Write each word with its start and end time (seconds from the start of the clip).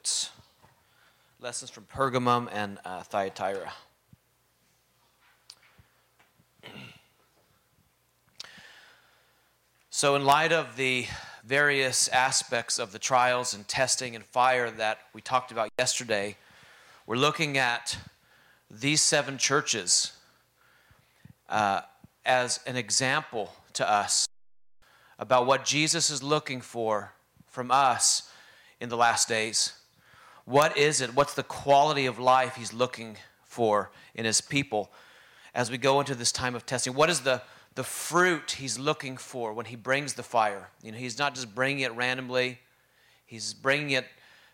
notes. 0.00 0.30
Lessons 1.40 1.70
from 1.70 1.84
Pergamum 1.84 2.48
and 2.50 2.78
uh, 2.86 3.02
Thyatira. 3.02 3.70
So, 9.90 10.14
in 10.16 10.24
light 10.24 10.52
of 10.52 10.76
the 10.76 11.06
various 11.44 12.08
aspects 12.08 12.78
of 12.78 12.92
the 12.92 12.98
trials 12.98 13.52
and 13.52 13.68
testing 13.68 14.16
and 14.16 14.24
fire 14.24 14.70
that 14.70 15.00
we 15.12 15.20
talked 15.20 15.52
about 15.52 15.68
yesterday, 15.78 16.36
we're 17.06 17.16
looking 17.16 17.58
at 17.58 17.98
these 18.70 19.02
seven 19.02 19.36
churches 19.36 20.12
uh, 21.50 21.82
as 22.24 22.60
an 22.66 22.76
example 22.76 23.52
to 23.74 23.86
us 23.90 24.26
about 25.18 25.44
what 25.44 25.66
Jesus 25.66 26.08
is 26.08 26.22
looking 26.22 26.62
for 26.62 27.12
from 27.48 27.70
us 27.70 28.30
in 28.80 28.88
the 28.88 28.96
last 28.96 29.28
days. 29.28 29.74
What 30.50 30.76
is 30.76 31.00
it? 31.00 31.14
What's 31.14 31.34
the 31.34 31.44
quality 31.44 32.06
of 32.06 32.18
life 32.18 32.56
he's 32.56 32.72
looking 32.72 33.16
for 33.44 33.92
in 34.16 34.24
his 34.24 34.40
people 34.40 34.90
as 35.54 35.70
we 35.70 35.78
go 35.78 36.00
into 36.00 36.16
this 36.16 36.32
time 36.32 36.56
of 36.56 36.66
testing? 36.66 36.92
What 36.92 37.08
is 37.08 37.20
the, 37.20 37.42
the 37.76 37.84
fruit 37.84 38.56
he's 38.58 38.76
looking 38.76 39.16
for 39.16 39.52
when 39.52 39.66
he 39.66 39.76
brings 39.76 40.14
the 40.14 40.24
fire? 40.24 40.70
You 40.82 40.90
know, 40.90 40.98
he's 40.98 41.20
not 41.20 41.36
just 41.36 41.54
bringing 41.54 41.82
it 41.82 41.94
randomly, 41.94 42.58
he's 43.24 43.54
bringing 43.54 43.90
it 43.90 44.06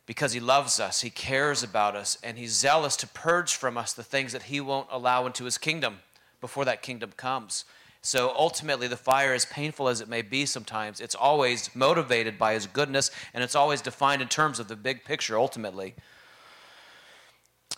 because 0.04 0.34
he 0.34 0.40
loves 0.40 0.78
us, 0.80 1.00
he 1.00 1.08
cares 1.08 1.62
about 1.62 1.96
us, 1.96 2.18
and 2.22 2.36
he's 2.36 2.52
zealous 2.52 2.94
to 2.96 3.06
purge 3.06 3.54
from 3.54 3.78
us 3.78 3.94
the 3.94 4.04
things 4.04 4.32
that 4.32 4.42
he 4.42 4.60
won't 4.60 4.88
allow 4.90 5.24
into 5.24 5.44
his 5.44 5.56
kingdom 5.56 6.00
before 6.42 6.66
that 6.66 6.82
kingdom 6.82 7.12
comes. 7.16 7.64
So 8.06 8.32
ultimately, 8.36 8.86
the 8.86 8.96
fire, 8.96 9.34
as 9.34 9.44
painful 9.44 9.88
as 9.88 10.00
it 10.00 10.08
may 10.08 10.22
be 10.22 10.46
sometimes, 10.46 11.00
it's 11.00 11.16
always 11.16 11.74
motivated 11.74 12.38
by 12.38 12.52
His 12.52 12.68
goodness 12.68 13.10
and 13.34 13.42
it's 13.42 13.56
always 13.56 13.80
defined 13.80 14.22
in 14.22 14.28
terms 14.28 14.60
of 14.60 14.68
the 14.68 14.76
big 14.76 15.04
picture 15.04 15.36
ultimately. 15.36 15.96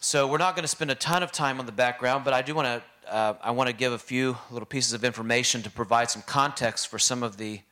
So 0.00 0.28
we're 0.28 0.36
not 0.36 0.54
going 0.54 0.64
to 0.64 0.68
spend 0.68 0.90
a 0.90 0.94
ton 0.94 1.22
of 1.22 1.32
time 1.32 1.58
on 1.60 1.64
the 1.64 1.72
background, 1.72 2.26
but 2.26 2.34
I 2.34 2.42
do 2.42 2.54
want 2.54 2.66
to. 2.66 3.10
Uh, 3.10 3.36
I 3.42 3.52
want 3.52 3.70
to 3.70 3.74
give 3.74 3.94
a 3.94 3.98
few 3.98 4.36
little 4.50 4.66
pieces 4.66 4.92
of 4.92 5.02
information 5.02 5.62
to 5.62 5.70
provide 5.70 6.10
some 6.10 6.20
context 6.20 6.88
for 6.88 6.98
some 6.98 7.22
of 7.22 7.38
the 7.38 7.62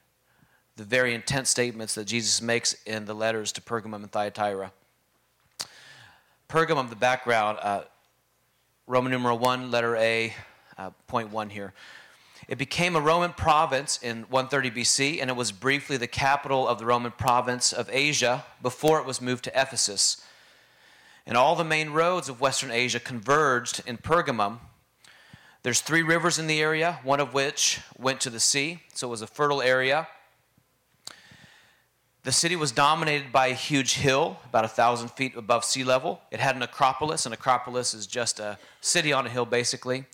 the 0.77 0.85
very 0.85 1.13
intense 1.13 1.51
statements 1.51 1.95
that 1.97 2.07
Jesus 2.07 2.41
makes 2.41 2.73
in 2.85 3.05
the 3.05 3.13
letters 3.13 3.53
to 3.53 3.61
Pergamum 3.61 3.97
and 3.97 4.11
Thyatira. 4.11 4.73
Pergamum, 6.49 6.89
the 6.89 6.97
background, 6.97 7.59
uh, 7.61 7.83
Roman 8.87 9.13
numeral 9.13 9.37
one, 9.37 9.71
letter 9.71 9.95
A, 9.97 10.33
uh, 10.79 10.89
point 11.07 11.31
one 11.31 11.51
here. 11.51 11.75
It 12.49 12.59
became 12.59 12.95
a 12.95 13.01
Roman 13.01 13.33
province 13.33 13.99
in 14.01 14.23
130 14.29 14.71
BC, 14.71 15.21
and 15.21 15.29
it 15.29 15.37
was 15.37 15.51
briefly 15.51 15.97
the 15.97 16.07
capital 16.07 16.69
of 16.69 16.79
the 16.79 16.87
Roman 16.87 17.11
province 17.11 17.73
of 17.73 17.91
Asia 17.93 18.45
before 18.63 19.01
it 19.01 19.07
was 19.07 19.21
moved 19.21 19.45
to 19.45 19.61
Ephesus. 19.61 20.23
And 21.27 21.37
all 21.37 21.57
the 21.57 21.65
main 21.65 21.91
roads 21.91 22.29
of 22.29 22.41
Western 22.41 22.71
Asia 22.71 23.01
converged 23.01 23.83
in 23.85 23.99
Pergamum. 23.99 24.61
There's 25.65 25.81
three 25.81 26.03
rivers 26.03 26.39
in 26.39 26.47
the 26.47 26.61
area, 26.61 27.01
one 27.03 27.19
of 27.19 27.35
which 27.35 27.81
went 27.99 28.21
to 28.21 28.31
the 28.31 28.39
sea, 28.39 28.83
so 28.95 29.09
it 29.09 29.11
was 29.11 29.23
a 29.23 29.27
fertile 29.27 29.61
area. 29.61 30.07
The 32.23 32.31
city 32.31 32.55
was 32.55 32.71
dominated 32.71 33.33
by 33.33 33.49
a 33.49 33.55
huge 33.55 33.95
hill, 33.95 34.39
about 34.45 34.65
a 34.65 34.69
thousand 34.69 35.09
feet 35.11 35.37
above 35.37 35.65
sea 35.65 35.83
level. 35.83 36.21
It 36.31 36.39
had 36.39 36.55
an 36.55 36.63
acropolis. 36.63 37.27
An 37.27 37.33
acropolis 37.33 37.93
is 37.93 38.07
just 38.07 38.39
a 38.39 38.59
city 38.81 39.13
on 39.13 39.27
a 39.27 39.29
hill, 39.29 39.47
basically 39.47 40.05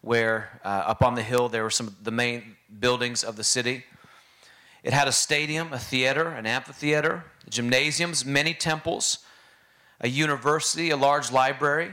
where 0.00 0.60
uh, 0.64 0.68
up 0.68 1.02
on 1.02 1.14
the 1.14 1.22
hill 1.22 1.48
there 1.48 1.62
were 1.62 1.70
some 1.70 1.86
of 1.86 2.04
the 2.04 2.10
main 2.10 2.56
buildings 2.78 3.24
of 3.24 3.36
the 3.36 3.44
city. 3.44 3.84
It 4.82 4.92
had 4.92 5.08
a 5.08 5.12
stadium, 5.12 5.72
a 5.72 5.78
theater, 5.78 6.28
an 6.28 6.46
amphitheater, 6.46 7.24
gymnasiums, 7.48 8.24
many 8.24 8.54
temples, 8.54 9.18
a 10.00 10.08
university, 10.08 10.90
a 10.90 10.96
large 10.96 11.32
library. 11.32 11.92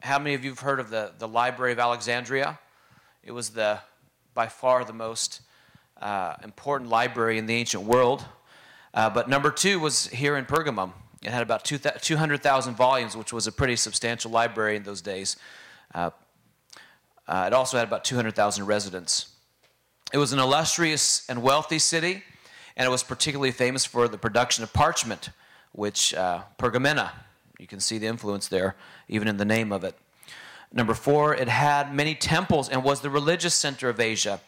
How 0.00 0.18
many 0.18 0.34
of 0.34 0.44
you 0.44 0.50
have 0.50 0.60
heard 0.60 0.80
of 0.80 0.90
the, 0.90 1.12
the 1.18 1.28
Library 1.28 1.72
of 1.72 1.78
Alexandria? 1.78 2.58
It 3.22 3.32
was 3.32 3.50
the 3.50 3.80
by 4.34 4.48
far 4.48 4.84
the 4.84 4.92
most 4.92 5.40
uh, 6.00 6.34
important 6.42 6.90
library 6.90 7.38
in 7.38 7.46
the 7.46 7.54
ancient 7.54 7.84
world. 7.84 8.24
Uh, 8.92 9.10
but 9.10 9.28
number 9.28 9.50
two 9.50 9.80
was 9.80 10.08
here 10.08 10.36
in 10.36 10.44
Pergamum. 10.44 10.92
It 11.22 11.30
had 11.30 11.42
about 11.42 11.64
200,000 11.64 12.74
volumes, 12.74 13.16
which 13.16 13.32
was 13.32 13.46
a 13.46 13.52
pretty 13.52 13.76
substantial 13.76 14.30
library 14.30 14.76
in 14.76 14.82
those 14.82 15.00
days. 15.00 15.36
Uh, 15.94 16.10
uh, 17.26 17.44
it 17.46 17.52
also 17.52 17.78
had 17.78 17.86
about 17.88 18.04
200,000 18.04 18.66
residents. 18.66 19.28
It 20.12 20.18
was 20.18 20.32
an 20.32 20.38
illustrious 20.38 21.28
and 21.28 21.42
wealthy 21.42 21.78
city, 21.78 22.22
and 22.76 22.86
it 22.86 22.90
was 22.90 23.02
particularly 23.02 23.50
famous 23.50 23.84
for 23.84 24.08
the 24.08 24.18
production 24.18 24.62
of 24.62 24.72
parchment, 24.72 25.30
which 25.72 26.14
uh, 26.14 26.42
pergamena. 26.58 27.10
You 27.58 27.66
can 27.66 27.80
see 27.80 27.98
the 27.98 28.06
influence 28.06 28.48
there, 28.48 28.76
even 29.08 29.28
in 29.28 29.36
the 29.38 29.44
name 29.44 29.72
of 29.72 29.84
it. 29.84 29.96
Number 30.72 30.94
four, 30.94 31.34
it 31.34 31.48
had 31.48 31.94
many 31.94 32.14
temples 32.14 32.68
and 32.68 32.82
was 32.82 33.00
the 33.00 33.10
religious 33.10 33.54
center 33.54 33.88
of 33.88 34.00
Asia. 34.00 34.40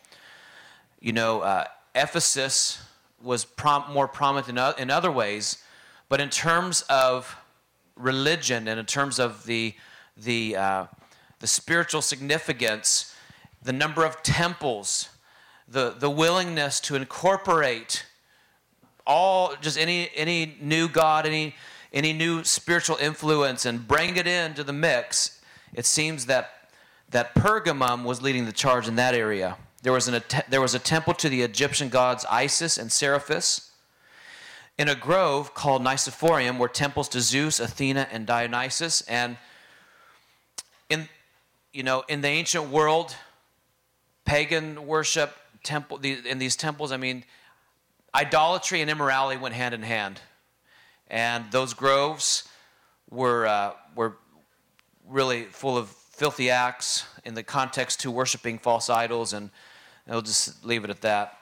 You 1.00 1.12
know, 1.12 1.41
uh, 1.41 1.64
Ephesus 1.94 2.82
was 3.22 3.44
prom- 3.44 3.93
more 3.93 4.08
prominent 4.08 4.48
in, 4.48 4.58
o- 4.58 4.75
in 4.76 4.91
other 4.91 5.10
ways, 5.10 5.62
but 6.08 6.20
in 6.20 6.28
terms 6.28 6.82
of 6.91 7.37
religion 7.94 8.69
and 8.69 8.78
in 8.78 8.87
terms 8.87 9.19
of 9.19 9.47
the, 9.47 9.75
the 10.16 10.56
uh, 10.56 10.87
the 11.41 11.47
spiritual 11.47 12.03
significance, 12.03 13.15
the 13.63 13.73
number 13.73 14.05
of 14.05 14.23
temples, 14.23 15.11
the, 15.69 15.91
the 15.99 16.11
willingness 16.11 16.81
to 16.81 16.95
incorporate 16.95 18.07
all 19.07 19.55
just 19.61 19.79
any 19.79 20.11
any 20.17 20.57
new 20.61 20.89
god 20.89 21.27
any 21.27 21.55
any 21.93 22.13
new 22.13 22.43
spiritual 22.43 22.97
influence 22.97 23.65
and 23.65 23.87
bring 23.87 24.17
it 24.17 24.27
into 24.27 24.65
the 24.65 24.73
mix 24.73 25.41
it 25.75 25.87
seems 25.87 26.27
that 26.27 26.71
that 27.11 27.35
pergamum 27.35 28.03
was 28.03 28.21
leading 28.21 28.47
the 28.47 28.53
charge 28.53 28.89
in 28.89 28.97
that 28.97 29.15
area. 29.15 29.57
There 29.83 29.93
was 29.93 30.09
an 30.09 30.23
there 30.49 30.61
was 30.61 30.75
a 30.75 30.79
temple 30.79 31.15
to 31.15 31.29
the 31.29 31.43
egyptian 31.43 31.89
gods 31.89 32.25
isis 32.29 32.79
and 32.79 32.91
seraphis 32.91 33.71
in 34.79 34.89
a 34.89 34.95
grove 34.95 35.55
called 35.55 35.83
nicephorium 35.83 36.59
were 36.59 36.69
temples 36.69 37.09
to 37.11 37.21
zeus 37.21 37.61
athena 37.61 38.09
and 38.11 38.27
dionysus. 38.27 39.03
And 39.03 39.37
in 40.89 41.09
you 41.76 41.82
know, 41.82 42.04
in 42.09 42.22
the 42.22 42.28
ancient 42.28 42.70
world, 42.70 43.14
pagan 44.25 44.87
worship, 44.87 45.37
temple, 45.62 45.98
in 45.98 46.38
these 46.38 46.56
temples, 46.56 46.91
I 46.91 46.97
mean, 46.97 47.22
idolatry 48.14 48.81
and 48.81 48.91
immorality 48.91 49.38
went 49.38 49.54
hand 49.54 49.75
in 49.75 49.82
hand. 49.82 50.22
And 51.09 51.44
those 51.53 51.75
groves 51.75 52.48
were, 53.10 53.47
uh, 53.47 53.72
were 53.94 54.16
really 55.06 55.44
full 55.44 55.76
of 55.76 55.91
filthy 55.91 56.48
acts 56.48 57.04
in 57.26 57.34
the 57.34 57.42
context 57.42 58.00
to 58.00 58.10
worshiping 58.10 58.58
false 58.58 58.88
idols, 58.88 59.34
and 59.34 59.50
I'll 60.08 60.22
just 60.22 60.64
leave 60.64 60.82
it 60.82 60.88
at 60.88 61.03
that. 61.03 61.37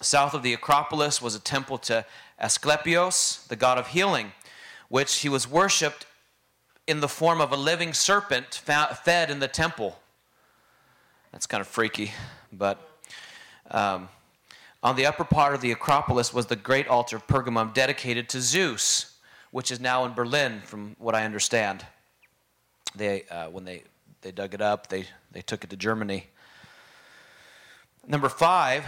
South 0.00 0.32
of 0.32 0.42
the 0.42 0.54
Acropolis 0.54 1.20
was 1.20 1.34
a 1.34 1.40
temple 1.40 1.76
to 1.76 2.06
Asclepios, 2.42 3.46
the 3.48 3.56
god 3.56 3.76
of 3.76 3.88
healing, 3.88 4.32
which 4.88 5.16
he 5.16 5.28
was 5.28 5.46
worshipped 5.46 6.06
in 6.86 7.00
the 7.00 7.08
form 7.08 7.40
of 7.40 7.52
a 7.52 7.56
living 7.56 7.92
serpent 7.92 8.54
fed 8.54 9.30
in 9.30 9.38
the 9.38 9.48
temple. 9.48 9.98
That's 11.32 11.46
kind 11.46 11.60
of 11.60 11.68
freaky, 11.68 12.12
but 12.52 12.80
um, 13.70 14.08
on 14.82 14.96
the 14.96 15.06
upper 15.06 15.24
part 15.24 15.54
of 15.54 15.60
the 15.60 15.72
Acropolis 15.72 16.32
was 16.32 16.46
the 16.46 16.56
great 16.56 16.88
altar 16.88 17.16
of 17.16 17.26
Pergamum 17.26 17.72
dedicated 17.74 18.28
to 18.30 18.40
Zeus, 18.40 19.16
which 19.50 19.70
is 19.70 19.78
now 19.78 20.04
in 20.04 20.14
Berlin, 20.14 20.62
from 20.64 20.96
what 20.98 21.14
I 21.14 21.24
understand. 21.24 21.84
They, 22.96 23.24
uh, 23.30 23.50
when 23.50 23.64
they, 23.64 23.84
they 24.22 24.32
dug 24.32 24.54
it 24.54 24.60
up, 24.60 24.88
they, 24.88 25.04
they 25.30 25.42
took 25.42 25.62
it 25.64 25.70
to 25.70 25.76
Germany. 25.76 26.26
Number 28.06 28.28
five, 28.28 28.84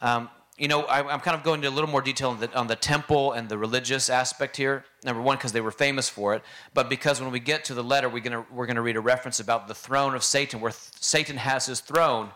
um, 0.00 0.28
you 0.60 0.68
know, 0.68 0.82
I, 0.82 1.14
am 1.14 1.20
kind 1.20 1.34
of 1.34 1.42
going 1.42 1.60
into 1.60 1.70
a 1.70 1.74
little 1.74 1.88
more 1.88 2.02
detail 2.02 2.28
on 2.28 2.38
the, 2.38 2.54
on 2.54 2.66
the 2.66 2.76
temple 2.76 3.32
and 3.32 3.48
the 3.48 3.56
religious 3.56 4.10
aspect 4.10 4.58
here. 4.58 4.84
Number 5.02 5.22
one, 5.22 5.38
because 5.38 5.52
they 5.52 5.62
were 5.62 5.70
famous 5.70 6.10
for 6.10 6.34
it, 6.34 6.42
but 6.74 6.90
because 6.90 7.18
when 7.18 7.30
we 7.30 7.40
get 7.40 7.64
to 7.64 7.74
the 7.74 7.82
letter, 7.82 8.10
we're 8.10 8.20
going 8.20 8.44
we're 8.52 8.66
gonna 8.66 8.82
read 8.82 8.96
a 8.96 9.00
reference 9.00 9.40
about 9.40 9.68
the 9.68 9.74
throne 9.74 10.14
of 10.14 10.22
Satan, 10.22 10.60
where 10.60 10.70
th- 10.70 10.92
Satan 11.00 11.38
has 11.38 11.64
his 11.64 11.80
throne. 11.80 12.28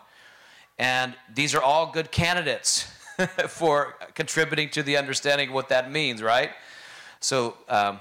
And 0.79 1.15
these 1.35 1.55
are 1.55 1.61
all 1.61 1.93
good 1.93 2.11
candidates 2.11 2.91
for 3.49 3.99
contributing 4.15 4.71
to 4.71 4.83
the 4.83 4.97
understanding 4.97 5.51
of 5.51 5.55
what 5.55 5.69
that 5.69 5.93
means, 5.93 6.23
right? 6.23 6.53
So, 7.21 7.59
um, 7.69 8.01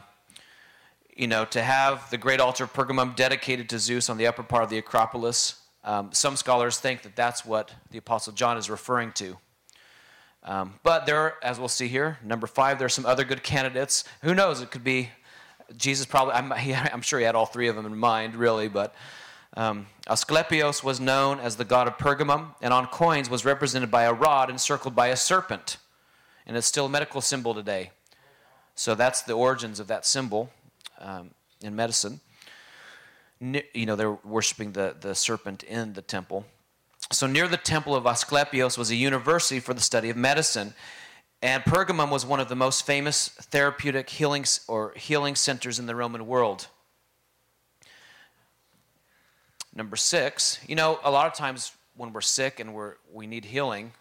you 1.17 1.27
know, 1.27 1.43
to 1.45 1.61
have 1.61 2.09
the 2.11 2.17
great 2.17 2.39
altar 2.39 2.63
of 2.63 2.71
Pergamum 2.71 3.17
dedicated 3.17 3.67
to 3.71 3.77
Zeus 3.77 4.09
on 4.09 4.15
the 4.15 4.27
upper 4.27 4.41
part 4.41 4.63
of 4.63 4.69
the 4.69 4.77
Acropolis, 4.77 5.59
um, 5.83 6.13
some 6.13 6.37
scholars 6.37 6.79
think 6.79 7.01
that 7.01 7.17
that's 7.17 7.43
what 7.43 7.73
the 7.91 7.97
Apostle 7.97 8.31
John 8.31 8.57
is 8.57 8.69
referring 8.69 9.11
to. 9.13 9.37
Um, 10.45 10.75
but 10.83 11.05
there, 11.05 11.17
are, 11.17 11.35
as 11.41 11.57
we'll 11.57 11.69
see 11.69 11.87
here, 11.87 12.17
number 12.23 12.47
five, 12.47 12.77
there 12.77 12.85
are 12.85 12.89
some 12.89 13.05
other 13.05 13.23
good 13.23 13.43
candidates. 13.43 14.03
Who 14.23 14.33
knows? 14.35 14.61
It 14.61 14.71
could 14.71 14.83
be 14.83 15.09
Jesus. 15.77 16.05
Probably, 16.05 16.33
I'm, 16.33 16.51
he, 16.59 16.73
I'm 16.73 17.01
sure 17.01 17.19
he 17.19 17.25
had 17.25 17.35
all 17.35 17.45
three 17.45 17.67
of 17.67 17.75
them 17.75 17.85
in 17.85 17.95
mind, 17.95 18.35
really. 18.35 18.67
But 18.67 18.93
um, 19.55 19.87
Asclepios 20.07 20.83
was 20.83 20.99
known 20.99 21.39
as 21.39 21.55
the 21.55 21.65
god 21.65 21.87
of 21.87 21.97
Pergamum, 21.97 22.55
and 22.61 22.73
on 22.73 22.87
coins 22.87 23.29
was 23.29 23.45
represented 23.45 23.89
by 23.89 24.03
a 24.03 24.13
rod 24.13 24.49
encircled 24.49 24.95
by 24.95 25.07
a 25.07 25.15
serpent, 25.15 25.77
and 26.45 26.57
it's 26.57 26.67
still 26.67 26.87
a 26.87 26.89
medical 26.89 27.21
symbol 27.21 27.53
today. 27.53 27.91
So 28.75 28.95
that's 28.95 29.21
the 29.21 29.33
origins 29.33 29.79
of 29.79 29.87
that 29.87 30.05
symbol 30.05 30.49
um, 30.99 31.31
in 31.61 31.75
medicine. 31.75 32.19
You 33.39 33.85
know, 33.85 33.95
they're 33.95 34.11
worshiping 34.11 34.71
the, 34.71 34.95
the 34.99 35.13
serpent 35.13 35.63
in 35.63 35.93
the 35.93 36.01
temple. 36.01 36.45
So 37.11 37.27
near 37.27 37.47
the 37.47 37.57
temple 37.57 37.95
of 37.95 38.05
Asclepios 38.05 38.77
was 38.77 38.89
a 38.89 38.95
university 38.95 39.59
for 39.59 39.73
the 39.73 39.81
study 39.81 40.09
of 40.09 40.17
medicine. 40.17 40.73
And 41.41 41.61
Pergamum 41.63 42.09
was 42.09 42.25
one 42.25 42.39
of 42.39 42.47
the 42.47 42.55
most 42.55 42.85
famous 42.85 43.27
therapeutic 43.27 44.09
healing 44.09 44.45
or 44.67 44.93
healing 44.95 45.35
centers 45.35 45.77
in 45.77 45.87
the 45.87 45.95
Roman 45.95 46.25
world. 46.25 46.67
Number 49.75 49.95
six, 49.95 50.59
you 50.67 50.75
know, 50.75 50.99
a 51.03 51.11
lot 51.11 51.27
of 51.27 51.33
times 51.33 51.73
when 51.97 52.13
we're 52.13 52.21
sick 52.21 52.59
and 52.59 52.73
we're, 52.73 52.93
we 53.11 53.27
need 53.27 53.45
healing, 53.45 53.91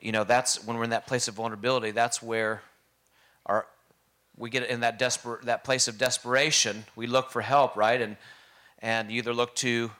you 0.00 0.12
know, 0.12 0.24
that's 0.24 0.64
when 0.64 0.76
we're 0.76 0.84
in 0.84 0.90
that 0.90 1.06
place 1.06 1.26
of 1.26 1.34
vulnerability, 1.34 1.90
that's 1.90 2.22
where 2.22 2.62
our, 3.46 3.66
we 4.36 4.50
get 4.50 4.68
in 4.68 4.80
that 4.80 4.98
desperate, 4.98 5.46
that 5.46 5.64
place 5.64 5.88
of 5.88 5.98
desperation. 5.98 6.84
We 6.94 7.06
look 7.06 7.30
for 7.30 7.40
help, 7.40 7.76
right? 7.76 8.00
And, 8.00 8.16
and 8.80 9.10
you 9.10 9.18
either 9.18 9.32
look 9.32 9.54
to 9.56 9.90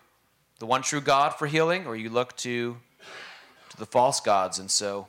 the 0.59 0.67
one 0.67 0.83
true 0.83 1.01
God 1.01 1.31
for 1.31 1.47
healing 1.47 1.87
or 1.87 1.97
you 1.97 2.11
look 2.11 2.37
to, 2.39 2.77
to 3.71 3.77
the 3.77 3.87
false 3.87 4.21
gods. 4.21 4.59
And 4.59 4.71
so, 4.71 5.09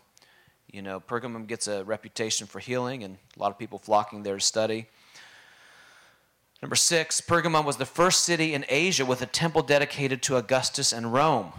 you 0.71 0.81
know, 0.81 1.00
Pergamum 1.00 1.47
gets 1.47 1.68
a 1.68 1.83
reputation 1.83 2.47
for 2.47 2.59
healing, 2.59 3.03
and 3.03 3.18
a 3.38 3.39
lot 3.39 3.51
of 3.51 3.57
people 3.57 3.80
flocking 3.80 4.24
there 4.24 4.36
to 4.36 4.42
study. 4.42 4.88
Number 6.62 6.75
six, 6.75 7.21
Pergamum 7.21 7.63
was 7.63 7.77
the 7.77 7.86
first 7.86 8.25
city 8.25 8.53
in 8.53 8.65
Asia 8.68 9.06
with 9.06 9.21
a 9.21 9.25
temple 9.25 9.62
dedicated 9.62 10.21
to 10.24 10.36
Augustus 10.36 10.92
and 10.92 11.13
Rome. 11.13 11.53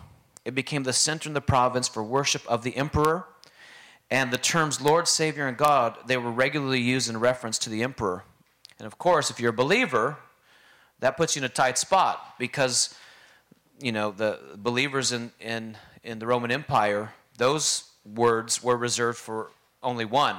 It 0.45 0.55
became 0.55 0.83
the 0.83 0.93
center 0.93 1.29
in 1.29 1.35
the 1.35 1.41
province 1.41 1.89
for 1.89 2.03
worship 2.03 2.43
of 2.47 2.63
the 2.63 2.77
emperor, 2.77 3.27
and 4.11 4.33
the 4.33 4.39
terms 4.39 4.81
Lord, 4.81 5.09
Savior, 5.09 5.47
and 5.47 5.57
God, 5.57 5.97
they 6.07 6.17
were 6.17 6.31
regularly 6.31 6.81
used 6.81 7.09
in 7.09 7.19
reference 7.19 7.59
to 7.61 7.71
the 7.71 7.83
emperor. 7.83 8.25
And 8.79 8.87
of 8.87 8.99
course, 8.99 9.31
if 9.31 9.41
you're 9.41 9.51
a 9.51 9.55
believer, 9.55 10.19
that 11.01 11.17
puts 11.17 11.37
you 11.37 11.41
in 11.41 11.45
a 11.45 11.49
tight 11.49 11.79
spot 11.79 12.35
because, 12.39 12.95
you 13.81 13.93
know, 13.93 14.11
the 14.11 14.39
believers 14.57 15.13
in, 15.13 15.33
in, 15.41 15.77
in 16.03 16.19
the 16.19 16.27
Roman 16.27 16.51
Empire, 16.51 17.13
those 17.39 17.91
words 18.05 18.63
were 18.63 18.77
reserved 18.77 19.19
for 19.19 19.51
only 19.83 20.05
one, 20.05 20.37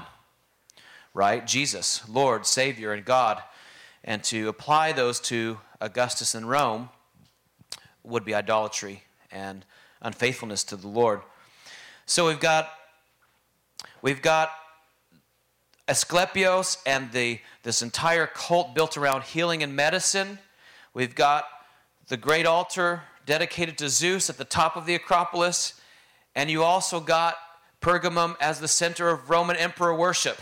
right? 1.13 1.45
Jesus, 1.45 2.07
Lord, 2.07 2.45
Savior, 2.45 2.93
and 2.93 3.05
God. 3.05 3.41
And 4.03 4.23
to 4.25 4.47
apply 4.47 4.93
those 4.93 5.19
to 5.21 5.59
Augustus 5.81 6.33
and 6.33 6.49
Rome 6.49 6.89
would 8.03 8.25
be 8.25 8.33
idolatry 8.33 9.03
and 9.31 9.65
unfaithfulness 10.01 10.63
to 10.65 10.75
the 10.75 10.87
Lord. 10.87 11.21
So 12.05 12.27
we've 12.27 12.39
got 12.39 12.69
we've 14.01 14.21
got 14.21 14.51
Asclepios 15.87 16.77
and 16.85 17.11
the 17.11 17.39
this 17.63 17.81
entire 17.81 18.27
cult 18.27 18.73
built 18.73 18.97
around 18.97 19.23
healing 19.23 19.61
and 19.61 19.75
medicine. 19.75 20.39
We've 20.93 21.15
got 21.15 21.45
the 22.07 22.17
great 22.17 22.45
altar 22.45 23.03
dedicated 23.27 23.77
to 23.77 23.89
Zeus 23.89 24.31
at 24.31 24.37
the 24.37 24.45
top 24.45 24.75
of 24.75 24.87
the 24.87 24.95
Acropolis, 24.95 25.79
and 26.33 26.49
you 26.49 26.63
also 26.63 26.99
got 26.99 27.35
Pergamum 27.81 28.35
as 28.41 28.59
the 28.59 28.67
center 28.67 29.09
of 29.09 29.29
Roman 29.29 29.57
emperor 29.57 29.93
worship. 29.93 30.39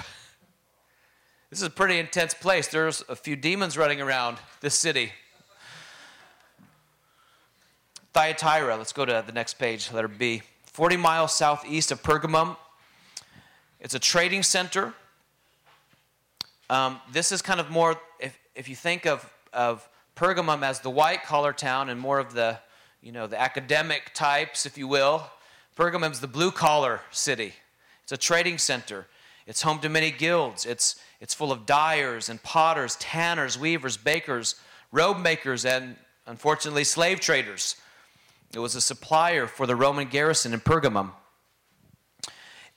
This 1.50 1.60
is 1.60 1.68
a 1.68 1.70
pretty 1.70 2.00
intense 2.00 2.34
place. 2.34 2.68
There's 2.68 3.04
a 3.10 3.16
few 3.16 3.36
demons 3.36 3.78
running 3.78 4.02
around 4.02 4.38
this 4.62 4.76
city. 4.76 5.12
Thyatira, 8.14 8.78
let's 8.78 8.94
go 8.94 9.04
to 9.04 9.24
the 9.26 9.34
next 9.34 9.56
page, 9.56 9.92
letter 9.92 10.08
B. 10.08 10.44
40 10.68 10.96
miles 10.98 11.34
southeast 11.34 11.92
of 11.92 12.04
Pergamum. 12.04 12.56
It's 13.80 13.96
a 13.96 14.00
trading 14.00 14.44
center. 14.44 14.94
Um, 16.70 17.02
this 17.12 17.32
is 17.32 17.42
kind 17.42 17.60
of 17.60 17.70
more, 17.70 18.00
if, 18.20 18.38
if 18.56 18.70
you 18.70 18.76
think 18.76 19.06
of, 19.06 19.30
of 19.54 19.88
Pergamum 20.16 20.62
as 20.62 20.82
the 20.82 20.90
white 20.90 21.24
collar 21.24 21.52
town 21.52 21.90
and 21.90 22.00
more 22.00 22.20
of 22.20 22.34
the, 22.34 22.60
you 23.06 23.12
know, 23.12 23.28
the 23.28 23.40
academic 23.40 24.16
types, 24.16 24.66
if 24.66 24.80
you 24.80 24.88
will, 24.88 25.30
Pergamum's 25.78 26.22
the 26.22 26.28
blue 26.28 26.50
collar 26.50 27.02
city. 27.12 27.54
It's 28.02 28.12
a 28.12 28.18
trading 28.18 28.58
center. 28.58 29.06
It's 29.46 29.62
home 29.62 29.78
to 29.82 29.90
many 29.90 30.10
guilds. 30.10 30.66
It's, 30.66 30.96
it's 31.22 31.32
full 31.32 31.52
of 31.52 31.68
dyers 31.68 32.30
and 32.30 32.42
potters, 32.42 32.96
tanners, 32.96 33.60
weavers, 33.60 33.96
bakers, 33.96 34.56
robe 34.92 35.20
makers, 35.20 35.66
and 35.66 35.98
unfortunately, 36.26 36.84
slave 36.84 37.20
traders. 37.20 37.76
It 38.56 38.60
was 38.60 38.74
a 38.74 38.82
supplier 38.82 39.46
for 39.46 39.68
the 39.68 39.76
Roman 39.76 40.08
garrison 40.08 40.52
in 40.52 40.60
Pergamum. 40.60 41.12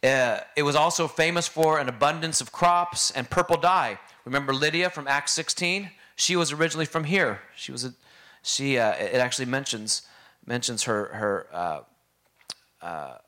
Uh, 0.03 0.41
it 0.57 0.63
was 0.63 0.77
also 0.77 1.09
famous 1.09 1.49
for 1.49 1.79
an 1.79 1.89
abundance 1.89 2.43
of 2.43 2.53
crops 2.53 3.11
and 3.13 3.31
purple 3.31 3.57
dye. 3.57 3.99
Remember 4.27 4.53
Lydia 4.53 4.91
from 4.91 5.09
Acts 5.09 5.33
16? 5.33 5.89
She 6.17 6.37
was 6.37 6.53
originally 6.53 6.85
from 6.85 7.05
here. 7.05 7.41
She 7.57 7.73
was 7.73 7.83
a, 7.83 7.95
she. 8.43 8.77
Uh, 8.77 8.93
it 8.93 9.15
actually 9.15 9.47
mentions 9.47 10.03
mentions 10.49 10.85
her 10.85 11.05
her 11.15 11.47
uh, 11.53 11.81
uh, 12.83 13.19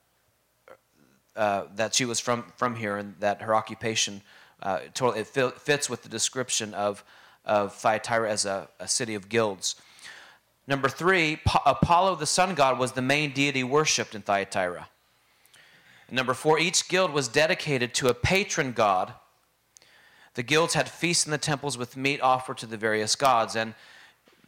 uh, 1.37 1.65
that 1.77 1.95
she 1.95 2.05
was 2.05 2.19
from, 2.19 2.45
from 2.57 2.75
here 2.75 2.97
and 2.97 3.15
that 3.21 3.43
her 3.43 3.55
occupation 3.55 4.21
uh, 4.63 4.81
totally, 4.95 5.21
it 5.21 5.27
fits 5.27 5.89
with 5.89 6.03
the 6.03 6.09
description 6.09 6.75
of, 6.75 7.03
of 7.45 7.75
Thyatira 7.75 8.31
as 8.31 8.45
a, 8.45 8.69
a 8.79 8.87
city 8.87 9.15
of 9.15 9.29
guilds. 9.29 9.77
Number 10.67 10.89
three, 10.89 11.41
Apollo 11.65 12.17
the 12.17 12.27
sun 12.27 12.55
god 12.55 12.79
was 12.79 12.93
the 12.93 13.03
main 13.03 13.33
deity 13.33 13.65
worshipped 13.65 14.15
in 14.15 14.23
Thyatira. 14.23 14.89
number 16.11 16.35
four, 16.35 16.59
each 16.59 16.89
guild 16.89 17.13
was 17.13 17.29
dedicated 17.29 17.95
to 17.95 18.09
a 18.09 18.15
patron 18.15 18.73
god. 18.73 19.15
The 20.35 20.43
guilds 20.43 20.75
had 20.75 20.89
feasts 20.89 21.25
in 21.25 21.33
the 21.33 21.39
temples 21.39 21.79
with 21.79 21.97
meat 21.97 22.21
offered 22.21 22.59
to 22.59 22.67
the 22.67 22.77
various 22.77 23.17
gods, 23.17 23.57
and 23.57 23.75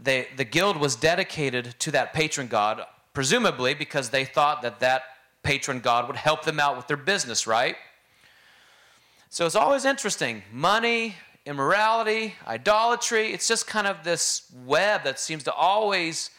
they, 0.03 0.29
the 0.37 0.45
guild 0.45 0.77
was 0.77 0.97
dedicated 0.97 1.75
to 1.79 1.91
that 1.93 2.13
patron 2.13 2.49
god 2.49 2.85
presumably 3.13 3.75
because 3.75 4.11
they 4.11 4.25
thought 4.25 4.63
that 4.63 4.81
that 4.81 5.03
patron 5.43 5.81
god 5.81 6.07
would 6.07 6.17
help 6.17 6.45
them 6.45 6.59
out 6.61 6.77
with 6.77 6.87
their 6.87 6.97
business, 6.97 7.47
right? 7.47 7.77
So 9.29 9.47
it's 9.47 9.55
always 9.55 9.85
interesting. 9.85 10.43
Money, 10.53 11.17
immorality, 11.47 12.35
idolatry, 12.47 13.33
it's 13.33 13.49
just 13.49 13.67
kind 13.67 13.87
of 13.87 14.05
this 14.05 14.51
web 14.65 15.05
that 15.05 15.19
seems 15.19 15.43
to 15.45 15.53
always 15.53 16.31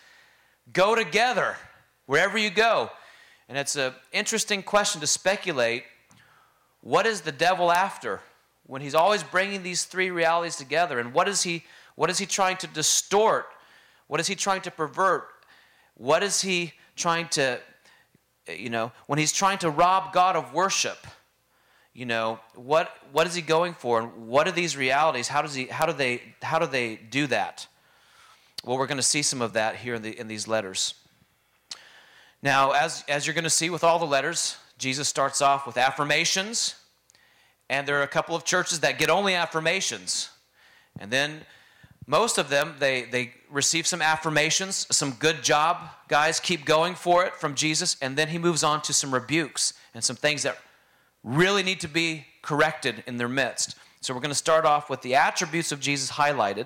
go 0.71 0.95
together 0.95 1.57
wherever 2.05 2.37
you 2.37 2.49
go. 2.49 2.89
And 3.49 3.57
it's 3.57 3.75
an 3.75 3.93
interesting 4.11 4.63
question 4.63 5.01
to 5.01 5.07
speculate 5.07 5.83
what 6.81 7.05
is 7.05 7.21
the 7.21 7.31
devil 7.31 7.71
after 7.71 8.21
when 8.65 8.81
he's 8.81 8.95
always 8.95 9.23
bringing 9.23 9.63
these 9.63 9.85
three 9.85 10.09
realities 10.09 10.55
together? 10.55 10.99
And 10.99 11.13
what 11.13 11.27
is 11.27 11.43
he, 11.43 11.63
what 11.95 12.09
is 12.09 12.17
he 12.17 12.25
trying 12.25 12.57
to 12.57 12.67
distort? 12.67 13.47
What 14.07 14.19
is 14.19 14.27
he 14.27 14.35
trying 14.35 14.61
to 14.61 14.71
pervert? 14.71 15.27
What 15.95 16.23
is 16.23 16.41
he 16.41 16.73
trying 16.95 17.27
to, 17.29 17.59
you 18.47 18.69
know, 18.69 18.91
when 19.07 19.19
he's 19.19 19.31
trying 19.31 19.59
to 19.59 19.69
rob 19.69 20.13
God 20.13 20.35
of 20.35 20.53
worship? 20.53 21.05
You 21.93 22.05
know, 22.07 22.39
what, 22.55 22.91
what 23.11 23.27
is 23.27 23.35
he 23.35 23.41
going 23.41 23.75
for? 23.75 24.01
And 24.01 24.27
what 24.27 24.47
are 24.47 24.51
these 24.51 24.75
realities? 24.75 25.27
How, 25.27 25.43
does 25.43 25.53
he, 25.53 25.65
how, 25.65 25.85
do 25.85 25.93
they, 25.93 26.21
how 26.41 26.57
do 26.57 26.65
they 26.65 26.95
do 26.95 27.27
that? 27.27 27.67
Well, 28.63 28.77
we're 28.77 28.87
going 28.87 28.97
to 28.97 29.03
see 29.03 29.21
some 29.21 29.41
of 29.41 29.53
that 29.53 29.75
here 29.75 29.93
in, 29.93 30.01
the, 30.01 30.17
in 30.17 30.27
these 30.27 30.47
letters. 30.47 30.95
Now, 32.41 32.71
as, 32.71 33.03
as 33.07 33.27
you're 33.27 33.33
going 33.35 33.43
to 33.43 33.49
see 33.49 33.69
with 33.69 33.83
all 33.83 33.99
the 33.99 34.05
letters, 34.05 34.57
Jesus 34.77 35.07
starts 35.07 35.41
off 35.41 35.67
with 35.67 35.77
affirmations, 35.77 36.75
and 37.69 37.87
there 37.87 37.99
are 37.99 38.03
a 38.03 38.07
couple 38.07 38.35
of 38.35 38.43
churches 38.43 38.79
that 38.81 38.97
get 38.97 39.09
only 39.09 39.35
affirmations. 39.35 40.29
And 40.99 41.11
then 41.11 41.41
most 42.05 42.37
of 42.37 42.49
them, 42.49 42.75
they, 42.79 43.03
they 43.03 43.33
receive 43.49 43.87
some 43.87 44.01
affirmations, 44.01 44.87
some 44.91 45.11
good 45.11 45.43
job, 45.43 45.89
guys, 46.07 46.39
keep 46.39 46.65
going 46.65 46.95
for 46.95 47.23
it 47.25 47.35
from 47.35 47.55
Jesus, 47.55 47.95
and 48.01 48.17
then 48.17 48.27
he 48.29 48.37
moves 48.37 48.63
on 48.63 48.81
to 48.83 48.93
some 48.93 49.13
rebukes 49.13 49.73
and 49.93 50.03
some 50.03 50.15
things 50.15 50.43
that 50.43 50.57
really 51.23 51.63
need 51.63 51.79
to 51.79 51.87
be 51.87 52.25
corrected 52.41 53.03
in 53.07 53.17
their 53.17 53.29
midst. 53.29 53.75
So 54.01 54.13
we're 54.13 54.19
going 54.19 54.31
to 54.31 54.35
start 54.35 54.65
off 54.65 54.89
with 54.89 55.01
the 55.01 55.15
attributes 55.15 55.71
of 55.71 55.79
Jesus 55.79 56.11
highlighted, 56.11 56.65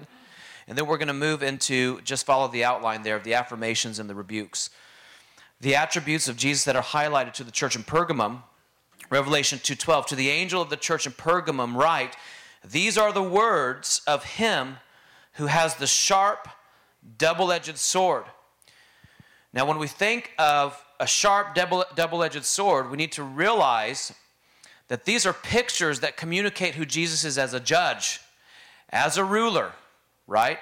and 0.67 0.77
then 0.77 0.87
we're 0.87 0.97
going 0.97 1.07
to 1.07 1.13
move 1.13 1.43
into 1.43 2.01
just 2.01 2.25
follow 2.25 2.47
the 2.47 2.63
outline 2.63 3.03
there 3.03 3.15
of 3.15 3.23
the 3.23 3.35
affirmations 3.35 3.99
and 3.99 4.09
the 4.09 4.15
rebukes. 4.15 4.71
The 5.61 5.75
attributes 5.75 6.27
of 6.27 6.35
Jesus 6.35 6.65
that 6.65 6.75
are 6.75 6.83
highlighted 6.83 7.33
to 7.33 7.43
the 7.43 7.51
church 7.51 7.75
in 7.75 7.83
Pergamum, 7.83 8.41
Revelation 9.09 9.59
2:12, 9.59 10.07
to 10.07 10.15
the 10.15 10.29
angel 10.29 10.61
of 10.61 10.69
the 10.69 10.77
church 10.77 11.05
in 11.05 11.13
Pergamum 11.13 11.75
write, 11.75 12.15
these 12.63 12.97
are 12.97 13.13
the 13.13 13.23
words 13.23 14.01
of 14.07 14.23
him 14.23 14.77
who 15.37 15.45
has 15.45 15.75
the 15.75 15.87
sharp, 15.87 16.47
double 17.17 17.51
edged 17.51 17.77
sword. 17.77 18.25
Now, 19.53 19.65
when 19.65 19.77
we 19.77 19.87
think 19.87 20.31
of 20.37 20.83
a 20.99 21.07
sharp, 21.07 21.55
double 21.55 22.23
edged 22.23 22.43
sword, 22.43 22.89
we 22.89 22.97
need 22.97 23.11
to 23.13 23.23
realize 23.23 24.13
that 24.87 25.05
these 25.05 25.25
are 25.25 25.33
pictures 25.33 25.99
that 25.99 26.17
communicate 26.17 26.75
who 26.75 26.85
Jesus 26.85 27.23
is 27.23 27.37
as 27.37 27.53
a 27.53 27.59
judge, 27.59 28.19
as 28.89 29.17
a 29.17 29.23
ruler, 29.23 29.73
right? 30.25 30.59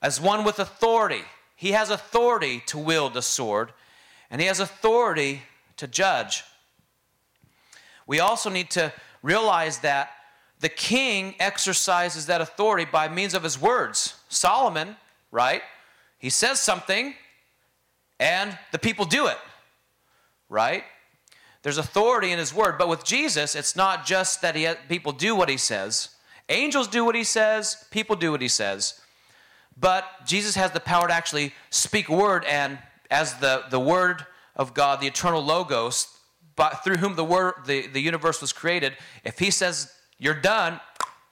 As 0.00 0.20
one 0.20 0.44
with 0.44 0.58
authority. 0.58 1.22
He 1.56 1.72
has 1.72 1.90
authority 1.90 2.62
to 2.66 2.78
wield 2.78 3.16
a 3.16 3.22
sword, 3.22 3.72
and 4.30 4.40
he 4.40 4.46
has 4.46 4.60
authority 4.60 5.42
to 5.78 5.86
judge. 5.86 6.44
We 8.06 8.20
also 8.20 8.50
need 8.50 8.70
to 8.70 8.92
realize 9.22 9.78
that 9.78 10.10
the 10.60 10.68
king 10.68 11.34
exercises 11.38 12.26
that 12.26 12.40
authority 12.40 12.84
by 12.84 13.08
means 13.08 13.34
of 13.34 13.42
his 13.42 13.60
words. 13.60 14.14
Solomon, 14.28 14.96
right? 15.30 15.62
He 16.18 16.30
says 16.30 16.60
something 16.60 17.14
and 18.18 18.56
the 18.72 18.78
people 18.78 19.04
do 19.04 19.26
it, 19.26 19.38
right? 20.48 20.84
There's 21.62 21.78
authority 21.78 22.32
in 22.32 22.38
his 22.38 22.54
word, 22.54 22.78
but 22.78 22.88
with 22.88 23.04
Jesus, 23.04 23.54
it's 23.54 23.76
not 23.76 24.06
just 24.06 24.40
that 24.42 24.54
he 24.54 24.68
people 24.88 25.12
do 25.12 25.34
what 25.34 25.48
he 25.48 25.56
says. 25.56 26.10
Angels 26.48 26.88
do 26.88 27.04
what 27.04 27.14
he 27.14 27.24
says, 27.24 27.84
people 27.90 28.16
do 28.16 28.30
what 28.30 28.40
he 28.40 28.48
says. 28.48 29.00
But 29.76 30.04
Jesus 30.24 30.54
has 30.54 30.70
the 30.70 30.80
power 30.80 31.08
to 31.08 31.12
actually 31.12 31.52
speak 31.70 32.08
word, 32.08 32.44
and 32.44 32.78
as 33.10 33.34
the, 33.34 33.64
the 33.68 33.80
word 33.80 34.24
of 34.54 34.72
God, 34.72 35.00
the 35.00 35.06
eternal 35.06 35.42
logos, 35.42 36.16
but 36.54 36.82
through 36.82 36.96
whom 36.96 37.16
the 37.16 37.24
word 37.24 37.54
the, 37.66 37.86
the 37.88 38.00
universe 38.00 38.40
was 38.40 38.52
created, 38.52 38.94
if 39.24 39.38
he 39.38 39.50
says 39.50 39.92
you're 40.18 40.34
done, 40.34 40.80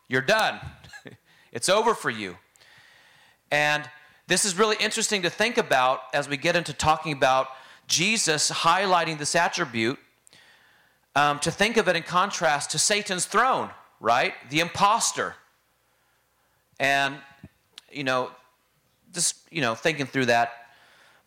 you're 0.09 0.23
done. 0.23 0.61
it's 1.53 1.69
over 1.69 1.95
for 1.95 2.11
you. 2.11 2.37
And 3.51 3.89
this 4.27 4.45
is 4.45 4.59
really 4.59 4.77
interesting 4.81 5.23
to 5.23 5.31
think 5.31 5.59
about 5.59 6.01
as 6.13 6.29
we 6.29 6.37
get 6.37 6.57
into 6.57 6.73
talking 6.73 7.13
about 7.13 7.49
Jesus 7.87 8.51
highlighting 8.51 9.19
this 9.19 9.35
attribute. 9.35 9.99
Um, 11.17 11.39
to 11.41 11.51
think 11.53 11.77
of 11.77 11.87
it 11.87 11.95
in 11.95 12.03
contrast 12.03 12.73
to 12.73 12.79
Satan's 12.79 13.27
throne, 13.27 13.71
right? 14.01 14.35
The 14.51 14.59
impostor. 14.59 15.37
And, 16.81 17.17
you 17.93 18.03
know, 18.03 18.31
just, 19.13 19.37
you 19.51 19.61
know, 19.61 19.77
thinking 19.77 20.07
through 20.07 20.27
that. 20.27 20.53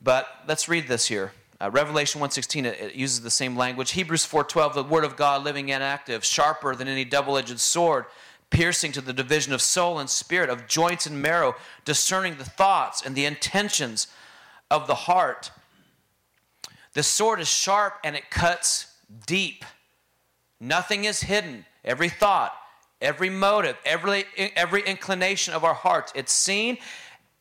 But 0.02 0.28
let's 0.46 0.68
read 0.68 0.88
this 0.88 1.08
here. 1.08 1.32
Uh, 1.60 1.72
Revelation 1.72 2.22
1.16, 2.22 2.66
it, 2.66 2.80
it 2.80 2.96
uses 2.96 3.22
the 3.22 3.32
same 3.32 3.58
language. 3.58 3.92
Hebrews 3.92 4.26
4.12, 4.26 4.74
the 4.74 4.84
word 4.84 5.04
of 5.04 5.16
God 5.16 5.44
living 5.44 5.72
and 5.72 5.82
active, 5.82 6.24
sharper 6.24 6.76
than 6.76 6.88
any 6.88 7.04
double-edged 7.04 7.60
sword, 7.60 8.06
piercing 8.50 8.92
to 8.92 9.02
the 9.02 9.14
division 9.14 9.54
of 9.54 9.62
soul 9.62 10.00
and 10.00 10.10
spirit, 10.10 10.50
of 10.50 10.68
joints 10.68 11.06
and 11.06 11.22
marrow, 11.22 11.56
discerning 11.84 12.38
the 12.38 12.46
thoughts 12.46 13.04
and 13.04 13.16
the 13.16 13.26
intentions 13.26 14.08
of 14.70 14.88
the 14.88 14.96
heart. 14.96 15.52
The 16.94 17.04
sword 17.04 17.40
is 17.40 17.48
sharp 17.48 17.96
and 18.04 18.16
it 18.16 18.30
cuts 18.30 18.94
deep. 19.26 19.66
Nothing 20.60 21.06
is 21.06 21.22
hidden. 21.22 21.66
Every 21.84 22.10
thought, 22.10 22.54
every 23.02 23.30
motive, 23.30 23.78
every, 23.86 24.26
every 24.56 24.82
inclination 24.82 25.54
of 25.54 25.64
our 25.64 25.74
hearts, 25.74 26.12
it's 26.16 26.34
seen. 26.34 26.78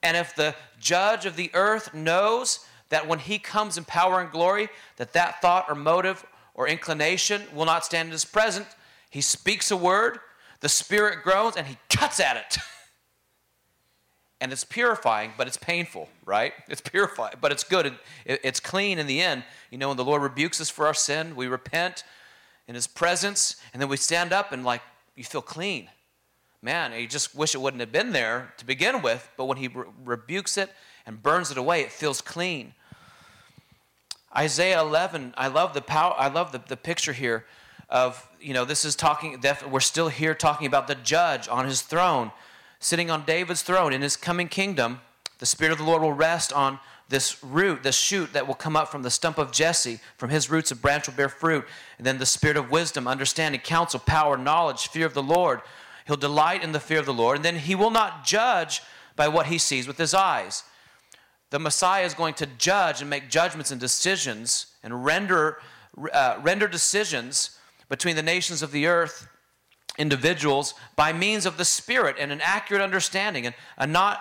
And 0.02 0.16
if 0.16 0.34
the 0.34 0.54
judge 0.78 1.26
of 1.26 1.36
the 1.36 1.50
earth 1.54 1.94
knows 1.94 2.66
that 2.88 3.08
when 3.08 3.18
he 3.18 3.38
comes 3.38 3.76
in 3.76 3.84
power 3.84 4.20
and 4.20 4.30
glory, 4.30 4.68
that 4.96 5.12
that 5.12 5.40
thought 5.42 5.66
or 5.68 5.74
motive 5.74 6.24
or 6.54 6.68
inclination 6.68 7.42
will 7.54 7.64
not 7.64 7.84
stand 7.84 8.06
in 8.06 8.12
his 8.12 8.24
presence. 8.24 8.68
He 9.10 9.20
speaks 9.20 9.70
a 9.70 9.76
word, 9.76 10.18
the 10.60 10.68
Spirit 10.68 11.22
groans, 11.22 11.56
and 11.56 11.66
he 11.66 11.78
cuts 11.88 12.20
at 12.20 12.36
it. 12.36 12.58
and 14.40 14.52
it's 14.52 14.64
purifying, 14.64 15.32
but 15.36 15.46
it's 15.46 15.56
painful, 15.56 16.08
right? 16.24 16.52
It's 16.68 16.80
purifying, 16.80 17.36
but 17.40 17.52
it's 17.52 17.64
good. 17.64 17.94
It's 18.24 18.60
clean 18.60 18.98
in 18.98 19.06
the 19.06 19.20
end. 19.20 19.44
You 19.70 19.78
know, 19.78 19.88
when 19.88 19.96
the 19.96 20.04
Lord 20.04 20.22
rebukes 20.22 20.60
us 20.60 20.70
for 20.70 20.86
our 20.86 20.94
sin, 20.94 21.36
we 21.36 21.46
repent 21.46 22.04
in 22.68 22.74
his 22.74 22.86
presence, 22.86 23.56
and 23.72 23.80
then 23.80 23.88
we 23.88 23.96
stand 23.96 24.32
up 24.32 24.52
and, 24.52 24.64
like, 24.64 24.82
you 25.14 25.24
feel 25.24 25.42
clean. 25.42 25.88
Man, 26.62 26.92
you 26.98 27.06
just 27.06 27.34
wish 27.34 27.54
it 27.54 27.60
wouldn't 27.60 27.80
have 27.80 27.92
been 27.92 28.12
there 28.12 28.52
to 28.56 28.66
begin 28.66 29.02
with, 29.02 29.30
but 29.36 29.44
when 29.44 29.58
he 29.58 29.68
re- 29.68 29.86
rebukes 30.04 30.56
it 30.56 30.72
and 31.06 31.22
burns 31.22 31.50
it 31.50 31.56
away, 31.56 31.82
it 31.82 31.92
feels 31.92 32.20
clean. 32.20 32.74
Isaiah 34.36 34.80
11, 34.80 35.34
I 35.36 35.48
love 35.48 35.72
the 35.72 35.80
power, 35.80 36.14
I 36.18 36.28
love 36.28 36.52
the, 36.52 36.60
the 36.66 36.76
picture 36.76 37.12
here 37.12 37.46
of, 37.88 38.28
you 38.40 38.52
know, 38.52 38.64
this 38.64 38.84
is 38.84 38.96
talking, 38.96 39.42
we're 39.70 39.80
still 39.80 40.08
here 40.08 40.34
talking 40.34 40.66
about 40.66 40.88
the 40.88 40.96
judge 40.96 41.48
on 41.48 41.64
his 41.64 41.80
throne, 41.82 42.32
sitting 42.80 43.10
on 43.10 43.24
David's 43.24 43.62
throne 43.62 43.92
in 43.92 44.02
his 44.02 44.16
coming 44.16 44.48
kingdom. 44.48 45.00
The 45.38 45.46
Spirit 45.46 45.72
of 45.72 45.78
the 45.78 45.84
Lord 45.84 46.02
will 46.02 46.12
rest 46.12 46.52
on 46.52 46.80
this 47.08 47.42
root, 47.42 47.84
this 47.84 47.96
shoot 47.96 48.32
that 48.32 48.48
will 48.48 48.54
come 48.54 48.76
up 48.76 48.88
from 48.88 49.02
the 49.02 49.10
stump 49.10 49.38
of 49.38 49.52
Jesse. 49.52 50.00
From 50.16 50.30
his 50.30 50.50
roots, 50.50 50.72
a 50.72 50.76
branch 50.76 51.06
will 51.06 51.14
bear 51.14 51.28
fruit. 51.28 51.64
And 51.98 52.06
then 52.06 52.18
the 52.18 52.26
Spirit 52.26 52.56
of 52.56 52.70
wisdom, 52.70 53.06
understanding, 53.06 53.60
counsel, 53.60 54.00
power, 54.00 54.36
knowledge, 54.36 54.88
fear 54.88 55.06
of 55.06 55.14
the 55.14 55.22
Lord. 55.22 55.60
He'll 56.06 56.16
delight 56.16 56.64
in 56.64 56.72
the 56.72 56.80
fear 56.80 56.98
of 56.98 57.06
the 57.06 57.14
Lord. 57.14 57.36
And 57.36 57.44
then 57.44 57.56
he 57.56 57.76
will 57.76 57.90
not 57.90 58.24
judge 58.24 58.82
by 59.14 59.28
what 59.28 59.46
he 59.46 59.58
sees 59.58 59.86
with 59.86 59.98
his 59.98 60.14
eyes 60.14 60.64
the 61.50 61.58
Messiah 61.58 62.04
is 62.04 62.14
going 62.14 62.34
to 62.34 62.46
judge 62.46 63.00
and 63.00 63.08
make 63.08 63.30
judgments 63.30 63.70
and 63.70 63.80
decisions 63.80 64.66
and 64.82 65.04
render, 65.04 65.58
uh, 66.12 66.38
render 66.42 66.66
decisions 66.66 67.58
between 67.88 68.16
the 68.16 68.22
nations 68.22 68.62
of 68.62 68.72
the 68.72 68.86
earth, 68.86 69.28
individuals, 69.98 70.74
by 70.96 71.12
means 71.12 71.46
of 71.46 71.56
the 71.56 71.64
Spirit 71.64 72.16
and 72.18 72.32
an 72.32 72.40
accurate 72.42 72.82
understanding 72.82 73.46
and 73.46 73.54
a 73.78 73.86
not, 73.86 74.20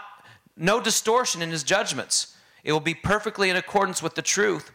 no 0.56 0.80
distortion 0.80 1.42
in 1.42 1.50
his 1.50 1.64
judgments. 1.64 2.36
It 2.64 2.72
will 2.72 2.80
be 2.80 2.94
perfectly 2.94 3.50
in 3.50 3.56
accordance 3.56 4.02
with 4.02 4.16
the 4.16 4.22
truth. 4.22 4.72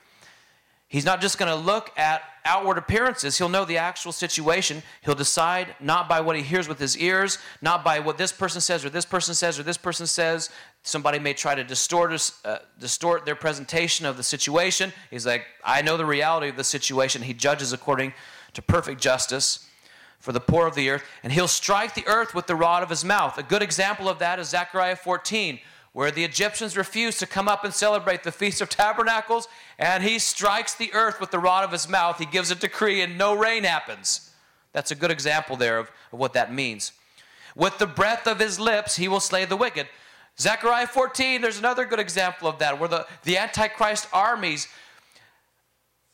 He's 0.90 1.04
not 1.04 1.20
just 1.20 1.38
going 1.38 1.48
to 1.48 1.54
look 1.54 1.96
at 1.96 2.22
outward 2.44 2.76
appearances. 2.76 3.38
He'll 3.38 3.48
know 3.48 3.64
the 3.64 3.78
actual 3.78 4.10
situation. 4.10 4.82
He'll 5.02 5.14
decide 5.14 5.76
not 5.78 6.08
by 6.08 6.20
what 6.20 6.34
he 6.34 6.42
hears 6.42 6.66
with 6.66 6.80
his 6.80 6.98
ears, 6.98 7.38
not 7.62 7.84
by 7.84 8.00
what 8.00 8.18
this 8.18 8.32
person 8.32 8.60
says 8.60 8.84
or 8.84 8.90
this 8.90 9.04
person 9.04 9.32
says 9.34 9.56
or 9.56 9.62
this 9.62 9.76
person 9.76 10.08
says. 10.08 10.50
Somebody 10.82 11.20
may 11.20 11.32
try 11.32 11.54
to 11.54 11.62
distort, 11.62 12.10
uh, 12.44 12.58
distort 12.80 13.24
their 13.24 13.36
presentation 13.36 14.04
of 14.04 14.16
the 14.16 14.24
situation. 14.24 14.92
He's 15.12 15.24
like, 15.24 15.46
I 15.64 15.80
know 15.80 15.96
the 15.96 16.04
reality 16.04 16.48
of 16.48 16.56
the 16.56 16.64
situation. 16.64 17.22
He 17.22 17.34
judges 17.34 17.72
according 17.72 18.12
to 18.54 18.60
perfect 18.60 19.00
justice 19.00 19.68
for 20.18 20.32
the 20.32 20.40
poor 20.40 20.66
of 20.66 20.74
the 20.74 20.90
earth, 20.90 21.04
and 21.22 21.32
he'll 21.32 21.46
strike 21.46 21.94
the 21.94 22.06
earth 22.08 22.34
with 22.34 22.48
the 22.48 22.56
rod 22.56 22.82
of 22.82 22.90
his 22.90 23.04
mouth. 23.04 23.38
A 23.38 23.44
good 23.44 23.62
example 23.62 24.08
of 24.08 24.18
that 24.18 24.40
is 24.40 24.48
Zechariah 24.48 24.96
14 24.96 25.60
where 25.92 26.10
the 26.10 26.24
Egyptians 26.24 26.76
refuse 26.76 27.18
to 27.18 27.26
come 27.26 27.48
up 27.48 27.64
and 27.64 27.74
celebrate 27.74 28.22
the 28.22 28.32
Feast 28.32 28.60
of 28.60 28.68
Tabernacles, 28.68 29.48
and 29.78 30.04
he 30.04 30.18
strikes 30.18 30.74
the 30.74 30.92
earth 30.92 31.20
with 31.20 31.30
the 31.30 31.38
rod 31.38 31.64
of 31.64 31.72
his 31.72 31.88
mouth. 31.88 32.18
He 32.18 32.26
gives 32.26 32.50
a 32.50 32.54
decree, 32.54 33.00
and 33.00 33.18
no 33.18 33.34
rain 33.34 33.64
happens. 33.64 34.30
That's 34.72 34.92
a 34.92 34.94
good 34.94 35.10
example 35.10 35.56
there 35.56 35.78
of, 35.78 35.90
of 36.12 36.18
what 36.18 36.32
that 36.34 36.52
means. 36.52 36.92
With 37.56 37.78
the 37.78 37.86
breath 37.86 38.28
of 38.28 38.38
his 38.38 38.60
lips, 38.60 38.96
he 38.96 39.08
will 39.08 39.20
slay 39.20 39.44
the 39.44 39.56
wicked. 39.56 39.88
Zechariah 40.38 40.86
14, 40.86 41.40
there's 41.40 41.58
another 41.58 41.84
good 41.84 41.98
example 41.98 42.48
of 42.48 42.60
that, 42.60 42.78
where 42.78 42.88
the, 42.88 43.06
the 43.24 43.36
Antichrist 43.36 44.06
armies, 44.12 44.68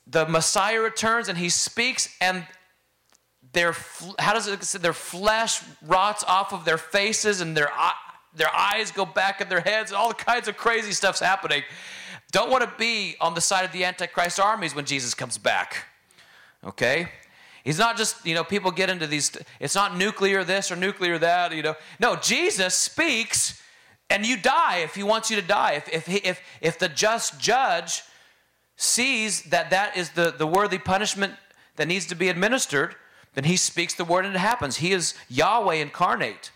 the 0.06 0.26
Messiah 0.26 0.80
returns 0.80 1.28
and 1.28 1.37
he 1.37 1.50
speaks, 1.50 2.09
and 2.21 2.47
their 3.52 3.75
how 4.18 4.33
does 4.35 4.49
it 4.49 4.62
say 4.64 4.78
their 4.78 4.92
flesh 4.92 5.62
rots 5.83 6.25
off 6.25 6.52
of 6.52 6.64
their 6.64 6.78
faces 6.78 7.40
and 7.40 7.56
their 7.56 7.71
their 8.37 8.55
eyes 8.55 8.93
go 8.93 9.05
back 9.05 9.40
in 9.40 9.49
their 9.49 9.61
heads, 9.61 9.90
and 9.90 9.99
all 9.99 10.12
kinds 10.12 10.47
of 10.49 10.57
crazy 10.57 10.93
stuff's 10.93 11.21
happening. 11.21 11.62
Don't 12.33 12.50
want 12.50 12.64
to 12.64 12.73
be 12.78 13.16
on 13.21 13.35
the 13.35 13.40
side 13.40 13.64
of 13.64 13.73
the 13.73 13.85
Antichrist 13.85 14.38
armies 14.38 14.75
when 14.75 14.85
Jesus 14.85 15.14
comes 15.14 15.38
back. 15.38 15.85
Okay? 16.64 17.09
He's 17.64 17.78
not 17.78 17.97
just, 17.97 18.25
you 18.25 18.35
know, 18.35 18.45
people 18.45 18.71
get 18.71 18.90
into 18.90 19.07
these, 19.07 19.37
it's 19.59 19.75
not 19.75 19.97
nuclear 19.97 20.45
this 20.45 20.71
or 20.71 20.76
nuclear 20.76 21.19
that, 21.19 21.52
you 21.52 21.62
know. 21.62 21.75
No, 21.99 22.16
Jesus 22.16 22.75
speaks 22.75 23.61
and 24.09 24.25
you 24.25 24.37
die 24.37 24.78
if 24.78 24.95
he 24.95 25.02
wants 25.02 25.31
you 25.31 25.40
to 25.40 25.47
die. 25.47 25.73
If, 25.73 26.09
if, 26.09 26.09
if, 26.09 26.40
if 26.61 26.78
the 26.78 26.88
just 26.88 27.40
judge 27.40 28.02
sees 28.76 29.43
that 29.45 29.71
that 29.71 29.97
is 29.97 30.11
the, 30.11 30.33
the 30.37 30.47
worthy 30.47 30.78
punishment 30.78 31.35
that 31.76 31.88
needs 31.88 32.07
to 32.07 32.14
be 32.14 32.28
administered, 32.28 32.95
then 33.35 33.45
he 33.45 33.57
speaks 33.57 33.95
the 33.95 34.05
word 34.05 34.25
and 34.25 34.35
it 34.35 34.38
happens. 34.38 34.76
He 34.76 34.93
is 34.93 35.14
Yahweh 35.28 35.75
incarnate. 35.75 36.50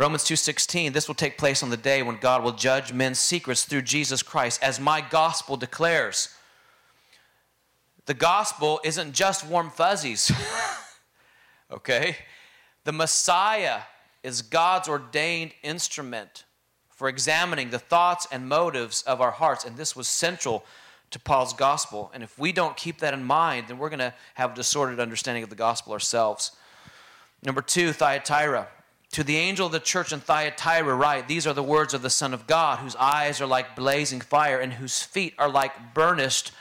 Romans 0.00 0.24
2:16 0.24 0.94
This 0.94 1.08
will 1.08 1.14
take 1.14 1.36
place 1.36 1.62
on 1.62 1.68
the 1.68 1.76
day 1.76 2.02
when 2.02 2.16
God 2.16 2.42
will 2.42 2.52
judge 2.52 2.90
men's 2.90 3.18
secrets 3.18 3.64
through 3.64 3.82
Jesus 3.82 4.22
Christ 4.22 4.62
as 4.62 4.80
my 4.80 5.02
gospel 5.02 5.58
declares. 5.58 6.30
The 8.06 8.14
gospel 8.14 8.80
isn't 8.82 9.12
just 9.12 9.44
warm 9.44 9.70
fuzzies. 9.70 10.32
okay? 11.70 12.16
The 12.84 12.92
Messiah 12.92 13.82
is 14.22 14.40
God's 14.40 14.88
ordained 14.88 15.52
instrument 15.62 16.44
for 16.88 17.06
examining 17.06 17.68
the 17.68 17.78
thoughts 17.78 18.26
and 18.32 18.48
motives 18.48 19.02
of 19.02 19.20
our 19.20 19.32
hearts 19.32 19.66
and 19.66 19.76
this 19.76 19.94
was 19.94 20.08
central 20.08 20.64
to 21.10 21.18
Paul's 21.18 21.52
gospel. 21.52 22.10
And 22.14 22.22
if 22.22 22.38
we 22.38 22.52
don't 22.52 22.74
keep 22.74 23.00
that 23.00 23.12
in 23.12 23.22
mind, 23.22 23.68
then 23.68 23.76
we're 23.76 23.90
going 23.90 23.98
to 23.98 24.14
have 24.32 24.52
a 24.52 24.54
distorted 24.54 24.98
understanding 24.98 25.44
of 25.44 25.50
the 25.50 25.56
gospel 25.56 25.92
ourselves. 25.92 26.52
Number 27.42 27.60
2, 27.60 27.92
Thyatira. 27.92 28.68
To 29.12 29.24
the 29.24 29.36
angel 29.36 29.66
of 29.66 29.72
the 29.72 29.80
church 29.80 30.12
in 30.12 30.20
Thyatira, 30.20 30.94
write 30.94 31.26
These 31.26 31.46
are 31.46 31.52
the 31.52 31.62
words 31.62 31.94
of 31.94 32.02
the 32.02 32.10
Son 32.10 32.32
of 32.32 32.46
God, 32.46 32.78
whose 32.78 32.94
eyes 32.96 33.40
are 33.40 33.46
like 33.46 33.74
blazing 33.74 34.20
fire 34.20 34.60
and 34.60 34.72
whose 34.72 35.02
feet 35.02 35.34
are 35.38 35.48
like 35.48 35.94
burnished 35.94 36.52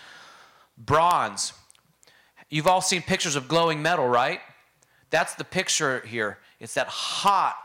bronze. 0.77 1.53
You've 2.49 2.67
all 2.67 2.81
seen 2.81 3.03
pictures 3.03 3.35
of 3.35 3.47
glowing 3.47 3.81
metal, 3.81 4.07
right? 4.07 4.39
That's 5.11 5.35
the 5.35 5.43
picture 5.43 5.99
here. 6.01 6.39
It's 6.59 6.73
that 6.73 6.87
hot, 6.87 7.55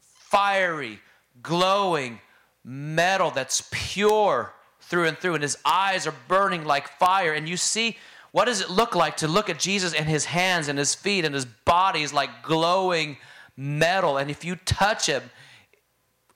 fiery, 0.00 1.00
glowing 1.42 2.20
metal 2.62 3.30
that's 3.30 3.66
pure 3.70 4.52
through 4.80 5.06
and 5.06 5.16
through, 5.16 5.34
and 5.34 5.42
his 5.42 5.56
eyes 5.64 6.06
are 6.06 6.14
burning 6.28 6.64
like 6.64 6.88
fire. 6.98 7.32
And 7.32 7.48
you 7.48 7.56
see 7.56 7.96
what 8.32 8.46
does 8.46 8.60
it 8.60 8.68
look 8.68 8.94
like 8.94 9.18
to 9.18 9.28
look 9.28 9.48
at 9.48 9.58
Jesus 9.58 9.94
and 9.94 10.06
his 10.06 10.26
hands 10.26 10.68
and 10.68 10.78
his 10.78 10.94
feet 10.94 11.24
and 11.24 11.34
his 11.34 11.46
body 11.46 12.02
is 12.02 12.12
like 12.12 12.42
glowing 12.42 13.16
metal? 13.56 14.18
And 14.18 14.30
if 14.30 14.44
you 14.44 14.56
touch 14.56 15.06
him 15.06 15.22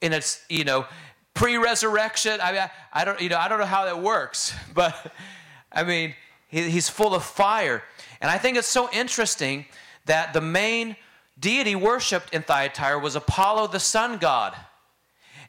in 0.01 0.13
its, 0.13 0.45
you 0.49 0.65
know, 0.65 0.87
pre-resurrection, 1.35 2.41
I 2.43 2.53
mean, 2.53 2.61
I, 2.61 2.71
I 2.93 3.05
don't, 3.05 3.21
you 3.21 3.29
know, 3.29 3.39
I 3.39 3.49
don't 3.49 3.59
know 3.59 3.67
how 3.67 3.85
that 3.85 4.01
works, 4.01 4.55
but 4.75 5.13
I 5.73 5.85
mean, 5.85 6.15
he, 6.49 6.71
he's 6.71 6.89
full 6.89 7.15
of 7.15 7.25
fire. 7.25 7.83
And 8.21 8.31
I 8.31 8.39
think 8.39 8.57
it's 8.57 8.69
so 8.69 8.91
interesting 8.93 9.67
that 10.07 10.33
the 10.33 10.41
main 10.41 10.97
deity 11.39 11.77
worshipped 11.77 12.35
in 12.35 12.43
Thyatira 12.43 12.99
was 12.99 13.15
Apollo, 13.15 13.69
the 13.69 13.81
sun 13.81 14.19
god. 14.19 14.57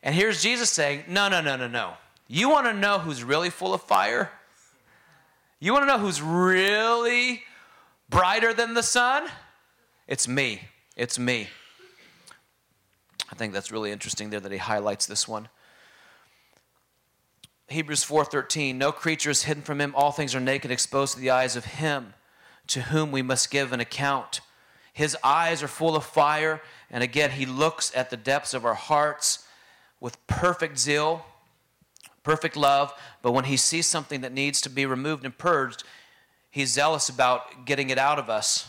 And 0.04 0.14
here's 0.16 0.42
Jesus 0.42 0.70
saying, 0.70 1.04
No, 1.08 1.28
no, 1.28 1.42
no, 1.42 1.56
no, 1.56 1.68
no. 1.68 1.94
You 2.28 2.50
want 2.50 2.68
to 2.68 2.74
know 2.74 3.00
who's 3.00 3.24
really 3.24 3.50
full 3.50 3.74
of 3.74 3.82
fire? 3.82 4.32
You 5.60 5.74
want 5.74 5.84
to 5.84 5.88
know 5.88 5.98
who's 5.98 6.22
really 6.22 7.44
brighter 8.10 8.54
than 8.54 8.76
the 8.76 8.84
sun? 8.84 9.28
It's 10.08 10.28
me. 10.28 10.62
It's 10.96 11.20
me. 11.20 11.48
I 13.32 13.36
think 13.36 13.54
that's 13.54 13.72
really 13.72 13.92
interesting 13.92 14.30
there 14.30 14.40
that 14.40 14.52
he 14.52 14.58
highlights 14.58 15.06
this 15.06 15.28
one. 15.28 15.50
Hebrews 17.68 18.04
4:13 18.04 18.76
No 18.76 18.92
creature 18.92 19.30
is 19.30 19.44
hidden 19.44 19.64
from 19.64 19.80
him 19.80 19.94
all 19.96 20.12
things 20.12 20.34
are 20.34 20.40
naked 20.40 20.72
exposed 20.72 21.14
to 21.14 21.20
the 21.20 21.30
eyes 21.30 21.56
of 21.56 21.66
him 21.66 22.16
to 22.68 22.82
whom 22.84 23.12
we 23.12 23.22
must 23.22 23.52
give 23.52 23.72
an 23.72 23.80
account. 23.80 24.42
His 24.92 25.16
eyes 25.24 25.62
are 25.62 25.68
full 25.68 25.96
of 25.96 26.04
fire 26.04 26.62
and 26.90 27.04
again 27.04 27.32
he 27.32 27.46
looks 27.46 27.96
at 27.96 28.10
the 28.10 28.18
depths 28.18 28.54
of 28.54 28.66
our 28.66 28.74
hearts 28.74 29.46
with 30.00 30.26
perfect 30.28 30.80
zeal, 30.80 31.26
perfect 32.24 32.56
love, 32.56 32.94
but 33.22 33.32
when 33.32 33.46
he 33.46 33.58
sees 33.58 33.86
something 33.86 34.22
that 34.22 34.32
needs 34.32 34.62
to 34.62 34.70
be 34.70 34.86
removed 34.86 35.26
and 35.26 35.38
purged, 35.38 35.84
he's 36.50 36.72
zealous 36.72 37.10
about 37.10 37.66
getting 37.66 37.90
it 37.90 37.98
out 37.98 38.18
of 38.18 38.30
us. 38.30 38.68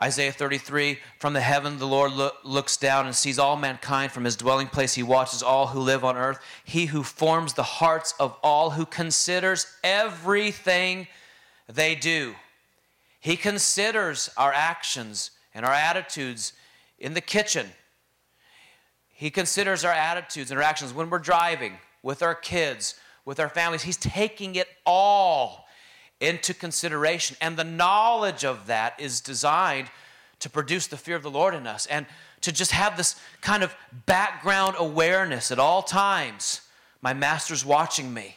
Isaiah 0.00 0.32
33 0.32 0.98
From 1.18 1.32
the 1.32 1.40
heaven 1.40 1.78
the 1.78 1.86
Lord 1.86 2.12
lo- 2.12 2.30
looks 2.44 2.76
down 2.76 3.06
and 3.06 3.14
sees 3.14 3.38
all 3.38 3.56
mankind. 3.56 4.12
From 4.12 4.24
his 4.24 4.36
dwelling 4.36 4.68
place 4.68 4.94
he 4.94 5.02
watches 5.02 5.42
all 5.42 5.68
who 5.68 5.80
live 5.80 6.04
on 6.04 6.16
earth. 6.16 6.40
He 6.64 6.86
who 6.86 7.02
forms 7.02 7.54
the 7.54 7.62
hearts 7.62 8.14
of 8.20 8.36
all, 8.42 8.70
who 8.70 8.86
considers 8.86 9.66
everything 9.82 11.08
they 11.68 11.94
do. 11.94 12.34
He 13.20 13.36
considers 13.36 14.30
our 14.36 14.52
actions 14.52 15.32
and 15.52 15.66
our 15.66 15.72
attitudes 15.72 16.52
in 16.98 17.14
the 17.14 17.20
kitchen. 17.20 17.66
He 19.08 19.30
considers 19.30 19.84
our 19.84 19.92
attitudes 19.92 20.52
and 20.52 20.58
our 20.58 20.64
actions 20.64 20.94
when 20.94 21.10
we're 21.10 21.18
driving, 21.18 21.74
with 22.04 22.22
our 22.22 22.36
kids, 22.36 22.94
with 23.24 23.40
our 23.40 23.48
families. 23.48 23.82
He's 23.82 23.96
taking 23.96 24.54
it 24.54 24.68
all 24.86 25.66
into 26.20 26.54
consideration. 26.54 27.36
And 27.40 27.56
the 27.56 27.64
knowledge 27.64 28.44
of 28.44 28.66
that 28.66 28.98
is 28.98 29.20
designed 29.20 29.88
to 30.40 30.50
produce 30.50 30.86
the 30.86 30.96
fear 30.96 31.16
of 31.16 31.22
the 31.22 31.30
Lord 31.30 31.54
in 31.54 31.66
us 31.66 31.86
and 31.86 32.06
to 32.40 32.52
just 32.52 32.70
have 32.70 32.96
this 32.96 33.16
kind 33.40 33.62
of 33.62 33.74
background 34.06 34.76
awareness 34.78 35.50
at 35.50 35.58
all 35.58 35.82
times. 35.82 36.60
My 37.02 37.12
master's 37.12 37.64
watching 37.64 38.12
me. 38.12 38.36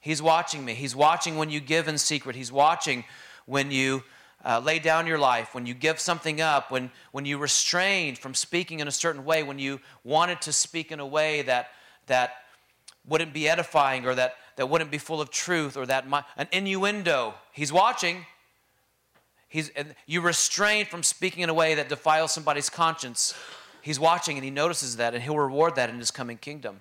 He's 0.00 0.20
watching 0.20 0.64
me. 0.64 0.74
He's 0.74 0.96
watching 0.96 1.36
when 1.36 1.50
you 1.50 1.60
give 1.60 1.88
in 1.88 1.96
secret. 1.96 2.36
He's 2.36 2.52
watching 2.52 3.04
when 3.46 3.70
you 3.70 4.02
uh, 4.44 4.60
lay 4.60 4.78
down 4.78 5.06
your 5.06 5.18
life, 5.18 5.54
when 5.54 5.66
you 5.66 5.74
give 5.74 6.00
something 6.00 6.40
up, 6.40 6.70
when, 6.70 6.90
when 7.12 7.24
you 7.24 7.38
restrained 7.38 8.18
from 8.18 8.34
speaking 8.34 8.80
in 8.80 8.88
a 8.88 8.92
certain 8.92 9.24
way, 9.24 9.42
when 9.42 9.58
you 9.58 9.80
wanted 10.04 10.40
to 10.42 10.52
speak 10.52 10.90
in 10.90 11.00
a 11.00 11.06
way 11.06 11.42
that, 11.42 11.68
that 12.06 12.32
wouldn't 13.06 13.32
be 13.32 13.48
edifying 13.48 14.04
or 14.04 14.14
that 14.14 14.34
that 14.56 14.68
wouldn't 14.68 14.90
be 14.90 14.98
full 14.98 15.20
of 15.20 15.30
truth 15.30 15.76
or 15.76 15.86
that 15.86 16.06
an 16.36 16.48
innuendo. 16.52 17.34
He's 17.52 17.72
watching. 17.72 18.26
He's, 19.48 19.70
you 20.06 20.20
restrain 20.20 20.86
from 20.86 21.02
speaking 21.02 21.42
in 21.42 21.48
a 21.50 21.54
way 21.54 21.74
that 21.74 21.88
defiles 21.88 22.32
somebody's 22.32 22.70
conscience. 22.70 23.34
He's 23.82 24.00
watching 24.00 24.36
and 24.36 24.44
he 24.44 24.50
notices 24.50 24.96
that, 24.96 25.14
and 25.14 25.22
he'll 25.22 25.38
reward 25.38 25.74
that 25.76 25.90
in 25.90 25.98
his 25.98 26.10
coming 26.10 26.38
kingdom. 26.38 26.80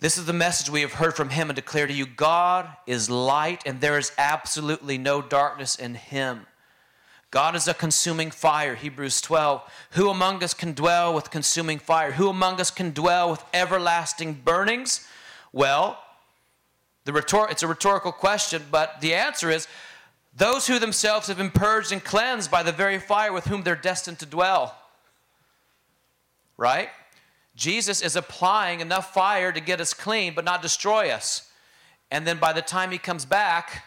This 0.00 0.18
is 0.18 0.26
the 0.26 0.32
message 0.32 0.68
we 0.68 0.82
have 0.82 0.94
heard 0.94 1.16
from 1.16 1.30
him 1.30 1.48
and 1.48 1.56
declare 1.56 1.86
to 1.86 1.92
you 1.92 2.06
God 2.06 2.68
is 2.86 3.08
light, 3.08 3.62
and 3.64 3.80
there 3.80 3.98
is 3.98 4.12
absolutely 4.18 4.98
no 4.98 5.22
darkness 5.22 5.76
in 5.76 5.94
him. 5.94 6.46
God 7.30 7.56
is 7.56 7.66
a 7.66 7.74
consuming 7.74 8.30
fire, 8.30 8.76
Hebrews 8.76 9.20
12. 9.20 9.62
Who 9.92 10.08
among 10.08 10.44
us 10.44 10.54
can 10.54 10.72
dwell 10.72 11.12
with 11.12 11.30
consuming 11.30 11.78
fire? 11.78 12.12
Who 12.12 12.28
among 12.28 12.60
us 12.60 12.70
can 12.70 12.92
dwell 12.92 13.30
with 13.30 13.44
everlasting 13.52 14.42
burnings? 14.44 15.06
Well, 15.54 16.02
the 17.04 17.12
rhetor- 17.12 17.48
it's 17.48 17.62
a 17.62 17.68
rhetorical 17.68 18.10
question, 18.10 18.66
but 18.72 19.00
the 19.00 19.14
answer 19.14 19.50
is 19.50 19.68
those 20.36 20.66
who 20.66 20.80
themselves 20.80 21.28
have 21.28 21.36
been 21.36 21.52
purged 21.52 21.92
and 21.92 22.02
cleansed 22.02 22.50
by 22.50 22.64
the 22.64 22.72
very 22.72 22.98
fire 22.98 23.32
with 23.32 23.44
whom 23.44 23.62
they're 23.62 23.76
destined 23.76 24.18
to 24.18 24.26
dwell. 24.26 24.76
Right? 26.56 26.88
Jesus 27.54 28.02
is 28.02 28.16
applying 28.16 28.80
enough 28.80 29.14
fire 29.14 29.52
to 29.52 29.60
get 29.60 29.80
us 29.80 29.94
clean, 29.94 30.34
but 30.34 30.44
not 30.44 30.60
destroy 30.60 31.10
us. 31.10 31.48
And 32.10 32.26
then 32.26 32.38
by 32.38 32.52
the 32.52 32.60
time 32.60 32.90
he 32.90 32.98
comes 32.98 33.24
back, 33.24 33.84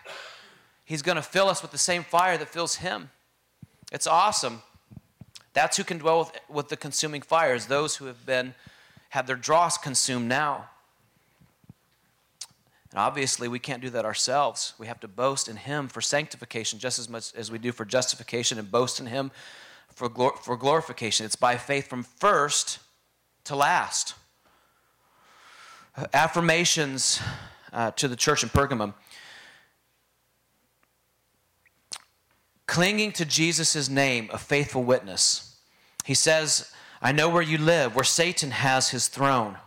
he's 0.85 1.01
going 1.01 1.17
to 1.17 1.21
fill 1.21 1.49
us 1.49 1.61
with 1.61 1.71
the 1.71 1.77
same 1.77 2.05
fire 2.05 2.37
that 2.37 2.47
fills 2.47 2.75
him. 2.75 3.09
It's 3.91 4.07
awesome. 4.07 4.61
That's 5.51 5.75
who 5.75 5.83
can 5.83 5.97
dwell 5.97 6.19
with, 6.19 6.31
with 6.47 6.69
the 6.69 6.77
consuming 6.77 7.23
fires, 7.23 7.65
those 7.65 7.97
who 7.97 8.05
have 8.05 8.25
been 8.25 8.55
had 9.09 9.27
their 9.27 9.35
dross 9.35 9.77
consumed 9.77 10.29
now. 10.29 10.69
Obviously, 12.97 13.47
we 13.47 13.59
can't 13.59 13.81
do 13.81 13.89
that 13.91 14.05
ourselves. 14.05 14.73
We 14.77 14.87
have 14.87 14.99
to 15.01 15.07
boast 15.07 15.47
in 15.47 15.55
Him 15.55 15.87
for 15.87 16.01
sanctification 16.01 16.79
just 16.79 16.99
as 16.99 17.07
much 17.07 17.33
as 17.35 17.51
we 17.51 17.59
do 17.59 17.71
for 17.71 17.85
justification 17.85 18.57
and 18.57 18.71
boast 18.71 18.99
in 18.99 19.05
Him 19.05 19.31
for, 19.93 20.09
glor- 20.09 20.37
for 20.37 20.57
glorification. 20.57 21.25
It's 21.25 21.35
by 21.35 21.57
faith 21.57 21.87
from 21.87 22.03
first 22.03 22.79
to 23.45 23.55
last. 23.55 24.15
affirmations 26.13 27.19
uh, 27.73 27.91
to 27.91 28.07
the 28.07 28.15
church 28.15 28.43
in 28.43 28.49
Pergamum. 28.49 28.93
Clinging 32.65 33.11
to 33.13 33.25
Jesus' 33.25 33.89
name, 33.89 34.29
a 34.31 34.37
faithful 34.37 34.83
witness. 34.83 35.55
He 36.03 36.13
says, 36.13 36.71
I 37.01 37.11
know 37.11 37.29
where 37.29 37.41
you 37.41 37.57
live, 37.57 37.95
where 37.95 38.03
Satan 38.03 38.51
has 38.51 38.89
his 38.89 39.07
throne. 39.07 39.57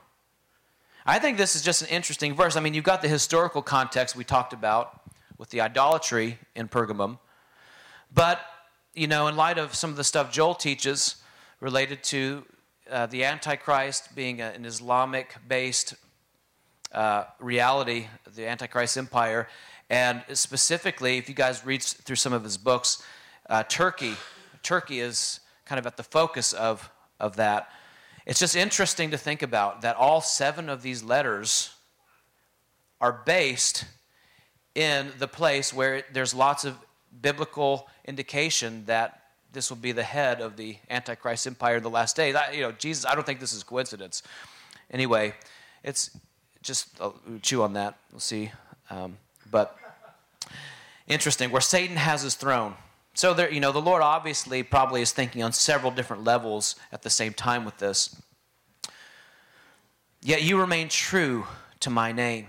I 1.06 1.18
think 1.18 1.38
this 1.38 1.56
is 1.56 1.62
just 1.62 1.82
an 1.82 1.88
interesting 1.88 2.34
verse. 2.34 2.56
I 2.56 2.60
mean, 2.60 2.74
you've 2.74 2.84
got 2.84 3.00
the 3.00 3.08
historical 3.08 3.62
context 3.62 4.14
we 4.14 4.24
talked 4.24 4.52
about 4.52 5.00
with 5.38 5.48
the 5.48 5.62
idolatry 5.62 6.38
in 6.54 6.68
Pergamum. 6.68 7.18
But, 8.12 8.40
you 8.94 9.06
know, 9.06 9.26
in 9.26 9.36
light 9.36 9.56
of 9.56 9.74
some 9.74 9.90
of 9.90 9.96
the 9.96 10.04
stuff 10.04 10.30
Joel 10.30 10.54
teaches 10.54 11.16
related 11.60 12.02
to 12.04 12.44
uh, 12.90 13.06
the 13.06 13.24
Antichrist 13.24 14.14
being 14.14 14.40
an 14.40 14.64
Islamic 14.64 15.36
based 15.48 15.94
uh, 16.92 17.24
reality, 17.38 18.08
the 18.34 18.46
Antichrist 18.46 18.98
empire, 18.98 19.48
and 19.88 20.22
specifically, 20.34 21.18
if 21.18 21.28
you 21.28 21.34
guys 21.34 21.64
read 21.64 21.82
through 21.82 22.16
some 22.16 22.32
of 22.32 22.44
his 22.44 22.56
books, 22.56 23.02
uh, 23.48 23.62
Turkey, 23.64 24.14
Turkey 24.62 25.00
is 25.00 25.40
kind 25.64 25.78
of 25.78 25.86
at 25.86 25.96
the 25.96 26.02
focus 26.02 26.52
of, 26.52 26.90
of 27.18 27.36
that. 27.36 27.68
It's 28.26 28.38
just 28.38 28.54
interesting 28.54 29.10
to 29.10 29.18
think 29.18 29.42
about 29.42 29.82
that 29.82 29.96
all 29.96 30.20
seven 30.20 30.68
of 30.68 30.82
these 30.82 31.02
letters 31.02 31.74
are 33.00 33.12
based 33.24 33.84
in 34.74 35.10
the 35.18 35.26
place 35.26 35.72
where 35.72 36.04
there's 36.12 36.34
lots 36.34 36.64
of 36.64 36.76
biblical 37.22 37.88
indication 38.04 38.84
that 38.86 39.22
this 39.52 39.68
will 39.68 39.76
be 39.76 39.92
the 39.92 40.02
head 40.02 40.40
of 40.40 40.56
the 40.56 40.76
Antichrist 40.88 41.46
empire 41.46 41.78
in 41.78 41.82
the 41.82 41.90
last 41.90 42.14
days. 42.14 42.36
You 42.52 42.62
know, 42.62 42.72
Jesus, 42.72 43.04
I 43.04 43.14
don't 43.14 43.26
think 43.26 43.40
this 43.40 43.52
is 43.52 43.62
coincidence. 43.62 44.22
Anyway, 44.90 45.34
it's 45.82 46.16
just 46.62 46.88
I'll 47.00 47.16
chew 47.42 47.62
on 47.62 47.72
that. 47.72 47.96
We'll 48.12 48.20
see. 48.20 48.52
Um, 48.90 49.16
but 49.50 49.76
interesting, 51.08 51.50
where 51.50 51.60
Satan 51.60 51.96
has 51.96 52.22
his 52.22 52.34
throne. 52.34 52.74
So 53.20 53.34
there, 53.34 53.52
you 53.52 53.60
know, 53.60 53.70
the 53.70 53.82
Lord 53.82 54.00
obviously 54.00 54.62
probably 54.62 55.02
is 55.02 55.12
thinking 55.12 55.42
on 55.42 55.52
several 55.52 55.92
different 55.92 56.24
levels 56.24 56.76
at 56.90 57.02
the 57.02 57.10
same 57.10 57.34
time 57.34 57.66
with 57.66 57.76
this. 57.76 58.16
Yet 60.22 60.42
you 60.42 60.58
remain 60.58 60.88
true 60.88 61.44
to 61.80 61.90
my 61.90 62.12
name. 62.12 62.46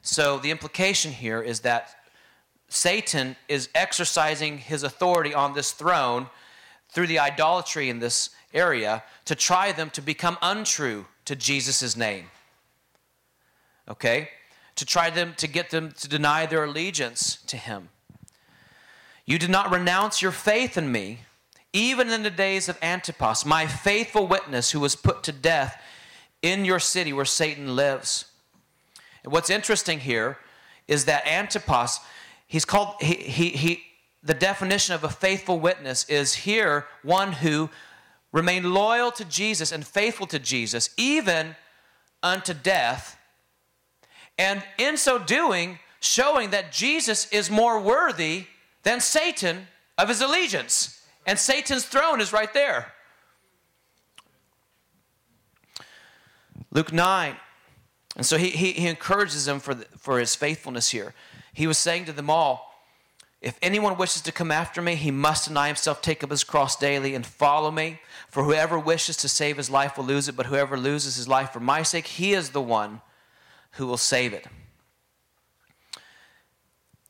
So 0.00 0.38
the 0.38 0.50
implication 0.50 1.12
here 1.12 1.42
is 1.42 1.60
that 1.60 1.94
Satan 2.70 3.36
is 3.48 3.68
exercising 3.74 4.56
his 4.56 4.82
authority 4.82 5.34
on 5.34 5.52
this 5.52 5.72
throne 5.72 6.30
through 6.88 7.08
the 7.08 7.18
idolatry 7.18 7.90
in 7.90 7.98
this 7.98 8.30
area 8.54 9.02
to 9.26 9.34
try 9.34 9.72
them 9.72 9.90
to 9.90 10.00
become 10.00 10.38
untrue 10.40 11.04
to 11.26 11.36
Jesus' 11.36 11.94
name. 11.94 12.30
Okay? 13.90 14.30
To 14.76 14.86
try 14.86 15.10
them 15.10 15.34
to 15.36 15.46
get 15.46 15.68
them 15.68 15.92
to 15.98 16.08
deny 16.08 16.46
their 16.46 16.64
allegiance 16.64 17.42
to 17.48 17.58
him. 17.58 17.90
You 19.26 19.38
did 19.38 19.50
not 19.50 19.72
renounce 19.72 20.22
your 20.22 20.30
faith 20.30 20.78
in 20.78 20.90
me, 20.90 21.18
even 21.72 22.10
in 22.10 22.22
the 22.22 22.30
days 22.30 22.68
of 22.68 22.78
Antipas, 22.80 23.44
my 23.44 23.66
faithful 23.66 24.28
witness 24.28 24.70
who 24.70 24.78
was 24.78 24.94
put 24.94 25.24
to 25.24 25.32
death 25.32 25.82
in 26.42 26.64
your 26.64 26.78
city 26.78 27.12
where 27.12 27.24
Satan 27.24 27.74
lives. 27.74 28.26
And 29.24 29.32
what's 29.32 29.50
interesting 29.50 29.98
here 29.98 30.38
is 30.86 31.06
that 31.06 31.26
Antipas, 31.26 31.98
he's 32.46 32.64
called, 32.64 32.94
he, 33.00 33.14
he, 33.14 33.48
he, 33.50 33.82
the 34.22 34.32
definition 34.34 34.94
of 34.94 35.02
a 35.02 35.08
faithful 35.08 35.58
witness 35.58 36.08
is 36.08 36.34
here 36.34 36.86
one 37.02 37.32
who 37.32 37.68
remained 38.30 38.72
loyal 38.72 39.10
to 39.10 39.24
Jesus 39.24 39.72
and 39.72 39.84
faithful 39.84 40.28
to 40.28 40.38
Jesus, 40.38 40.90
even 40.96 41.56
unto 42.22 42.54
death. 42.54 43.18
And 44.38 44.62
in 44.78 44.96
so 44.96 45.18
doing, 45.18 45.80
showing 45.98 46.50
that 46.50 46.70
Jesus 46.70 47.30
is 47.32 47.50
more 47.50 47.80
worthy 47.80 48.46
than 48.86 49.00
Satan 49.00 49.66
of 49.98 50.08
his 50.08 50.20
allegiance. 50.20 51.04
And 51.26 51.36
Satan's 51.40 51.84
throne 51.84 52.20
is 52.20 52.32
right 52.32 52.54
there. 52.54 52.92
Luke 56.70 56.92
9. 56.92 57.34
And 58.16 58.24
so 58.24 58.38
he, 58.38 58.50
he, 58.50 58.70
he 58.72 58.86
encourages 58.86 59.44
them 59.44 59.58
for, 59.58 59.74
the, 59.74 59.86
for 59.98 60.20
his 60.20 60.36
faithfulness 60.36 60.90
here. 60.90 61.14
He 61.52 61.66
was 61.66 61.78
saying 61.78 62.04
to 62.04 62.12
them 62.12 62.30
all, 62.30 62.72
if 63.40 63.58
anyone 63.60 63.98
wishes 63.98 64.22
to 64.22 64.30
come 64.30 64.52
after 64.52 64.80
me, 64.80 64.94
he 64.94 65.10
must 65.10 65.48
deny 65.48 65.66
himself, 65.66 66.00
take 66.00 66.22
up 66.22 66.30
his 66.30 66.44
cross 66.44 66.76
daily, 66.76 67.16
and 67.16 67.26
follow 67.26 67.72
me. 67.72 68.00
For 68.28 68.44
whoever 68.44 68.78
wishes 68.78 69.16
to 69.18 69.28
save 69.28 69.56
his 69.56 69.68
life 69.68 69.96
will 69.96 70.04
lose 70.04 70.28
it, 70.28 70.36
but 70.36 70.46
whoever 70.46 70.78
loses 70.78 71.16
his 71.16 71.26
life 71.26 71.52
for 71.52 71.60
my 71.60 71.82
sake, 71.82 72.06
he 72.06 72.34
is 72.34 72.50
the 72.50 72.62
one 72.62 73.00
who 73.72 73.86
will 73.88 73.96
save 73.96 74.32
it. 74.32 74.46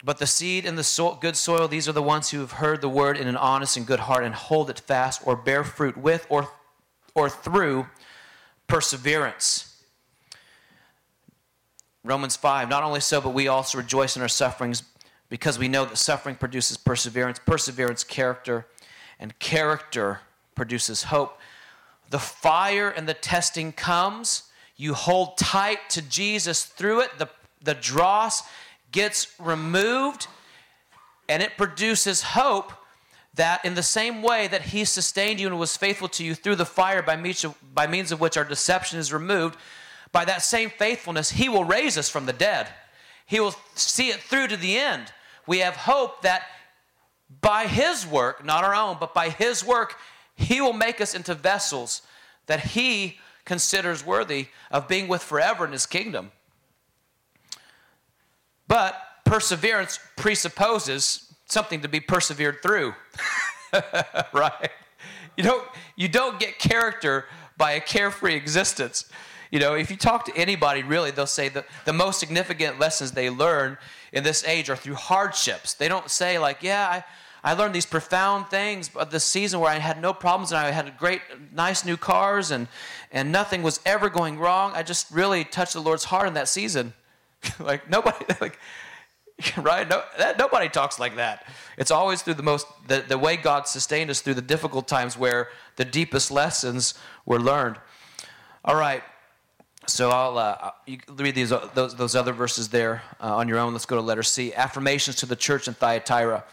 But 0.06 0.18
the 0.18 0.26
seed 0.28 0.64
and 0.64 0.78
the 0.78 0.84
so- 0.84 1.16
good 1.16 1.36
soil, 1.36 1.66
these 1.66 1.88
are 1.88 1.92
the 1.92 2.00
ones 2.00 2.30
who 2.30 2.38
have 2.38 2.52
heard 2.52 2.80
the 2.80 2.88
word 2.88 3.16
in 3.16 3.26
an 3.26 3.36
honest 3.36 3.76
and 3.76 3.84
good 3.84 3.98
heart 3.98 4.22
and 4.22 4.36
hold 4.36 4.70
it 4.70 4.78
fast 4.78 5.20
or 5.24 5.34
bear 5.34 5.64
fruit 5.64 5.96
with 5.96 6.28
or, 6.28 6.48
or 7.16 7.28
through 7.28 7.88
perseverance. 8.68 9.82
Romans 12.04 12.36
5, 12.36 12.68
not 12.68 12.84
only 12.84 13.00
so, 13.00 13.20
but 13.20 13.30
we 13.30 13.48
also 13.48 13.78
rejoice 13.78 14.14
in 14.14 14.22
our 14.22 14.28
sufferings 14.28 14.84
because 15.28 15.58
we 15.58 15.66
know 15.66 15.84
that 15.84 15.98
suffering 15.98 16.36
produces 16.36 16.76
perseverance, 16.76 17.40
perseverance, 17.40 18.04
character, 18.04 18.64
and 19.18 19.36
character 19.40 20.20
produces 20.54 21.02
hope. 21.02 21.40
The 22.10 22.20
fire 22.20 22.90
and 22.90 23.08
the 23.08 23.14
testing 23.14 23.72
comes. 23.72 24.44
You 24.76 24.94
hold 24.94 25.36
tight 25.36 25.90
to 25.90 26.00
Jesus 26.00 26.64
through 26.64 27.00
it. 27.00 27.18
The, 27.18 27.28
the 27.60 27.74
dross 27.74 28.44
gets 28.96 29.38
removed 29.38 30.26
and 31.28 31.42
it 31.42 31.58
produces 31.58 32.22
hope 32.22 32.72
that 33.34 33.62
in 33.62 33.74
the 33.74 33.82
same 33.82 34.22
way 34.22 34.48
that 34.48 34.62
he 34.62 34.86
sustained 34.86 35.38
you 35.38 35.48
and 35.48 35.58
was 35.58 35.76
faithful 35.76 36.08
to 36.08 36.24
you 36.24 36.34
through 36.34 36.56
the 36.56 36.64
fire 36.64 37.02
by 37.02 37.14
means 37.14 37.44
of, 37.44 37.54
by 37.74 37.86
means 37.86 38.10
of 38.10 38.22
which 38.22 38.38
our 38.38 38.44
deception 38.44 38.98
is 38.98 39.12
removed, 39.12 39.58
by 40.12 40.24
that 40.24 40.40
same 40.40 40.70
faithfulness, 40.70 41.32
he 41.32 41.50
will 41.50 41.62
raise 41.62 41.98
us 41.98 42.08
from 42.08 42.24
the 42.24 42.32
dead. 42.32 42.68
He 43.26 43.38
will 43.38 43.54
see 43.74 44.08
it 44.08 44.20
through 44.20 44.48
to 44.48 44.56
the 44.56 44.78
end. 44.78 45.12
We 45.46 45.58
have 45.58 45.76
hope 45.76 46.22
that 46.22 46.44
by 47.42 47.66
his 47.66 48.06
work, 48.06 48.42
not 48.42 48.64
our 48.64 48.74
own, 48.74 48.96
but 48.98 49.12
by 49.12 49.28
his 49.28 49.62
work, 49.62 49.96
he 50.36 50.62
will 50.62 50.72
make 50.72 51.02
us 51.02 51.14
into 51.14 51.34
vessels 51.34 52.00
that 52.46 52.60
he 52.60 53.18
considers 53.44 54.06
worthy 54.06 54.46
of 54.70 54.88
being 54.88 55.06
with 55.06 55.22
forever 55.22 55.66
in 55.66 55.72
his 55.72 55.84
kingdom. 55.84 56.32
But 58.68 59.00
perseverance 59.24 59.98
presupposes 60.16 61.32
something 61.46 61.80
to 61.82 61.88
be 61.88 62.00
persevered 62.00 62.62
through. 62.62 62.94
right? 64.32 64.70
You 65.36 65.44
don't, 65.44 65.66
you 65.96 66.08
don't 66.08 66.40
get 66.40 66.58
character 66.58 67.26
by 67.56 67.72
a 67.72 67.80
carefree 67.80 68.34
existence. 68.34 69.08
You 69.50 69.60
know, 69.60 69.74
if 69.74 69.90
you 69.90 69.96
talk 69.96 70.24
to 70.26 70.36
anybody, 70.36 70.82
really, 70.82 71.10
they'll 71.10 71.26
say 71.26 71.48
that 71.50 71.66
the 71.84 71.92
most 71.92 72.18
significant 72.18 72.78
lessons 72.78 73.12
they 73.12 73.30
learn 73.30 73.78
in 74.12 74.24
this 74.24 74.44
age 74.44 74.68
are 74.70 74.76
through 74.76 74.94
hardships. 74.94 75.74
They 75.74 75.88
don't 75.88 76.10
say, 76.10 76.38
like, 76.38 76.62
yeah, 76.62 76.88
I, 77.44 77.50
I 77.52 77.54
learned 77.54 77.74
these 77.74 77.86
profound 77.86 78.48
things 78.48 78.90
of 78.96 79.10
this 79.10 79.24
season 79.24 79.60
where 79.60 79.70
I 79.70 79.78
had 79.78 80.00
no 80.00 80.12
problems 80.12 80.50
and 80.50 80.58
I 80.58 80.72
had 80.72 80.98
great, 80.98 81.20
nice 81.52 81.84
new 81.84 81.96
cars 81.96 82.50
and, 82.50 82.66
and 83.12 83.30
nothing 83.30 83.62
was 83.62 83.78
ever 83.86 84.10
going 84.10 84.38
wrong. 84.38 84.72
I 84.74 84.82
just 84.82 85.10
really 85.12 85.44
touched 85.44 85.74
the 85.74 85.80
Lord's 85.80 86.04
heart 86.04 86.26
in 86.26 86.34
that 86.34 86.48
season. 86.48 86.92
like 87.58 87.88
nobody, 87.88 88.24
like 88.40 88.58
right? 89.56 89.88
No, 89.88 90.02
that, 90.18 90.38
nobody 90.38 90.68
talks 90.68 90.98
like 90.98 91.16
that. 91.16 91.46
It's 91.76 91.90
always 91.90 92.22
through 92.22 92.34
the 92.34 92.42
most 92.42 92.66
the, 92.88 93.04
the 93.06 93.18
way 93.18 93.36
God 93.36 93.66
sustained 93.68 94.10
us 94.10 94.20
through 94.20 94.34
the 94.34 94.42
difficult 94.42 94.88
times 94.88 95.16
where 95.16 95.48
the 95.76 95.84
deepest 95.84 96.30
lessons 96.30 96.94
were 97.24 97.40
learned. 97.40 97.76
All 98.64 98.76
right. 98.76 99.02
So 99.86 100.10
I'll 100.10 100.38
uh, 100.38 100.70
you 100.86 100.98
read 101.08 101.34
these 101.34 101.50
those, 101.74 101.94
those 101.94 102.16
other 102.16 102.32
verses 102.32 102.70
there 102.70 103.02
uh, 103.20 103.36
on 103.36 103.46
your 103.46 103.58
own. 103.58 103.72
Let's 103.72 103.86
go 103.86 103.96
to 103.96 104.02
letter 104.02 104.22
C. 104.22 104.52
Affirmations 104.52 105.16
to 105.16 105.26
the 105.26 105.36
church 105.36 105.68
in 105.68 105.74
Thyatira. 105.74 106.44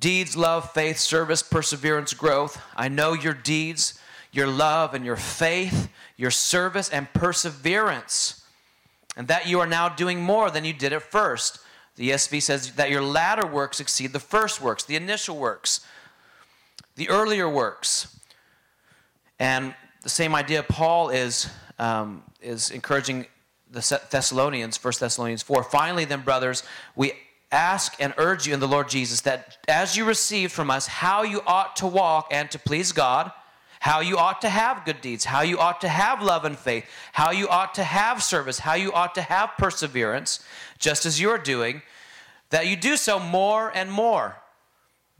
Deeds, 0.00 0.34
love, 0.36 0.72
faith, 0.72 0.98
service, 0.98 1.42
perseverance, 1.42 2.14
growth. 2.14 2.60
I 2.74 2.88
know 2.88 3.12
your 3.12 3.34
deeds, 3.34 4.00
your 4.32 4.46
love, 4.46 4.94
and 4.94 5.04
your 5.04 5.16
faith, 5.16 5.90
your 6.16 6.30
service, 6.30 6.88
and 6.88 7.12
perseverance 7.12 8.39
and 9.16 9.28
that 9.28 9.46
you 9.46 9.60
are 9.60 9.66
now 9.66 9.88
doing 9.88 10.20
more 10.20 10.50
than 10.50 10.64
you 10.64 10.72
did 10.72 10.92
at 10.92 11.02
first. 11.02 11.58
The 11.96 12.10
ESV 12.10 12.42
says 12.42 12.72
that 12.72 12.90
your 12.90 13.02
latter 13.02 13.46
works 13.46 13.80
exceed 13.80 14.12
the 14.12 14.20
first 14.20 14.60
works, 14.60 14.84
the 14.84 14.96
initial 14.96 15.36
works, 15.36 15.80
the 16.96 17.08
earlier 17.08 17.48
works. 17.48 18.20
And 19.38 19.74
the 20.02 20.08
same 20.08 20.34
idea, 20.34 20.62
Paul 20.62 21.10
is, 21.10 21.48
um, 21.78 22.22
is 22.40 22.70
encouraging 22.70 23.26
the 23.70 24.00
Thessalonians, 24.10 24.82
1 24.82 24.94
Thessalonians 24.98 25.42
4. 25.42 25.64
Finally, 25.64 26.04
then, 26.04 26.22
brothers, 26.22 26.62
we 26.96 27.12
ask 27.52 27.94
and 28.00 28.14
urge 28.16 28.46
you 28.46 28.54
in 28.54 28.60
the 28.60 28.68
Lord 28.68 28.88
Jesus 28.88 29.20
that 29.22 29.58
as 29.68 29.96
you 29.96 30.04
received 30.04 30.52
from 30.52 30.70
us 30.70 30.86
how 30.86 31.22
you 31.22 31.42
ought 31.46 31.76
to 31.76 31.86
walk 31.86 32.28
and 32.30 32.50
to 32.50 32.58
please 32.58 32.92
God, 32.92 33.32
how 33.80 34.00
you 34.00 34.18
ought 34.18 34.42
to 34.42 34.48
have 34.48 34.84
good 34.84 35.00
deeds, 35.00 35.24
how 35.24 35.40
you 35.40 35.58
ought 35.58 35.80
to 35.80 35.88
have 35.88 36.22
love 36.22 36.44
and 36.44 36.58
faith, 36.58 36.84
how 37.12 37.30
you 37.30 37.48
ought 37.48 37.74
to 37.74 37.82
have 37.82 38.22
service, 38.22 38.58
how 38.58 38.74
you 38.74 38.92
ought 38.92 39.14
to 39.14 39.22
have 39.22 39.50
perseverance, 39.56 40.44
just 40.78 41.06
as 41.06 41.18
you're 41.18 41.38
doing, 41.38 41.80
that 42.50 42.66
you 42.66 42.76
do 42.76 42.94
so 42.96 43.18
more 43.18 43.72
and 43.74 43.90
more, 43.90 44.36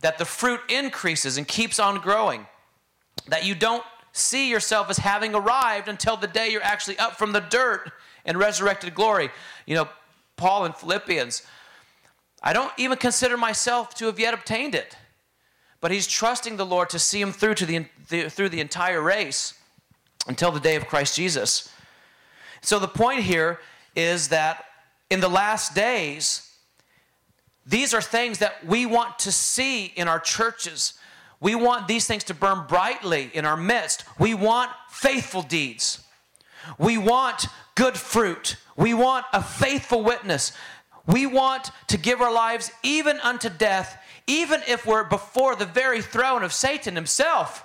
that 0.00 0.18
the 0.18 0.26
fruit 0.26 0.60
increases 0.68 1.38
and 1.38 1.48
keeps 1.48 1.80
on 1.80 2.00
growing, 2.00 2.46
that 3.28 3.46
you 3.46 3.54
don't 3.54 3.82
see 4.12 4.50
yourself 4.50 4.90
as 4.90 4.98
having 4.98 5.34
arrived 5.34 5.88
until 5.88 6.18
the 6.18 6.26
day 6.26 6.50
you're 6.50 6.62
actually 6.62 6.98
up 6.98 7.16
from 7.16 7.32
the 7.32 7.40
dirt 7.40 7.90
in 8.26 8.36
resurrected 8.36 8.94
glory. 8.94 9.30
You 9.64 9.76
know, 9.76 9.88
Paul 10.36 10.66
in 10.66 10.74
Philippians, 10.74 11.46
I 12.42 12.52
don't 12.52 12.72
even 12.76 12.98
consider 12.98 13.38
myself 13.38 13.94
to 13.94 14.06
have 14.06 14.20
yet 14.20 14.34
obtained 14.34 14.74
it 14.74 14.98
but 15.80 15.90
he's 15.90 16.06
trusting 16.06 16.56
the 16.56 16.66
Lord 16.66 16.90
to 16.90 16.98
see 16.98 17.20
him 17.20 17.32
through 17.32 17.54
to 17.54 17.66
the, 17.66 17.86
the, 18.08 18.28
through 18.28 18.50
the 18.50 18.60
entire 18.60 19.00
race 19.00 19.54
until 20.26 20.52
the 20.52 20.60
day 20.60 20.76
of 20.76 20.86
Christ 20.86 21.16
Jesus. 21.16 21.72
So 22.60 22.78
the 22.78 22.88
point 22.88 23.22
here 23.22 23.60
is 23.96 24.28
that 24.28 24.64
in 25.08 25.20
the 25.20 25.28
last 25.28 25.74
days, 25.74 26.54
these 27.66 27.94
are 27.94 28.02
things 28.02 28.38
that 28.38 28.64
we 28.66 28.86
want 28.86 29.18
to 29.20 29.32
see 29.32 29.86
in 29.86 30.08
our 30.08 30.20
churches. 30.20 30.94
We 31.40 31.54
want 31.54 31.88
these 31.88 32.06
things 32.06 32.24
to 32.24 32.34
burn 32.34 32.66
brightly 32.66 33.30
in 33.32 33.44
our 33.44 33.56
midst. 33.56 34.04
We 34.18 34.34
want 34.34 34.70
faithful 34.90 35.42
deeds. 35.42 36.00
We 36.78 36.98
want 36.98 37.46
good 37.74 37.96
fruit. 37.96 38.56
We 38.76 38.92
want 38.92 39.24
a 39.32 39.42
faithful 39.42 40.02
witness. 40.02 40.52
We 41.06 41.26
want 41.26 41.70
to 41.88 41.96
give 41.96 42.20
our 42.20 42.32
lives 42.32 42.70
even 42.82 43.18
unto 43.20 43.48
death 43.48 43.96
even 44.30 44.62
if 44.68 44.86
we're 44.86 45.02
before 45.02 45.56
the 45.56 45.66
very 45.66 46.00
throne 46.00 46.44
of 46.44 46.52
Satan 46.52 46.94
himself, 46.94 47.64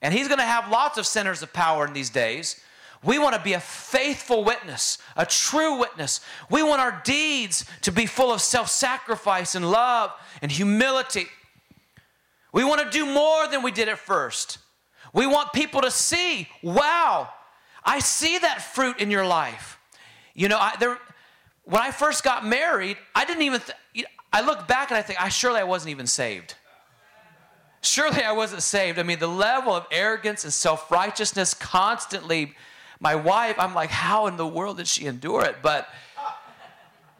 and 0.00 0.14
he's 0.14 0.28
going 0.28 0.38
to 0.38 0.44
have 0.44 0.70
lots 0.70 0.98
of 0.98 1.06
centers 1.06 1.42
of 1.42 1.52
power 1.52 1.84
in 1.84 1.92
these 1.92 2.10
days. 2.10 2.60
We 3.02 3.18
want 3.18 3.34
to 3.34 3.42
be 3.42 3.54
a 3.54 3.60
faithful 3.60 4.44
witness, 4.44 4.98
a 5.16 5.26
true 5.26 5.80
witness. 5.80 6.20
We 6.48 6.62
want 6.62 6.80
our 6.80 7.02
deeds 7.04 7.64
to 7.82 7.90
be 7.90 8.06
full 8.06 8.32
of 8.32 8.40
self 8.40 8.70
sacrifice 8.70 9.56
and 9.56 9.68
love 9.68 10.12
and 10.42 10.52
humility. 10.52 11.26
We 12.52 12.62
want 12.62 12.80
to 12.82 12.90
do 12.96 13.04
more 13.04 13.48
than 13.48 13.62
we 13.62 13.72
did 13.72 13.88
at 13.88 13.98
first. 13.98 14.58
We 15.12 15.26
want 15.26 15.52
people 15.52 15.80
to 15.80 15.90
see, 15.90 16.48
wow, 16.62 17.30
I 17.84 17.98
see 17.98 18.38
that 18.38 18.62
fruit 18.62 19.00
in 19.00 19.10
your 19.10 19.26
life. 19.26 19.78
You 20.34 20.48
know, 20.48 20.58
I, 20.58 20.74
there, 20.78 20.98
when 21.64 21.82
I 21.82 21.90
first 21.90 22.22
got 22.22 22.46
married, 22.46 22.96
I 23.12 23.24
didn't 23.24 23.42
even, 23.42 23.60
th- 23.60 23.76
I 24.32 24.40
look 24.40 24.66
back 24.68 24.90
and 24.90 24.98
I 24.98 25.02
think, 25.02 25.20
I 25.20 25.28
surely 25.28 25.60
I 25.60 25.64
wasn't 25.64 25.90
even 25.90 26.06
saved. 26.06 26.54
Surely 27.80 28.22
I 28.22 28.32
wasn't 28.32 28.62
saved. 28.62 28.98
I 28.98 29.02
mean, 29.02 29.18
the 29.18 29.28
level 29.28 29.72
of 29.72 29.86
arrogance 29.90 30.44
and 30.44 30.52
self 30.52 30.90
righteousness 30.90 31.54
constantly. 31.54 32.54
My 32.98 33.14
wife, 33.14 33.56
I'm 33.58 33.74
like, 33.74 33.90
how 33.90 34.26
in 34.26 34.36
the 34.36 34.46
world 34.46 34.78
did 34.78 34.88
she 34.88 35.04
endure 35.04 35.44
it? 35.44 35.56
But, 35.62 35.88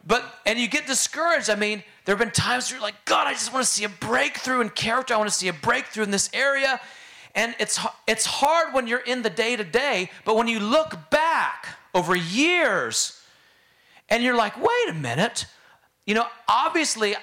but, 0.07 0.25
and 0.47 0.59
you 0.59 0.69
get 0.69 0.87
discouraged. 0.87 1.51
I 1.51 1.55
mean, 1.55 1.85
there 2.05 2.15
have 2.15 2.19
been 2.19 2.33
times 2.33 2.71
where 2.71 2.79
you're 2.79 2.87
like, 2.87 3.05
God, 3.05 3.27
I 3.27 3.33
just 3.33 3.53
want 3.53 3.67
to 3.67 3.71
see 3.71 3.85
a 3.85 3.89
breakthrough 3.89 4.63
in 4.63 4.71
character. 4.71 5.13
I 5.13 5.19
want 5.19 5.29
to 5.29 5.35
see 5.37 5.49
a 5.49 5.53
breakthrough 5.53 6.05
in 6.05 6.11
this 6.11 6.31
area. 6.33 6.81
And 7.35 7.55
it's, 7.61 7.79
it's 8.07 8.25
hard 8.25 8.73
when 8.73 8.87
you're 8.87 9.01
in 9.01 9.21
the 9.21 9.31
day 9.31 9.57
to 9.57 9.65
day, 9.65 10.11
but 10.25 10.37
when 10.37 10.49
you 10.49 10.59
look 10.59 11.11
back 11.11 11.67
over 11.95 12.17
years 12.17 13.23
and 14.09 14.23
you're 14.23 14.35
like, 14.35 14.57
wait 14.57 14.89
a 14.89 14.95
minute, 14.95 15.47
you 16.07 16.15
know, 16.15 16.27
obviously 16.49 17.15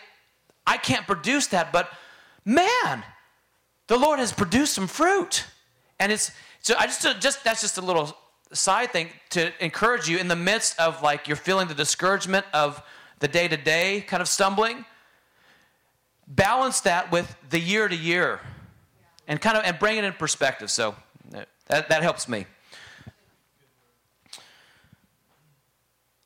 I 0.68 0.78
can't 0.78 1.08
produce 1.08 1.48
that, 1.48 1.72
but 1.72 1.90
man, 2.46 3.04
the 3.88 3.98
Lord 3.98 4.20
has 4.20 4.32
produced 4.32 4.74
some 4.74 4.88
fruit. 4.88 5.46
And 6.00 6.12
it's 6.12 6.32
so 6.62 6.76
I 6.78 6.86
just 6.86 7.02
just 7.22 7.44
that's 7.44 7.62
just 7.62 7.78
a 7.78 7.82
little 7.82 8.16
side 8.52 8.92
thing 8.92 9.10
to 9.32 9.52
encourage 9.64 10.08
you 10.08 10.18
in 10.18 10.28
the 10.28 10.36
midst 10.36 10.80
of 10.80 11.02
like 11.02 11.28
you're 11.28 11.38
feeling 11.38 11.68
the 11.68 11.74
discouragement 11.74 12.46
of 12.54 12.82
the 13.20 13.28
day 13.28 13.48
to 13.48 13.58
day 13.58 14.02
kind 14.02 14.22
of 14.22 14.28
stumbling. 14.28 14.86
Balance 16.28 16.82
that 16.82 17.12
with 17.12 17.36
the 17.50 17.60
year 17.60 17.88
to 17.88 17.96
year 17.96 18.40
and 19.28 19.40
kind 19.42 19.58
of 19.58 19.64
and 19.66 19.80
bring 19.80 19.98
it 19.98 20.04
in 20.04 20.14
perspective. 20.14 20.72
So 20.72 20.96
that, 21.68 21.90
that 21.90 22.04
helps 22.04 22.28
me. 22.28 22.46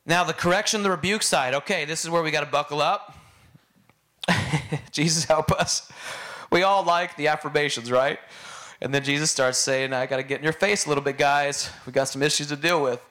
Now, 0.08 0.24
the 0.24 0.34
correction, 0.34 0.84
the 0.84 0.90
rebuke 0.90 1.22
side. 1.22 1.54
Okay, 1.54 1.84
this 1.84 2.06
is 2.06 2.10
where 2.10 2.24
we 2.24 2.32
got 2.32 2.40
to 2.40 2.50
buckle 2.50 2.82
up. 2.82 3.14
Jesus, 4.92 5.26
help 5.26 5.52
us. 5.52 5.92
We 6.50 6.64
all 6.64 6.84
like 6.84 7.18
the 7.18 7.28
affirmations, 7.28 7.92
right? 7.92 8.18
And 8.80 8.94
then 8.94 9.04
Jesus 9.04 9.30
starts 9.32 9.58
saying, 9.58 9.92
I 9.92 10.06
got 10.06 10.16
to 10.16 10.24
get 10.24 10.38
in 10.38 10.46
your 10.46 10.54
face 10.54 10.86
a 10.86 10.90
little 10.90 11.04
bit, 11.04 11.18
guys. 11.18 11.70
We 11.86 11.92
got 11.92 12.06
some 12.08 12.24
issues 12.24 12.48
to 12.48 12.56
deal 12.56 12.82
with. 12.82 13.04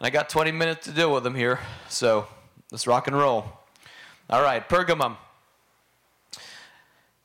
And 0.00 0.06
I 0.08 0.10
got 0.10 0.28
20 0.28 0.50
minutes 0.50 0.86
to 0.86 0.92
deal 0.92 1.14
with 1.14 1.22
them 1.22 1.36
here. 1.36 1.60
So 1.88 2.26
let's 2.72 2.88
rock 2.88 3.06
and 3.06 3.16
roll. 3.16 3.44
All 4.28 4.42
right, 4.42 4.68
Pergamum. 4.68 5.16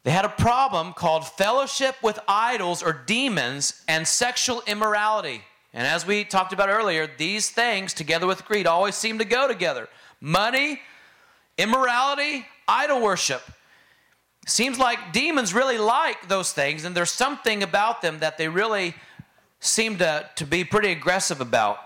They 0.03 0.11
had 0.11 0.23
a 0.23 0.29
problem 0.29 0.93
called 0.93 1.27
fellowship 1.27 1.95
with 2.03 2.19
idols 2.27 2.83
or 2.83 2.93
demons 2.93 3.81
and 3.87 4.07
sexual 4.07 4.61
immorality. 4.67 5.41
And 5.75 5.85
as 5.85 6.07
we 6.07 6.23
talked 6.23 6.53
about 6.53 6.69
earlier, 6.69 7.05
these 7.05 7.49
things, 7.49 7.93
together 7.93 8.25
with 8.25 8.45
greed, 8.45 8.65
always 8.65 8.95
seem 8.95 9.19
to 9.19 9.25
go 9.25 9.47
together 9.47 9.89
money, 10.21 10.79
immorality, 11.57 12.45
idol 12.67 13.01
worship. 13.01 13.43
Seems 14.47 14.79
like 14.79 15.11
demons 15.11 15.53
really 15.53 15.77
like 15.77 16.29
those 16.29 16.53
things, 16.53 16.85
and 16.85 16.95
there's 16.95 17.11
something 17.11 17.61
about 17.61 18.01
them 18.01 18.19
that 18.19 18.37
they 18.37 18.47
really 18.47 18.95
seem 19.59 19.97
to, 19.97 20.29
to 20.37 20.45
be 20.45 20.63
pretty 20.63 20.91
aggressive 20.91 21.41
about. 21.41 21.79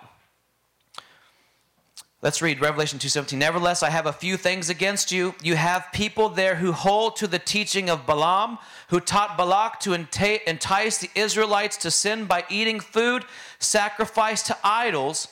Let's 2.21 2.41
read 2.41 2.59
Revelation 2.59 2.99
2:17. 2.99 3.37
Nevertheless, 3.37 3.81
I 3.81 3.89
have 3.89 4.05
a 4.05 4.11
few 4.11 4.35
things 4.35 4.69
against 4.69 5.09
you. 5.09 5.35
You 5.41 5.55
have 5.55 5.87
people 5.93 6.27
there 6.27 6.55
who 6.55 6.73
hold 6.73 7.15
to 7.15 7.27
the 7.27 7.39
teaching 7.39 7.89
of 7.89 8.05
Balaam, 8.05 8.57
who 8.89 8.99
taught 8.99 9.37
Balak 9.37 9.79
to 9.81 9.93
entice 9.93 10.97
the 10.97 11.09
Israelites 11.15 11.77
to 11.77 11.89
sin 11.89 12.25
by 12.25 12.43
eating 12.49 12.81
food 12.81 13.23
sacrificed 13.59 14.47
to 14.47 14.57
idols 14.63 15.27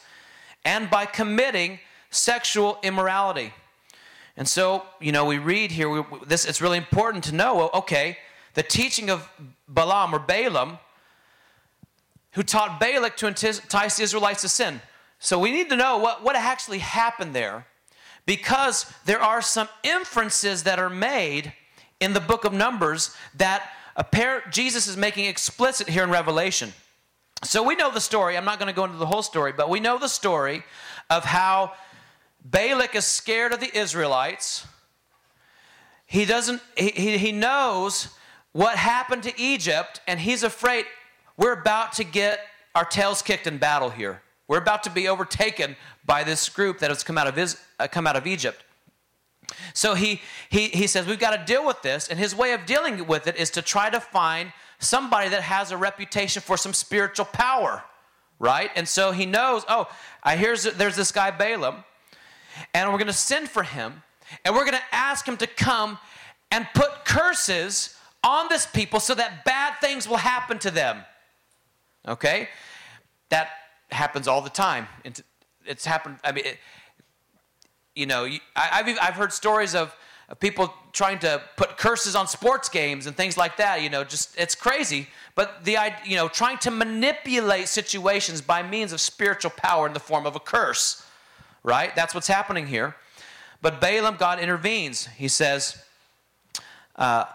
and 0.64 0.90
by 0.90 1.06
committing 1.06 1.80
sexual 2.10 2.78
immorality. 2.84 3.54
And 4.36 4.48
so, 4.48 4.84
you 5.00 5.12
know, 5.12 5.26
we 5.26 5.40
read 5.40 5.72
here 5.72 5.90
we, 5.90 6.04
this 6.26 6.46
it's 6.46 6.62
really 6.62 6.78
important 6.78 7.24
to 7.26 7.34
know, 7.34 7.70
okay, 7.74 8.18
the 8.54 8.64
teaching 8.64 9.10
of 9.10 9.30
Balaam 9.68 10.14
or 10.14 10.20
Balaam 10.20 10.80
who 12.32 12.44
taught 12.44 12.80
Balak 12.80 13.18
to 13.18 13.28
entice 13.28 13.98
the 13.98 14.04
Israelites 14.04 14.42
to 14.42 14.50
sin. 14.50 14.80
So 15.20 15.40
we 15.40 15.52
need 15.52 15.70
to 15.70 15.76
know 15.76 15.98
what, 15.98 16.24
what 16.24 16.36
actually 16.36 16.80
happened 16.80 17.34
there 17.34 17.66
because 18.28 18.92
there 19.06 19.20
are 19.20 19.42
some 19.42 19.68
inferences 19.84 20.64
that 20.64 20.78
are 20.78 20.90
made 20.90 21.54
in 22.00 22.14
the 22.14 22.20
book 22.20 22.46
of 22.46 22.54
Numbers 22.54 23.16
that 23.36 23.68
apparent 23.96 24.52
Jesus 24.52 24.86
is 24.86 24.96
making 24.98 25.26
explicit 25.26 25.90
here 25.90 26.04
in 26.04 26.12
Revelation. 26.12 26.74
So 27.44 27.64
we 27.64 27.76
know 27.76 27.92
the 27.92 28.02
story. 28.02 28.36
I'm 28.36 28.46
not 28.46 28.60
going 28.60 28.68
to 28.68 28.76
go 28.76 28.86
into 28.86 28.98
the 28.98 29.06
whole 29.06 29.22
story, 29.22 29.54
but 29.56 29.70
we 29.70 29.80
know 29.80 29.98
the 29.98 30.10
story 30.10 30.64
of 31.10 31.24
how 31.24 31.74
Balak 32.44 32.96
is 32.96 33.06
scared 33.06 33.54
of 33.54 33.60
the 33.60 33.76
Israelites. 33.78 34.66
He 36.06 36.26
doesn't 36.26 36.62
he, 36.76 37.18
he, 37.18 37.32
knows 37.32 38.10
what 38.54 38.78
happened 38.78 39.24
to 39.24 39.42
Egypt 39.42 40.02
and 40.08 40.20
he's 40.20 40.44
afraid 40.44 40.86
we're 41.36 41.54
about 41.54 41.94
to 41.94 42.04
get 42.04 42.40
our 42.74 42.86
tails 42.86 43.22
kicked 43.22 43.46
in 43.46 43.58
battle 43.58 43.90
here. 43.90 44.22
We're 44.48 44.60
about 44.60 44.84
to 44.84 44.90
be 44.90 45.08
overtaken 45.08 45.76
by 46.06 46.24
this 46.24 46.48
group 46.48 46.80
that 46.80 46.90
has 46.90 47.04
come 47.04 47.18
out 47.18 47.28
of, 47.28 47.36
his, 47.36 47.60
uh, 47.80 47.88
come 47.88 48.08
out 48.08 48.16
of 48.16 48.26
Egypt. 48.26 48.64
So 49.74 49.94
he, 49.94 50.22
he, 50.50 50.70
he 50.70 50.88
says, 50.88 51.06
We've 51.06 51.20
got 51.20 51.36
to 51.36 51.46
deal 51.46 51.66
with 51.66 51.82
this. 51.82 52.08
And 52.08 52.18
his 52.18 52.36
way 52.36 52.54
of 52.54 52.66
dealing 52.66 53.08
with 53.08 53.28
it 53.28 53.36
is 53.36 53.50
to 53.52 53.62
try 53.62 53.90
to 53.90 54.00
find 54.00 54.54
somebody 54.80 55.30
that 55.30 55.42
has 55.42 55.72
a 55.72 55.78
reputation 55.78 56.42
for 56.42 56.58
some 56.58 56.74
spiritual 56.74 57.26
power, 57.26 57.84
right? 58.40 58.70
And 58.76 58.88
so 58.88 59.12
he 59.12 59.26
knows, 59.26 59.64
oh, 59.68 59.90
I 60.24 60.36
here's 60.36 60.64
there's 60.64 60.96
this 60.96 61.12
guy 61.12 61.32
Balaam, 61.32 61.84
and 62.74 62.92
we're 62.92 62.98
going 62.98 63.08
to 63.08 63.14
send 63.14 63.50
for 63.50 63.64
him, 63.64 64.04
and 64.46 64.56
we're 64.56 64.66
going 64.66 64.78
to 64.78 64.96
ask 64.96 65.28
him 65.28 65.38
to 65.38 65.48
come 65.48 65.98
and 66.52 66.68
put 66.74 67.06
curses 67.06 67.98
on 68.24 68.48
this 68.50 68.66
people 68.66 69.00
so 69.00 69.16
that 69.16 69.46
bad 69.46 69.76
things 69.82 70.08
will 70.08 70.18
happen 70.18 70.60
to 70.60 70.72
them. 70.72 71.04
Okay? 72.08 72.50
That 73.30 73.50
happens 73.92 74.28
all 74.28 74.42
the 74.42 74.50
time. 74.50 74.88
It's 75.66 75.86
happened. 75.86 76.18
I 76.24 76.32
mean, 76.32 76.46
it, 76.46 76.58
you 77.96 78.06
know, 78.06 78.26
I, 78.56 78.84
have 78.84 78.98
I've 79.02 79.16
heard 79.16 79.34
stories 79.34 79.76
of, 79.76 79.88
of 79.88 79.96
people 80.36 80.74
trying 80.92 81.20
to 81.20 81.42
put 81.56 81.78
curses 81.78 82.16
on 82.16 82.28
sports 82.28 82.68
games 82.68 83.08
and 83.08 83.16
things 83.16 83.38
like 83.38 83.58
that. 83.58 83.82
You 83.82 83.90
know, 83.90 84.04
just 84.04 84.38
it's 84.38 84.56
crazy. 84.56 85.08
But 85.36 85.64
the 85.64 85.78
you 86.06 86.16
know, 86.16 86.28
trying 86.28 86.58
to 86.60 86.72
manipulate 86.72 87.68
situations 87.68 88.42
by 88.42 88.64
means 88.64 88.92
of 88.92 89.00
spiritual 89.00 89.52
power 89.52 89.88
in 89.88 89.94
the 89.94 90.00
form 90.00 90.26
of 90.26 90.36
a 90.36 90.40
curse, 90.40 91.06
right? 91.64 91.96
That's 91.96 92.14
what's 92.14 92.28
happening 92.28 92.68
here. 92.68 92.96
But 93.62 93.80
Balaam, 93.80 94.18
God 94.18 94.40
intervenes. 94.40 95.08
He 95.08 95.28
says, 95.28 95.84
uh, 96.96 97.26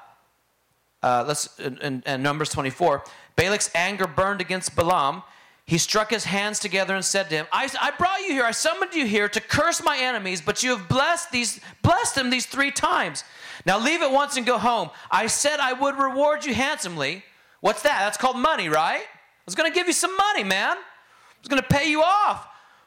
uh, 1.03 1.25
let's 1.27 1.59
in, 1.59 2.03
in 2.07 2.23
Numbers 2.23 2.51
24. 2.51 3.05
Balak's 3.37 3.71
anger 3.75 4.07
burned 4.07 4.41
against 4.41 4.77
Balaam 4.77 5.23
he 5.65 5.79
struck 5.79 6.11
his 6.11 6.25
hands 6.25 6.59
together 6.59 6.95
and 6.95 7.05
said 7.05 7.29
to 7.31 7.37
him, 7.37 7.47
I, 7.53 7.69
I 7.81 7.93
brought 7.93 8.21
you 8.21 8.33
here, 8.33 8.45
I 8.45 8.51
summoned 8.51 8.95
you 8.95 9.07
here 9.07 9.29
to 9.29 9.41
curse 9.41 9.83
my 9.83 9.97
enemies, 9.97 10.41
but 10.41 10.63
you 10.63 10.77
have 10.77 10.89
blessed 10.89 11.31
these 11.31 11.61
blessed 11.83 12.17
them 12.17 12.31
these 12.31 12.47
three 12.47 12.71
times. 12.71 13.25
Now 13.65 13.79
leave 13.79 14.03
at 14.03 14.11
once 14.11 14.37
and 14.37 14.45
go 14.45 14.59
home. 14.59 14.91
I 15.11 15.29
said 15.29 15.61
I 15.61 15.73
would 15.73 15.97
reward 15.97 16.45
you 16.45 16.53
handsomely. 16.53 17.23
What's 17.61 17.83
that? 17.83 18.01
That's 18.01 18.19
called 18.19 18.37
money, 18.37 18.69
right? 18.69 19.03
I 19.03 19.45
was 19.47 19.55
gonna 19.55 19.71
give 19.71 19.87
you 19.87 19.93
some 19.93 20.17
money, 20.17 20.43
man. 20.43 20.77
I 20.77 21.41
was 21.41 21.49
gonna 21.49 21.63
pay 21.63 21.89
you 21.89 22.03
off. 22.03 22.47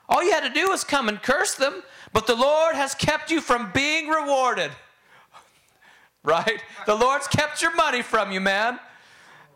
All 0.10 0.24
you 0.24 0.32
had 0.32 0.44
to 0.44 0.54
do 0.54 0.70
was 0.70 0.84
come 0.84 1.08
and 1.08 1.22
curse 1.22 1.56
them, 1.56 1.82
but 2.14 2.28
the 2.28 2.36
Lord 2.36 2.76
has 2.76 2.94
kept 2.94 3.32
you 3.32 3.42
from 3.42 3.72
being 3.74 4.08
rewarded. 4.08 4.72
Right? 6.24 6.64
The 6.88 6.96
Lord's 6.96 7.28
kept 7.28 7.62
your 7.62 7.76
money 7.76 8.02
from 8.02 8.32
you, 8.32 8.42
man. 8.42 8.80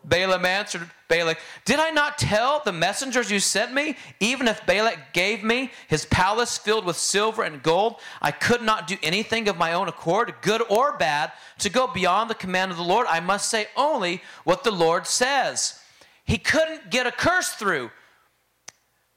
Balaam 0.04 0.46
answered 0.46 0.88
Balak, 1.08 1.38
Did 1.64 1.78
I 1.78 1.90
not 1.90 2.18
tell 2.18 2.62
the 2.64 2.72
messengers 2.72 3.30
you 3.30 3.40
sent 3.40 3.74
me? 3.74 3.96
Even 4.18 4.48
if 4.48 4.64
Balak 4.64 5.12
gave 5.12 5.44
me 5.44 5.70
his 5.88 6.06
palace 6.06 6.56
filled 6.56 6.86
with 6.86 6.96
silver 6.96 7.42
and 7.42 7.62
gold, 7.62 7.96
I 8.22 8.30
could 8.30 8.62
not 8.62 8.86
do 8.86 8.96
anything 9.02 9.48
of 9.48 9.58
my 9.58 9.72
own 9.72 9.88
accord, 9.88 10.34
good 10.40 10.62
or 10.70 10.96
bad, 10.96 11.32
to 11.58 11.68
go 11.68 11.86
beyond 11.86 12.30
the 12.30 12.34
command 12.34 12.70
of 12.70 12.76
the 12.76 12.82
Lord. 12.82 13.06
I 13.08 13.20
must 13.20 13.50
say 13.50 13.66
only 13.76 14.22
what 14.44 14.64
the 14.64 14.70
Lord 14.70 15.06
says. 15.06 15.78
He 16.24 16.38
couldn't 16.38 16.90
get 16.90 17.06
a 17.06 17.12
curse 17.12 17.50
through, 17.50 17.90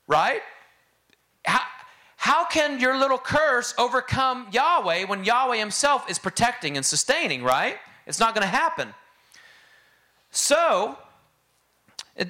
right? 0.08 0.42
How, 1.46 1.62
how 2.18 2.46
can 2.46 2.80
your 2.80 2.98
little 2.98 3.18
curse 3.18 3.74
overcome 3.78 4.48
Yahweh 4.52 5.06
when 5.06 5.24
Yahweh 5.24 5.58
himself 5.58 6.10
is 6.10 6.20
protecting 6.20 6.76
and 6.76 6.86
sustaining, 6.86 7.44
right? 7.44 7.78
It's 8.06 8.20
not 8.20 8.34
going 8.36 8.44
to 8.44 8.48
happen. 8.48 8.94
So, 10.34 10.98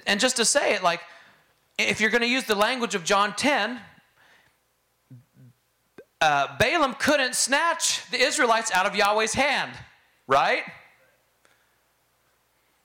and 0.05 0.19
just 0.19 0.35
to 0.35 0.45
say 0.45 0.75
it, 0.75 0.83
like, 0.83 0.99
if 1.79 2.01
you're 2.01 2.09
going 2.09 2.21
to 2.21 2.27
use 2.27 2.43
the 2.43 2.55
language 2.55 2.95
of 2.95 3.05
John 3.05 3.33
10, 3.33 3.79
uh, 6.19 6.57
Balaam 6.57 6.95
couldn't 6.99 7.33
snatch 7.33 8.09
the 8.11 8.17
Israelites 8.17 8.71
out 8.71 8.85
of 8.85 8.95
Yahweh's 8.95 9.33
hand, 9.33 9.71
right? 10.27 10.63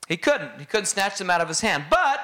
He 0.07 0.17
couldn't. 0.17 0.59
He 0.59 0.65
couldn't 0.65 0.87
snatch 0.87 1.19
them 1.19 1.31
out 1.31 1.41
of 1.41 1.49
his 1.49 1.61
hand. 1.61 1.87
But 1.91 2.21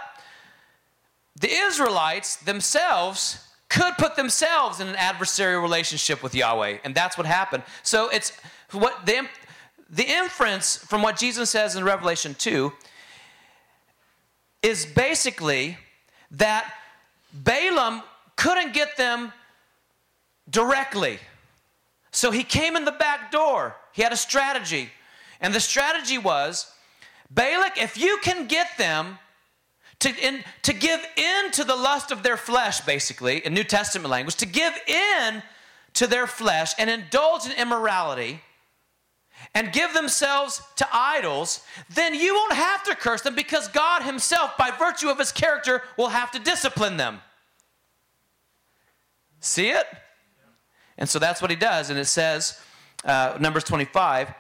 the 1.39 1.51
Israelites 1.51 2.37
themselves 2.37 3.47
could 3.69 3.95
put 3.99 4.15
themselves 4.15 4.79
in 4.79 4.87
an 4.87 4.95
adversarial 4.95 5.61
relationship 5.61 6.23
with 6.23 6.33
Yahweh, 6.33 6.79
and 6.85 6.95
that's 6.95 7.19
what 7.19 7.27
happened. 7.27 7.65
So 7.83 8.09
it's 8.09 8.33
what 8.71 9.05
the, 9.05 9.29
the 9.91 10.05
inference 10.05 10.77
from 10.77 11.03
what 11.03 11.17
Jesus 11.17 11.51
says 11.51 11.77
in 11.77 11.85
Revelation 11.85 12.35
2 12.39 12.73
is 14.63 14.87
basically 14.87 15.77
that 16.33 16.73
Balaam 17.33 18.03
couldn't 18.37 18.73
get 18.73 18.97
them 18.97 19.33
directly. 20.49 21.19
So 22.11 22.31
he 22.31 22.45
came 22.45 22.77
in 22.77 22.85
the 22.85 22.93
back 22.93 23.31
door. 23.31 23.77
He 23.93 24.03
had 24.03 24.13
a 24.13 24.17
strategy. 24.17 24.89
And 25.41 25.55
the 25.55 25.61
strategy 25.61 26.19
was 26.19 26.71
Balak, 27.31 27.79
if 27.83 27.99
you 27.99 28.19
can 28.23 28.47
get 28.47 28.69
them 28.79 29.19
to, 30.01 30.15
in, 30.25 30.45
to 30.63 30.73
give 30.73 31.01
in 31.17 31.51
to 31.53 31.65
the 31.65 31.75
lust 31.75 32.11
of 32.11 32.23
their 32.23 32.37
flesh, 32.37 32.81
basically, 32.83 33.45
in 33.45 33.55
New 33.55 33.65
Testament 33.65 34.11
language, 34.11 34.37
to 34.37 34.47
give 34.47 34.75
in 34.87 35.43
to 35.95 36.07
their 36.07 36.27
flesh 36.27 36.73
and 36.79 36.91
indulge 36.91 37.47
in 37.47 37.53
immorality 37.53 38.41
and 39.55 39.73
give 39.73 39.93
themselves 39.93 40.63
to 40.77 40.89
idols, 40.93 41.63
then 41.91 42.15
you 42.15 42.35
won't 42.35 42.53
have 42.53 42.83
to 42.85 42.95
curse 42.95 43.23
them 43.23 43.35
because 43.35 43.69
God 43.69 44.03
Himself, 44.03 44.57
by 44.57 44.71
virtue 44.71 45.09
of 45.09 45.19
His 45.19 45.33
character, 45.33 45.83
will 45.97 46.09
have 46.09 46.31
to 46.33 46.39
discipline 46.39 46.97
them. 46.97 47.21
See 49.41 49.71
it? 49.71 49.87
And 50.97 51.09
so 51.09 51.19
that's 51.19 51.43
what 51.43 51.51
He 51.51 51.57
does. 51.57 51.91
And 51.91 51.99
it 51.99 52.07
says, 52.07 52.61
uh, 53.05 53.37
Numbers 53.41 53.65
25, 53.65 54.33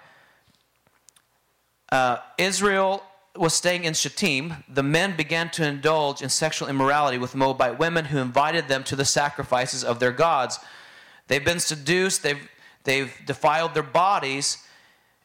uh, 1.90 2.16
Israel 2.38 3.02
was 3.36 3.52
staying 3.52 3.84
in 3.84 3.94
Shittim, 3.94 4.54
the 4.68 4.82
men 4.82 5.16
began 5.16 5.50
to 5.50 5.66
indulge 5.66 6.22
in 6.22 6.28
sexual 6.28 6.68
immorality 6.68 7.18
with 7.18 7.34
Moabite 7.34 7.78
women 7.78 8.06
who 8.06 8.18
invited 8.18 8.68
them 8.68 8.84
to 8.84 8.96
the 8.96 9.04
sacrifices 9.04 9.82
of 9.82 9.98
their 9.98 10.12
gods. 10.12 10.60
They've 11.26 11.44
been 11.44 11.58
seduced, 11.58 12.22
they've, 12.22 12.48
they've 12.84 13.12
defiled 13.26 13.74
their 13.74 13.82
bodies, 13.82 14.58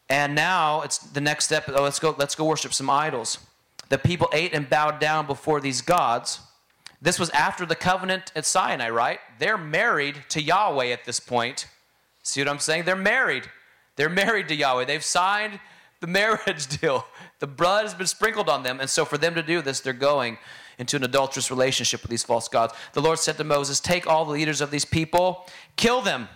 and 0.09 0.33
now 0.35 0.81
it's 0.81 0.97
the 0.97 1.21
next 1.21 1.45
step. 1.45 1.65
Oh, 1.67 1.83
let's 1.83 1.99
go, 1.99 2.15
let's 2.17 2.35
go 2.35 2.45
worship 2.45 2.73
some 2.73 2.89
idols. 2.89 3.39
The 3.89 3.97
people 3.97 4.29
ate 4.33 4.53
and 4.53 4.69
bowed 4.69 4.99
down 4.99 5.27
before 5.27 5.61
these 5.61 5.81
gods. 5.81 6.41
This 7.01 7.19
was 7.19 7.29
after 7.29 7.65
the 7.65 7.75
covenant 7.75 8.31
at 8.35 8.45
Sinai, 8.45 8.89
right? 8.89 9.19
They're 9.39 9.57
married 9.57 10.23
to 10.29 10.41
Yahweh 10.41 10.87
at 10.87 11.05
this 11.05 11.19
point. 11.19 11.67
See 12.23 12.41
what 12.41 12.49
I'm 12.49 12.59
saying? 12.59 12.83
They're 12.83 12.95
married. 12.95 13.49
They're 13.95 14.09
married 14.09 14.47
to 14.49 14.55
Yahweh. 14.55 14.85
They've 14.85 15.03
signed 15.03 15.59
the 16.01 16.07
marriage 16.07 16.67
deal. 16.81 17.05
The 17.39 17.47
blood 17.47 17.83
has 17.83 17.93
been 17.93 18.07
sprinkled 18.07 18.49
on 18.49 18.63
them. 18.63 18.79
And 18.79 18.89
so, 18.89 19.05
for 19.05 19.17
them 19.17 19.35
to 19.35 19.43
do 19.43 19.61
this, 19.61 19.79
they're 19.79 19.93
going 19.93 20.37
into 20.77 20.95
an 20.95 21.03
adulterous 21.03 21.51
relationship 21.51 22.01
with 22.01 22.11
these 22.11 22.23
false 22.23 22.47
gods. 22.47 22.73
The 22.93 23.01
Lord 23.01 23.19
said 23.19 23.37
to 23.37 23.43
Moses, 23.43 23.79
Take 23.79 24.07
all 24.07 24.25
the 24.25 24.31
leaders 24.31 24.61
of 24.61 24.71
these 24.71 24.85
people, 24.85 25.47
kill 25.75 26.01
them, 26.01 26.29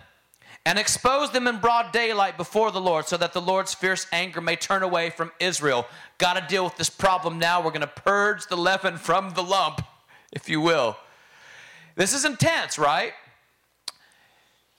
and 0.66 0.78
expose 0.78 1.30
them 1.30 1.46
in 1.46 1.58
broad 1.58 1.92
daylight 1.92 2.36
before 2.36 2.70
the 2.70 2.80
Lord, 2.80 3.06
so 3.06 3.16
that 3.16 3.32
the 3.32 3.40
Lord's 3.40 3.74
fierce 3.74 4.06
anger 4.12 4.40
may 4.40 4.56
turn 4.56 4.82
away 4.82 5.10
from 5.10 5.30
Israel. 5.38 5.86
Got 6.18 6.34
to 6.34 6.46
deal 6.46 6.64
with 6.64 6.76
this 6.76 6.90
problem 6.90 7.38
now. 7.38 7.62
We're 7.62 7.70
going 7.70 7.82
to 7.82 7.86
purge 7.86 8.46
the 8.46 8.56
leaven 8.56 8.96
from 8.96 9.34
the 9.34 9.42
lump, 9.42 9.82
if 10.32 10.48
you 10.48 10.60
will. 10.60 10.96
This 11.96 12.14
is 12.14 12.24
intense, 12.24 12.78
right? 12.78 13.12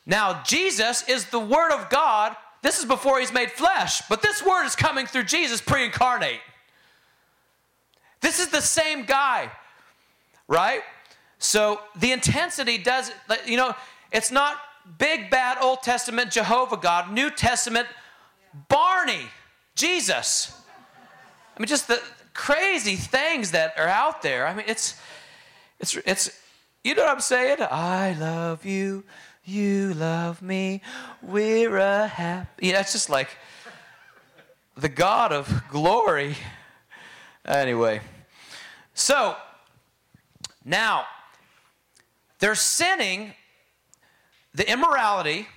Now, 0.06 0.43
Jesus 0.43 1.08
is 1.08 1.26
the 1.26 1.39
Word 1.39 1.71
of 1.71 1.89
God 1.89 2.36
this 2.65 2.80
is 2.80 2.86
before 2.86 3.19
he's 3.19 3.32
made 3.32 3.52
flesh, 3.52 4.02
but 4.10 4.24
this 4.24 4.43
word 4.43 4.65
is 4.65 4.76
coming 4.76 5.06
through 5.06 5.26
Jesus 5.26 5.62
pre 5.62 5.86
incarnate. 5.86 6.39
This 8.21 8.39
is 8.39 8.48
the 8.48 8.60
same 8.60 9.06
guy, 9.06 9.52
right? 10.48 10.82
So 11.38 11.80
the 11.95 12.12
intensity 12.12 12.80
does, 12.80 13.12
you 13.45 13.56
know, 13.56 13.76
it's 14.12 14.32
not 14.32 14.58
big, 14.98 15.30
bad 15.30 15.58
Old 15.62 15.82
Testament 15.82 16.32
Jehovah 16.32 16.78
God, 16.78 17.12
New 17.12 17.30
Testament 17.30 17.88
Barney, 18.69 19.28
Jesus. 19.76 20.60
I 21.56 21.60
mean, 21.60 21.67
just 21.67 21.88
the 21.88 22.02
crazy 22.34 22.95
things 22.95 23.52
that 23.52 23.74
are 23.78 23.88
out 23.88 24.21
there. 24.21 24.48
I 24.48 24.54
mean, 24.54 24.65
it's, 24.67 25.00
it's, 25.80 25.95
it's, 26.06 26.41
you 26.84 26.95
know 26.95 27.04
what 27.04 27.12
I'm 27.12 27.21
saying? 27.21 27.58
I 27.62 28.13
love 28.19 28.65
you 28.65 29.04
you 29.45 29.93
love 29.93 30.41
me. 30.41 30.82
We're 31.21 31.78
a 31.78 32.08
happy. 32.08 32.67
Yeah, 32.67 32.80
it's 32.82 32.91
just 32.91 33.10
like 33.10 33.38
the 34.76 34.89
God 34.89 35.32
of 35.32 35.63
glory. 35.69 36.36
Anyway, 37.45 38.02
so 38.95 39.36
now 40.63 41.06
they're 42.39 42.56
sinning. 42.56 43.34
The 44.56 44.70
immorality 44.70 45.48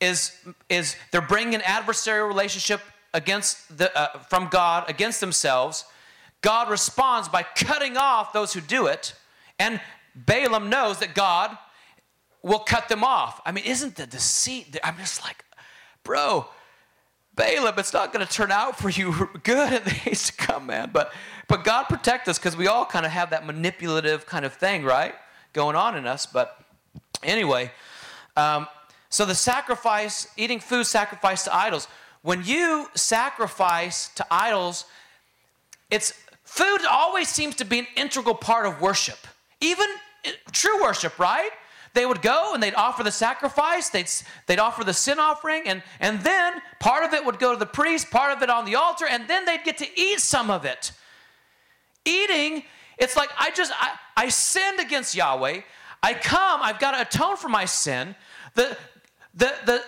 is 0.00 0.36
is 0.68 0.96
they're 1.12 1.20
bringing 1.20 1.54
an 1.54 1.60
adversarial 1.62 2.28
relationship 2.28 2.80
against 3.12 3.78
the 3.78 3.96
uh, 3.96 4.18
from 4.18 4.48
God 4.48 4.88
against 4.88 5.20
themselves. 5.20 5.84
God 6.40 6.68
responds 6.68 7.28
by 7.28 7.42
cutting 7.42 7.96
off 7.96 8.32
those 8.32 8.52
who 8.52 8.60
do 8.60 8.86
it, 8.86 9.14
and 9.58 9.80
Balaam 10.14 10.68
knows 10.68 10.98
that 10.98 11.14
God 11.14 11.56
will 12.42 12.58
cut 12.58 12.88
them 12.88 13.02
off. 13.02 13.40
I 13.46 13.52
mean, 13.52 13.64
isn't 13.64 13.96
the 13.96 14.06
deceit? 14.06 14.76
I'm 14.84 14.98
just 14.98 15.24
like, 15.24 15.44
bro, 16.02 16.46
Balaam, 17.34 17.78
it's 17.78 17.92
not 17.92 18.12
going 18.12 18.24
to 18.26 18.30
turn 18.30 18.52
out 18.52 18.78
for 18.78 18.90
you 18.90 19.30
good 19.42 19.72
in 19.72 19.84
the 19.84 20.00
days 20.04 20.26
to 20.26 20.32
come, 20.36 20.66
man. 20.66 20.90
But 20.92 21.12
but 21.48 21.64
God 21.64 21.84
protect 21.84 22.28
us 22.28 22.38
because 22.38 22.56
we 22.56 22.66
all 22.66 22.84
kind 22.84 23.06
of 23.06 23.12
have 23.12 23.30
that 23.30 23.46
manipulative 23.46 24.26
kind 24.26 24.44
of 24.44 24.54
thing, 24.54 24.84
right, 24.84 25.14
going 25.52 25.76
on 25.76 25.96
in 25.96 26.06
us. 26.06 26.26
But 26.26 26.58
anyway, 27.22 27.70
um, 28.36 28.66
so 29.08 29.24
the 29.24 29.34
sacrifice, 29.34 30.28
eating 30.36 30.60
food 30.60 30.86
sacrificed 30.86 31.44
to 31.44 31.54
idols. 31.54 31.88
When 32.22 32.42
you 32.44 32.88
sacrifice 32.94 34.08
to 34.14 34.26
idols, 34.30 34.86
it's 35.90 36.14
food 36.42 36.80
always 36.90 37.28
seems 37.28 37.54
to 37.56 37.64
be 37.64 37.80
an 37.80 37.86
integral 37.96 38.34
part 38.34 38.66
of 38.66 38.80
worship, 38.80 39.18
even 39.60 39.86
eh, 40.24 40.32
true 40.52 40.82
worship, 40.82 41.18
right? 41.18 41.50
they 41.94 42.04
would 42.04 42.20
go 42.20 42.52
and 42.52 42.62
they'd 42.62 42.74
offer 42.74 43.02
the 43.02 43.12
sacrifice, 43.12 43.88
they'd, 43.88 44.10
they'd 44.46 44.58
offer 44.58 44.84
the 44.84 44.92
sin 44.92 45.18
offering, 45.18 45.62
and, 45.66 45.82
and 46.00 46.20
then 46.20 46.60
part 46.80 47.04
of 47.04 47.14
it 47.14 47.24
would 47.24 47.38
go 47.38 47.52
to 47.52 47.58
the 47.58 47.66
priest, 47.66 48.10
part 48.10 48.36
of 48.36 48.42
it 48.42 48.50
on 48.50 48.64
the 48.64 48.74
altar, 48.74 49.06
and 49.08 49.26
then 49.28 49.44
they'd 49.44 49.64
get 49.64 49.78
to 49.78 49.86
eat 49.98 50.20
some 50.20 50.50
of 50.50 50.64
it. 50.64 50.92
Eating, 52.04 52.64
it's 52.98 53.16
like 53.16 53.30
I 53.38 53.50
just, 53.52 53.72
I, 53.76 53.92
I 54.16 54.28
sinned 54.28 54.80
against 54.80 55.14
Yahweh. 55.14 55.60
I 56.04 56.14
come, 56.14 56.60
I've 56.62 56.78
got 56.78 56.92
to 56.92 57.00
atone 57.00 57.36
for 57.36 57.48
my 57.48 57.64
sin. 57.64 58.14
The, 58.54 58.76
the, 59.34 59.52
the, 59.64 59.82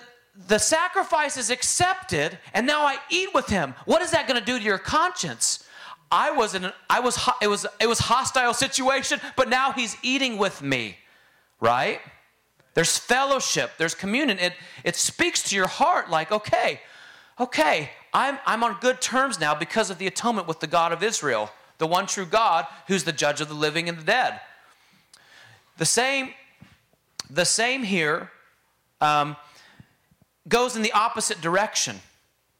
the 0.48 0.58
sacrifice 0.58 1.36
is 1.36 1.50
accepted, 1.50 2.38
and 2.54 2.66
now 2.66 2.82
I 2.82 2.96
eat 3.10 3.28
with 3.34 3.48
him. 3.48 3.74
What 3.84 4.02
is 4.02 4.10
that 4.12 4.26
going 4.26 4.40
to 4.40 4.44
do 4.44 4.58
to 4.58 4.64
your 4.64 4.78
conscience? 4.78 5.64
I 6.10 6.30
was 6.30 6.54
in, 6.54 6.64
an, 6.64 6.72
I 6.88 7.00
was, 7.00 7.18
it 7.42 7.48
was, 7.48 7.66
it 7.80 7.88
was 7.88 7.98
hostile 7.98 8.54
situation, 8.54 9.20
but 9.36 9.48
now 9.48 9.72
he's 9.72 9.96
eating 10.02 10.38
with 10.38 10.62
me 10.62 10.96
right? 11.60 12.00
There's 12.74 12.98
fellowship, 12.98 13.72
there's 13.78 13.94
communion. 13.94 14.38
It, 14.38 14.52
it 14.84 14.96
speaks 14.96 15.42
to 15.44 15.56
your 15.56 15.66
heart 15.66 16.10
like, 16.10 16.30
okay, 16.30 16.80
okay, 17.40 17.90
I'm, 18.12 18.38
I'm 18.46 18.62
on 18.62 18.78
good 18.80 19.00
terms 19.00 19.40
now 19.40 19.54
because 19.54 19.90
of 19.90 19.98
the 19.98 20.06
atonement 20.06 20.46
with 20.46 20.60
the 20.60 20.66
God 20.66 20.92
of 20.92 21.02
Israel, 21.02 21.50
the 21.78 21.86
one 21.86 22.06
true 22.06 22.26
God 22.26 22.66
who's 22.88 23.04
the 23.04 23.12
judge 23.12 23.40
of 23.40 23.48
the 23.48 23.54
living 23.54 23.88
and 23.88 23.98
the 23.98 24.04
dead. 24.04 24.40
The 25.78 25.84
same, 25.84 26.30
the 27.30 27.44
same 27.44 27.82
here 27.82 28.30
um, 29.00 29.36
goes 30.48 30.76
in 30.76 30.82
the 30.82 30.92
opposite 30.92 31.40
direction. 31.40 32.00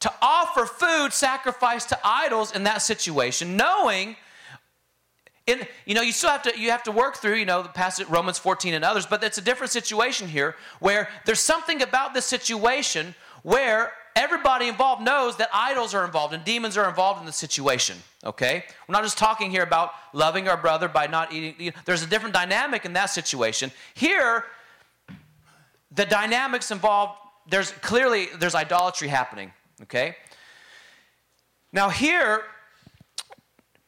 To 0.01 0.13
offer 0.21 0.65
food 0.65 1.11
sacrificed 1.11 1.89
to 1.89 1.99
idols 2.03 2.55
in 2.55 2.63
that 2.63 2.83
situation, 2.83 3.57
knowing 3.57 4.15
in, 5.47 5.65
you 5.85 5.95
know, 5.95 6.01
you 6.01 6.11
still 6.11 6.29
have 6.29 6.43
to 6.43 6.59
you 6.59 6.69
have 6.71 6.83
to 6.83 6.91
work 6.91 7.15
through, 7.15 7.35
you 7.35 7.45
know, 7.45 7.63
the 7.63 7.69
passage 7.69 8.07
Romans 8.07 8.37
14 8.37 8.73
and 8.73 8.83
others, 8.85 9.05
but 9.05 9.23
it's 9.23 9.37
a 9.37 9.41
different 9.41 9.71
situation 9.71 10.27
here 10.27 10.55
where 10.79 11.09
there's 11.25 11.39
something 11.39 11.81
about 11.81 12.13
this 12.13 12.25
situation 12.25 13.15
where 13.43 13.93
everybody 14.17 14.67
involved 14.67 15.01
knows 15.01 15.37
that 15.37 15.49
idols 15.53 15.93
are 15.93 16.03
involved 16.03 16.33
and 16.33 16.43
demons 16.43 16.75
are 16.75 16.89
involved 16.89 17.19
in 17.19 17.25
the 17.25 17.31
situation. 17.31 17.97
Okay, 18.25 18.63
we're 18.87 18.93
not 18.93 19.03
just 19.03 19.17
talking 19.17 19.51
here 19.51 19.63
about 19.63 19.91
loving 20.11 20.49
our 20.49 20.57
brother 20.57 20.87
by 20.87 21.07
not 21.07 21.31
eating. 21.31 21.71
There's 21.85 22.03
a 22.03 22.07
different 22.07 22.33
dynamic 22.33 22.83
in 22.83 22.93
that 22.93 23.05
situation. 23.05 23.71
Here, 23.93 24.43
the 25.91 26.05
dynamics 26.05 26.71
involved. 26.71 27.19
There's 27.49 27.71
clearly 27.71 28.27
there's 28.39 28.55
idolatry 28.55 29.07
happening. 29.07 29.53
Okay. 29.83 30.17
Now 31.71 31.89
here 31.89 32.43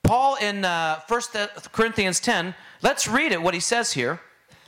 Paul 0.10 0.38
in 0.42 0.66
uh, 0.66 1.02
1 1.08 1.22
Corinthians 1.72 2.20
10, 2.20 2.56
let's 2.82 3.08
read 3.08 3.32
it, 3.32 3.40
what 3.40 3.54
he 3.54 3.60
says 3.60 3.92
here. 3.92 4.20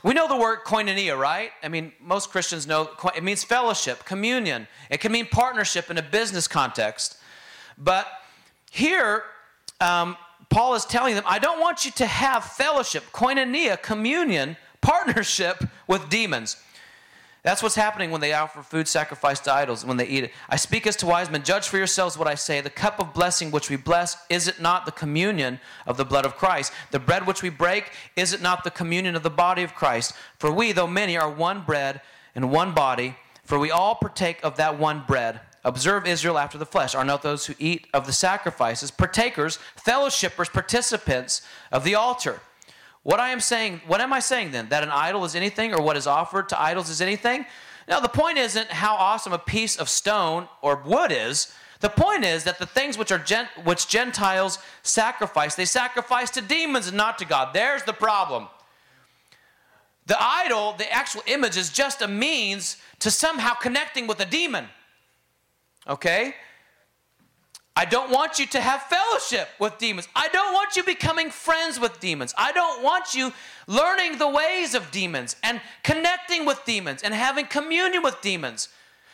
We 0.02 0.14
know 0.14 0.26
the 0.26 0.36
word 0.36 0.60
koinonia, 0.64 1.16
right? 1.16 1.50
I 1.62 1.68
mean, 1.68 1.92
most 2.00 2.30
Christians 2.30 2.66
know 2.66 2.90
it 3.16 3.22
means 3.22 3.44
fellowship, 3.44 4.04
communion. 4.04 4.66
It 4.90 4.98
can 4.98 5.12
mean 5.12 5.26
partnership 5.26 5.90
in 5.90 5.98
a 5.98 6.02
business 6.02 6.48
context. 6.48 7.18
But 7.78 8.08
here, 8.70 9.22
um, 9.80 10.16
Paul 10.50 10.74
is 10.74 10.84
telling 10.84 11.14
them, 11.14 11.24
I 11.26 11.38
don't 11.38 11.60
want 11.60 11.84
you 11.84 11.92
to 11.92 12.06
have 12.06 12.44
fellowship, 12.44 13.04
koinonia, 13.12 13.80
communion, 13.80 14.56
partnership 14.80 15.64
with 15.86 16.08
demons. 16.08 16.56
That's 17.42 17.60
what's 17.60 17.74
happening 17.74 18.12
when 18.12 18.20
they 18.20 18.34
offer 18.34 18.62
food 18.62 18.86
sacrificed 18.86 19.44
to 19.44 19.52
idols, 19.52 19.84
when 19.84 19.96
they 19.96 20.06
eat 20.06 20.22
it. 20.22 20.32
I 20.48 20.54
speak 20.54 20.86
as 20.86 20.94
to 20.96 21.06
wise 21.06 21.28
men, 21.28 21.42
judge 21.42 21.66
for 21.66 21.76
yourselves 21.76 22.16
what 22.16 22.28
I 22.28 22.36
say. 22.36 22.60
The 22.60 22.70
cup 22.70 23.00
of 23.00 23.12
blessing 23.12 23.50
which 23.50 23.68
we 23.68 23.74
bless, 23.74 24.16
is 24.30 24.46
it 24.46 24.60
not 24.60 24.86
the 24.86 24.92
communion 24.92 25.58
of 25.84 25.96
the 25.96 26.04
blood 26.04 26.24
of 26.24 26.36
Christ? 26.36 26.72
The 26.92 27.00
bread 27.00 27.26
which 27.26 27.42
we 27.42 27.50
break, 27.50 27.90
is 28.14 28.32
it 28.32 28.42
not 28.42 28.62
the 28.62 28.70
communion 28.70 29.16
of 29.16 29.24
the 29.24 29.30
body 29.30 29.64
of 29.64 29.74
Christ? 29.74 30.12
For 30.38 30.52
we, 30.52 30.70
though 30.70 30.86
many, 30.86 31.16
are 31.16 31.28
one 31.28 31.62
bread 31.62 32.00
and 32.36 32.52
one 32.52 32.74
body, 32.74 33.16
for 33.42 33.58
we 33.58 33.72
all 33.72 33.96
partake 33.96 34.38
of 34.44 34.56
that 34.58 34.78
one 34.78 35.02
bread. 35.04 35.40
Observe 35.64 36.06
Israel 36.06 36.38
after 36.38 36.58
the 36.58 36.66
flesh. 36.66 36.94
Are 36.94 37.04
not 37.04 37.22
those 37.22 37.46
who 37.46 37.54
eat 37.58 37.88
of 37.92 38.06
the 38.06 38.12
sacrifices 38.12 38.92
partakers, 38.92 39.58
fellowshippers, 39.84 40.52
participants 40.52 41.42
of 41.72 41.82
the 41.82 41.96
altar? 41.96 42.40
What 43.02 43.18
I 43.18 43.30
am 43.30 43.40
saying, 43.40 43.80
what 43.86 44.00
am 44.00 44.12
I 44.12 44.20
saying 44.20 44.52
then? 44.52 44.68
That 44.68 44.82
an 44.82 44.90
idol 44.90 45.24
is 45.24 45.34
anything 45.34 45.74
or 45.74 45.82
what 45.82 45.96
is 45.96 46.06
offered 46.06 46.48
to 46.50 46.60
idols 46.60 46.88
is 46.88 47.00
anything? 47.00 47.46
Now, 47.88 47.98
the 47.98 48.08
point 48.08 48.38
isn't 48.38 48.70
how 48.70 48.94
awesome 48.94 49.32
a 49.32 49.38
piece 49.38 49.76
of 49.76 49.88
stone 49.88 50.48
or 50.60 50.76
wood 50.76 51.10
is. 51.10 51.52
The 51.80 51.88
point 51.88 52.24
is 52.24 52.44
that 52.44 52.60
the 52.60 52.66
things 52.66 52.96
which 52.96 53.10
are 53.10 53.18
gent- 53.18 53.48
which 53.64 53.88
Gentiles 53.88 54.60
sacrifice, 54.82 55.56
they 55.56 55.64
sacrifice 55.64 56.30
to 56.30 56.40
demons 56.40 56.86
and 56.86 56.96
not 56.96 57.18
to 57.18 57.24
God. 57.24 57.52
There's 57.52 57.82
the 57.82 57.92
problem. 57.92 58.48
The 60.06 60.16
idol, 60.20 60.74
the 60.74 60.90
actual 60.92 61.22
image, 61.26 61.56
is 61.56 61.70
just 61.70 62.02
a 62.02 62.08
means 62.08 62.76
to 63.00 63.10
somehow 63.10 63.54
connecting 63.54 64.06
with 64.06 64.20
a 64.20 64.24
demon. 64.24 64.68
Okay? 65.88 66.36
I 67.74 67.86
don't 67.86 68.10
want 68.10 68.38
you 68.38 68.46
to 68.46 68.60
have 68.60 68.82
fellowship 68.82 69.48
with 69.58 69.78
demons. 69.78 70.06
I 70.14 70.28
don't 70.28 70.52
want 70.52 70.76
you 70.76 70.82
becoming 70.82 71.30
friends 71.30 71.80
with 71.80 72.00
demons. 72.00 72.34
I 72.36 72.52
don't 72.52 72.82
want 72.82 73.14
you 73.14 73.32
learning 73.66 74.18
the 74.18 74.28
ways 74.28 74.74
of 74.74 74.90
demons 74.90 75.36
and 75.42 75.60
connecting 75.82 76.44
with 76.44 76.62
demons 76.66 77.02
and 77.02 77.14
having 77.14 77.46
communion 77.46 78.02
with 78.02 78.20
demons. 78.20 78.68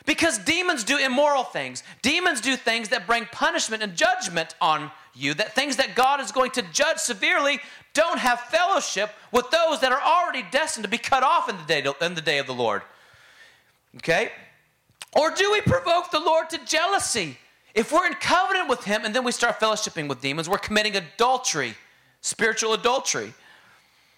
Because 0.07 0.39
demons 0.39 0.85
do 0.85 0.97
immoral 0.99 1.45
things. 1.45 1.85
Demons 2.03 2.41
do 2.41 2.57
things 2.57 2.89
that 2.89 3.07
bring 3.07 3.27
punishment 3.27 3.83
and 3.83 3.95
judgment 3.95 4.57
on 4.61 4.91
you, 5.15 5.35
that 5.35 5.55
things 5.55 5.77
that 5.77 5.95
God 5.95 6.21
is 6.21 6.33
going 6.33 6.51
to 6.53 6.63
judge 6.73 6.99
severely 6.99 7.61
don't 7.95 8.19
have 8.19 8.41
fellowship 8.41 9.11
with 9.33 9.51
those 9.51 9.81
that 9.81 9.93
are 9.93 10.01
already 10.01 10.45
destined 10.51 10.85
to 10.85 10.91
be 10.91 10.99
cut 10.99 11.23
off 11.23 11.49
in 11.49 11.57
the 11.57 11.63
day, 11.65 11.85
in 12.01 12.15
the 12.15 12.21
day 12.21 12.39
of 12.39 12.47
the 12.47 12.55
Lord. 12.55 12.83
Okay? 13.97 14.33
Or 15.13 15.31
do 15.31 15.53
we 15.53 15.61
provoke 15.61 16.11
the 16.11 16.21
Lord 16.21 16.51
to 16.51 16.65
jealousy? 16.65 17.39
If 17.79 17.93
we're 17.93 18.09
in 18.09 18.15
covenant 18.15 18.69
with 18.69 18.83
Him 18.83 19.05
and 19.05 19.15
then 19.15 19.23
we 19.23 19.31
start 19.31 19.61
fellowshipping 19.61 20.09
with 20.09 20.21
demons, 20.21 20.49
we're 20.49 20.59
committing 20.59 20.97
adultery, 20.97 21.75
spiritual 22.21 22.73
adultery. 22.73 23.35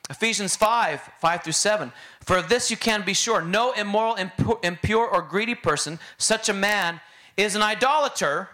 Ephesians 0.09 0.57
5 0.57 1.11
5 1.21 1.43
through 1.43 1.53
7. 1.53 1.93
For 2.23 2.39
of 2.39 2.49
this 2.49 2.71
you 2.71 2.79
can 2.79 3.05
be 3.05 3.13
sure 3.13 3.43
no 3.43 3.73
immoral, 3.73 4.17
impure, 4.63 5.07
or 5.07 5.21
greedy 5.21 5.55
person, 5.55 5.99
such 6.17 6.49
a 6.49 6.55
man, 6.55 7.03
is 7.37 7.55
an 7.55 7.61
idolater, 7.61 8.49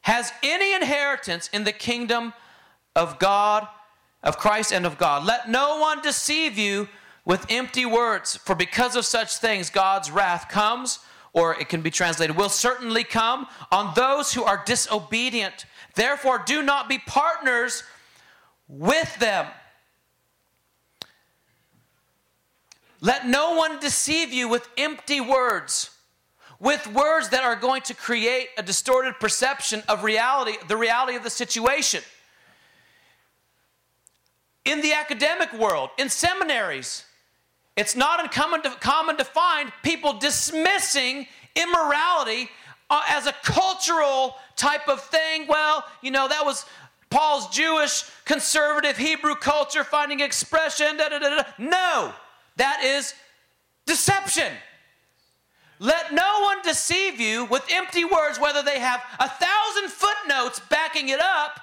has 0.00 0.32
any 0.42 0.72
inheritance 0.74 1.50
in 1.52 1.64
the 1.64 1.72
kingdom 1.72 2.32
of 2.96 3.18
God, 3.18 3.68
of 4.22 4.38
Christ, 4.38 4.72
and 4.72 4.86
of 4.86 4.96
God. 4.96 5.26
Let 5.26 5.50
no 5.50 5.80
one 5.80 6.00
deceive 6.00 6.56
you 6.56 6.88
with 7.26 7.44
empty 7.50 7.84
words, 7.84 8.36
for 8.36 8.54
because 8.54 8.96
of 8.96 9.04
such 9.04 9.36
things 9.36 9.68
God's 9.68 10.10
wrath 10.10 10.48
comes, 10.48 11.00
or 11.38 11.54
it 11.54 11.68
can 11.68 11.82
be 11.82 11.90
translated, 11.90 12.36
will 12.36 12.48
certainly 12.48 13.04
come 13.04 13.46
on 13.70 13.94
those 13.94 14.34
who 14.34 14.42
are 14.42 14.60
disobedient. 14.66 15.66
Therefore, 15.94 16.42
do 16.44 16.62
not 16.62 16.88
be 16.88 16.98
partners 16.98 17.84
with 18.66 19.16
them. 19.20 19.46
Let 23.00 23.28
no 23.28 23.54
one 23.54 23.78
deceive 23.78 24.32
you 24.32 24.48
with 24.48 24.68
empty 24.76 25.20
words, 25.20 25.90
with 26.58 26.92
words 26.92 27.28
that 27.28 27.44
are 27.44 27.54
going 27.54 27.82
to 27.82 27.94
create 27.94 28.48
a 28.58 28.62
distorted 28.64 29.20
perception 29.20 29.84
of 29.88 30.02
reality, 30.02 30.56
the 30.66 30.76
reality 30.76 31.16
of 31.16 31.22
the 31.22 31.30
situation. 31.30 32.02
In 34.64 34.80
the 34.80 34.92
academic 34.92 35.52
world, 35.52 35.90
in 35.98 36.08
seminaries, 36.08 37.04
it's 37.78 37.94
not 37.94 38.20
uncommon 38.20 38.62
to, 38.62 38.70
common 38.70 39.16
to 39.18 39.24
find 39.24 39.72
people 39.84 40.14
dismissing 40.14 41.28
immorality 41.54 42.50
uh, 42.90 43.02
as 43.08 43.26
a 43.26 43.34
cultural 43.44 44.34
type 44.56 44.88
of 44.88 45.00
thing. 45.00 45.46
Well, 45.46 45.84
you 46.02 46.10
know, 46.10 46.26
that 46.26 46.44
was 46.44 46.66
Paul's 47.08 47.48
Jewish 47.50 48.02
conservative 48.24 48.96
Hebrew 48.96 49.36
culture 49.36 49.84
finding 49.84 50.18
expression. 50.18 50.96
Da, 50.96 51.08
da, 51.08 51.18
da, 51.20 51.42
no. 51.56 52.12
That 52.56 52.82
is 52.82 53.14
deception. 53.86 54.52
Let 55.78 56.12
no 56.12 56.40
one 56.42 56.60
deceive 56.62 57.20
you 57.20 57.44
with 57.44 57.64
empty 57.70 58.04
words, 58.04 58.40
whether 58.40 58.62
they 58.62 58.80
have 58.80 59.00
a 59.20 59.28
thousand 59.28 59.90
footnotes 59.90 60.60
backing 60.68 61.10
it 61.10 61.20
up, 61.20 61.60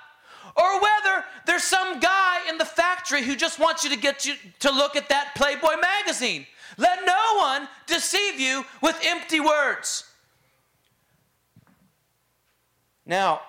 or 0.56 0.82
whether 0.82 1.24
there's 1.46 1.64
some 1.64 2.00
guy 2.00 2.40
in 2.50 2.58
the 2.58 2.66
factory 2.66 3.24
who 3.24 3.36
just 3.36 3.60
wants 3.60 3.84
you 3.84 3.90
to 3.90 3.98
get 3.98 4.26
you 4.26 4.36
to 4.60 4.72
look 4.72 4.96
at 4.96 5.10
that 5.10 5.34
Playboy 5.36 5.76
magazine. 5.82 6.46
Let 6.78 7.06
no 7.06 7.38
one 7.38 7.68
deceive 7.88 8.40
you 8.40 8.66
with 8.82 9.00
empty 9.06 9.40
words. 9.40 10.06
Now, 13.06 13.42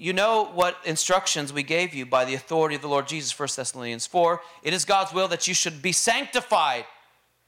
you 0.00 0.12
know 0.12 0.50
what 0.54 0.78
instructions 0.84 1.52
we 1.52 1.62
gave 1.62 1.92
you 1.94 2.06
by 2.06 2.24
the 2.24 2.34
authority 2.34 2.74
of 2.74 2.80
the 2.80 2.88
Lord 2.88 3.06
Jesus, 3.06 3.36
1 3.38 3.48
Thessalonians 3.54 4.06
4. 4.06 4.40
It 4.62 4.72
is 4.72 4.84
God's 4.84 5.12
will 5.12 5.28
that 5.28 5.46
you 5.46 5.52
should 5.52 5.82
be 5.82 5.92
sanctified. 5.92 6.86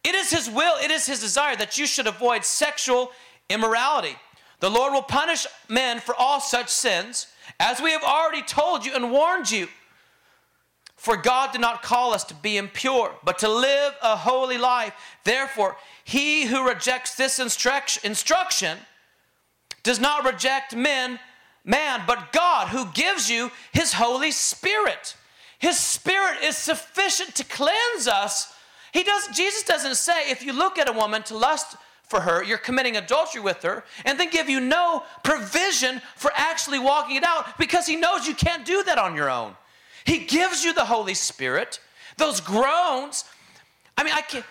It 0.05 0.15
is 0.15 0.31
His 0.31 0.51
will, 0.51 0.75
it 0.83 0.91
is 0.91 1.07
His 1.07 1.21
desire 1.21 1.57
that 1.57 1.79
you 1.79 1.87
should 1.87 2.07
avoid 2.07 2.45
sexual 2.45 3.13
immorality. 3.49 4.17
The 4.61 4.71
Lord 4.71 4.93
will 4.93 5.03
punish 5.03 5.47
men 5.69 5.99
for 5.99 6.15
all 6.15 6.41
such 6.41 6.69
sins, 6.69 7.29
as 7.61 7.81
we 7.81 7.93
have 7.93 8.05
already 8.05 8.43
told 8.43 8.85
you 8.85 8.95
and 8.95 9.11
warned 9.11 9.51
you. 9.51 9.69
For 10.97 11.17
God 11.17 11.51
did 11.51 11.61
not 11.61 11.83
call 11.83 12.15
us 12.15 12.23
to 12.25 12.35
be 12.35 12.57
impure, 12.57 13.13
but 13.25 13.39
to 13.41 13.49
live 13.49 13.95
a 14.03 14.17
holy 14.17 14.57
life. 14.57 14.95
Therefore, 15.25 15.77
he 16.05 16.45
who 16.47 16.69
rejects 16.69 17.17
this 17.17 17.41
instruction 17.41 18.79
does 19.83 19.99
not 19.99 20.25
reject 20.25 20.77
men 20.77 21.19
man, 21.65 22.03
but 22.07 22.33
God 22.33 22.69
who 22.69 22.87
gives 22.93 23.31
you 23.31 23.51
his 23.73 23.95
Holy 23.95 24.31
Spirit. 24.31 25.17
His 25.59 25.79
Spirit 25.79 26.39
is 26.43 26.57
sufficient 26.57 27.35
to 27.37 27.45
cleanse 27.45 28.09
us. 28.09 28.53
He 28.93 29.05
does, 29.05 29.29
Jesus 29.29 29.63
doesn't 29.63 29.97
say 29.97 30.31
if 30.31 30.45
you 30.45 30.53
look 30.53 30.79
at 30.79 30.89
a 30.89 30.93
woman 30.93 31.23
to 31.25 31.37
lust 31.37 31.77
for 32.13 32.21
her, 32.21 32.45
you're 32.45 32.59
committing 32.59 32.99
adultery 32.99 33.41
with 33.41 33.63
her, 33.63 33.85
and 34.05 34.21
then 34.21 34.29
give 34.29 34.51
you 34.51 34.61
no 34.61 35.03
provision 35.25 36.03
for 36.15 36.31
actually 36.35 36.79
walking 36.79 37.17
it 37.17 37.25
out 37.25 37.57
because 37.59 37.87
he 37.87 37.97
knows 37.97 38.29
you 38.29 38.35
can't 38.35 38.67
do 38.67 38.83
that 38.85 38.99
on 38.99 39.17
your 39.17 39.31
own. 39.31 39.57
He 40.05 40.19
gives 40.19 40.63
you 40.63 40.75
the 40.75 40.85
Holy 40.85 41.15
Spirit. 41.15 41.81
Those 42.19 42.41
groans, 42.41 43.25
I 43.97 44.05
mean, 44.05 44.13
I 44.13 44.21
can't. 44.21 44.45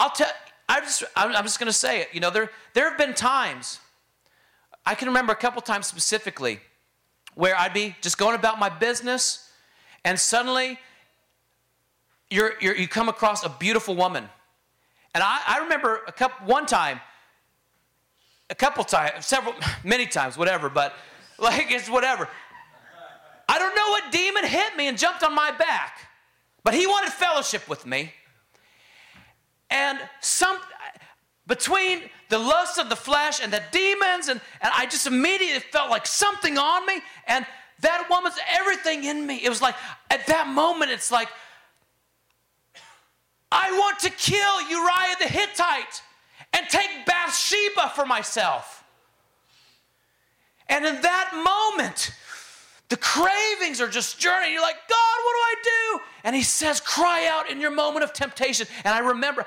I'll 0.00 0.10
tell. 0.10 0.30
I 0.66 0.80
just. 0.80 1.04
I'm 1.14 1.44
just 1.44 1.58
going 1.60 1.66
to 1.66 1.78
say 1.86 2.00
it. 2.00 2.08
You 2.14 2.20
know, 2.20 2.30
there 2.30 2.50
there 2.72 2.88
have 2.88 2.96
been 2.96 3.12
times 3.12 3.80
I 4.88 4.94
can 4.94 5.08
remember 5.08 5.34
a 5.34 5.36
couple 5.36 5.60
times 5.60 5.86
specifically 5.86 6.60
where 7.34 7.54
I'd 7.54 7.74
be 7.74 7.94
just 8.00 8.16
going 8.16 8.34
about 8.34 8.58
my 8.58 8.70
business, 8.70 9.52
and 10.02 10.18
suddenly 10.18 10.78
you're, 12.30 12.54
you're, 12.60 12.74
you 12.74 12.88
come 12.88 13.10
across 13.10 13.44
a 13.44 13.50
beautiful 13.50 13.94
woman. 13.94 14.30
And 15.14 15.22
I, 15.22 15.40
I 15.46 15.58
remember 15.60 16.00
a 16.06 16.12
couple, 16.12 16.46
one 16.46 16.66
time, 16.66 17.00
a 18.50 18.54
couple 18.54 18.84
times, 18.84 19.26
several, 19.26 19.54
many 19.84 20.06
times, 20.06 20.36
whatever, 20.36 20.68
but 20.68 20.94
like 21.38 21.70
it's 21.70 21.88
whatever. 21.88 22.28
I 23.48 23.58
don't 23.58 23.74
know 23.74 23.88
what 23.88 24.12
demon 24.12 24.44
hit 24.44 24.76
me 24.76 24.88
and 24.88 24.98
jumped 24.98 25.22
on 25.22 25.34
my 25.34 25.50
back, 25.52 26.08
but 26.64 26.74
he 26.74 26.86
wanted 26.86 27.12
fellowship 27.12 27.66
with 27.68 27.86
me. 27.86 28.12
And 29.70 29.98
some, 30.20 30.58
between 31.46 32.02
the 32.28 32.38
lust 32.38 32.78
of 32.78 32.88
the 32.88 32.96
flesh 32.96 33.40
and 33.42 33.52
the 33.52 33.62
demons, 33.70 34.28
and, 34.28 34.40
and 34.60 34.70
I 34.76 34.86
just 34.86 35.06
immediately 35.06 35.60
felt 35.60 35.90
like 35.90 36.06
something 36.06 36.58
on 36.58 36.86
me, 36.86 37.00
and 37.26 37.46
that 37.80 38.06
woman's 38.10 38.36
everything 38.50 39.04
in 39.04 39.26
me. 39.26 39.36
It 39.42 39.48
was 39.48 39.62
like, 39.62 39.76
at 40.10 40.26
that 40.26 40.48
moment, 40.48 40.90
it's 40.90 41.10
like, 41.10 41.28
I 43.50 43.72
want 43.72 43.98
to 44.00 44.10
kill 44.10 44.60
Uriah 44.68 45.16
the 45.20 45.28
Hittite 45.28 46.02
and 46.52 46.66
take 46.68 46.88
Bathsheba 47.06 47.92
for 47.94 48.04
myself. 48.04 48.84
And 50.68 50.84
in 50.84 51.00
that 51.00 51.30
moment, 51.34 52.12
the 52.88 52.96
cravings 52.96 53.80
are 53.80 53.88
just 53.88 54.18
journeying. 54.18 54.52
You're 54.52 54.62
like, 54.62 54.76
God, 54.88 55.16
what 55.24 55.32
do 55.32 55.38
I 55.38 55.54
do? 55.62 56.00
And 56.24 56.36
He 56.36 56.42
says, 56.42 56.80
cry 56.80 57.26
out 57.26 57.50
in 57.50 57.60
your 57.60 57.70
moment 57.70 58.04
of 58.04 58.12
temptation. 58.12 58.66
And 58.84 58.94
I 58.94 58.98
remember 58.98 59.46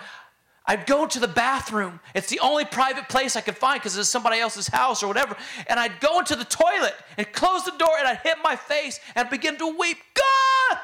I'd 0.66 0.86
go 0.86 1.08
to 1.08 1.20
the 1.20 1.28
bathroom. 1.28 2.00
It's 2.14 2.30
the 2.30 2.40
only 2.40 2.66
private 2.66 3.10
place 3.10 3.36
I 3.36 3.42
could 3.42 3.58
find 3.58 3.80
because 3.82 3.98
it's 3.98 4.10
somebody 4.10 4.40
else's 4.40 4.68
house 4.68 5.02
or 5.02 5.08
whatever. 5.08 5.36
And 5.68 5.80
I'd 5.80 6.00
go 6.00 6.20
into 6.20 6.36
the 6.36 6.46
toilet 6.46 6.94
and 7.18 7.32
close 7.34 7.66
the 7.66 7.72
door 7.78 7.94
and 7.98 8.08
I'd 8.08 8.20
hit 8.20 8.38
my 8.44 8.56
face 8.56 9.00
and 9.16 9.30
begin 9.30 9.58
to 9.58 9.68
weep. 9.78 9.98
God, 10.14 10.80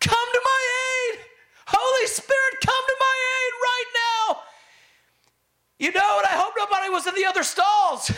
come 0.00 0.26
to 0.32 0.40
my 0.44 1.12
aid. 1.12 1.18
Holy 1.70 2.06
Spirit, 2.06 2.54
come 2.64 2.84
to 2.86 2.96
my 2.98 3.16
aid 3.36 3.52
right 3.62 3.90
now. 3.94 4.42
You 5.78 5.92
know, 5.92 6.18
and 6.18 6.26
I 6.26 6.36
hope 6.40 6.54
nobody 6.56 6.88
was 6.88 7.06
in 7.06 7.14
the 7.14 7.26
other 7.26 7.42
stalls. 7.42 8.10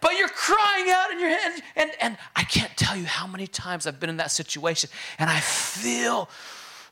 but 0.00 0.18
you're 0.18 0.28
crying 0.28 0.90
out 0.90 1.10
in 1.10 1.20
your 1.20 1.30
head. 1.30 1.62
And, 1.76 1.90
and 2.00 2.18
I 2.34 2.44
can't 2.44 2.76
tell 2.76 2.96
you 2.96 3.04
how 3.04 3.26
many 3.26 3.46
times 3.46 3.86
I've 3.86 4.00
been 4.00 4.10
in 4.10 4.18
that 4.18 4.30
situation 4.30 4.90
and 5.18 5.30
I 5.30 5.40
feel 5.40 6.28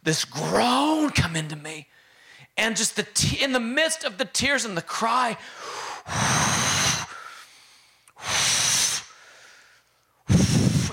this 0.03 0.25
groan 0.25 1.11
come 1.11 1.37
into 1.37 1.57
me 1.57 1.89
and 2.57 2.77
just 2.77 2.97
the 2.97 3.03
t- 3.03 3.43
in 3.43 3.53
the 3.53 3.61
midst 3.61 4.05
of 4.05 4.19
the 4.19 4.25
tears 4.25 4.65
and 4.65 4.77
the 4.77 4.83
cry 4.83 5.37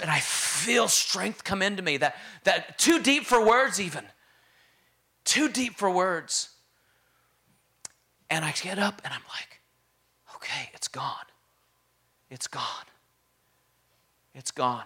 and 0.01 0.09
i 0.09 0.19
feel 0.19 0.87
strength 0.87 1.43
come 1.43 1.61
into 1.61 1.81
me 1.83 1.97
that 1.97 2.15
that 2.43 2.77
too 2.79 3.01
deep 3.01 3.25
for 3.25 3.45
words 3.45 3.79
even 3.79 4.05
too 5.32 5.47
deep 5.47 5.77
for 5.77 5.89
words 5.89 6.49
And 8.29 8.43
I 8.43 8.51
get 8.51 8.77
up 8.77 9.01
and 9.05 9.13
I'm 9.13 9.23
like, 9.29 9.61
okay, 10.36 10.69
it's 10.73 10.89
gone. 10.89 11.25
It's 12.29 12.47
gone. 12.47 12.86
It's 14.36 14.51
gone. 14.51 14.84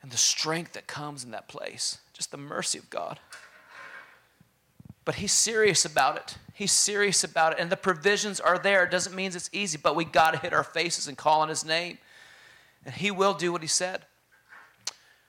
And 0.00 0.10
the 0.10 0.16
strength 0.16 0.72
that 0.72 0.86
comes 0.86 1.24
in 1.24 1.30
that 1.32 1.46
place, 1.46 1.98
just 2.14 2.30
the 2.30 2.38
mercy 2.38 2.78
of 2.78 2.88
God. 2.88 3.20
But 5.04 5.16
he's 5.16 5.32
serious 5.32 5.84
about 5.84 6.16
it. 6.16 6.38
He's 6.54 6.72
serious 6.72 7.22
about 7.22 7.52
it. 7.52 7.58
And 7.58 7.70
the 7.70 7.76
provisions 7.76 8.40
are 8.40 8.58
there. 8.58 8.84
It 8.84 8.90
doesn't 8.90 9.14
mean 9.14 9.32
it's 9.34 9.50
easy, 9.52 9.78
but 9.82 9.94
we 9.94 10.06
got 10.06 10.32
to 10.32 10.38
hit 10.38 10.54
our 10.54 10.64
faces 10.64 11.06
and 11.06 11.18
call 11.18 11.42
on 11.42 11.50
his 11.50 11.66
name. 11.66 11.98
And 12.86 12.94
he 12.94 13.10
will 13.10 13.34
do 13.34 13.52
what 13.52 13.60
he 13.60 13.68
said. 13.68 14.06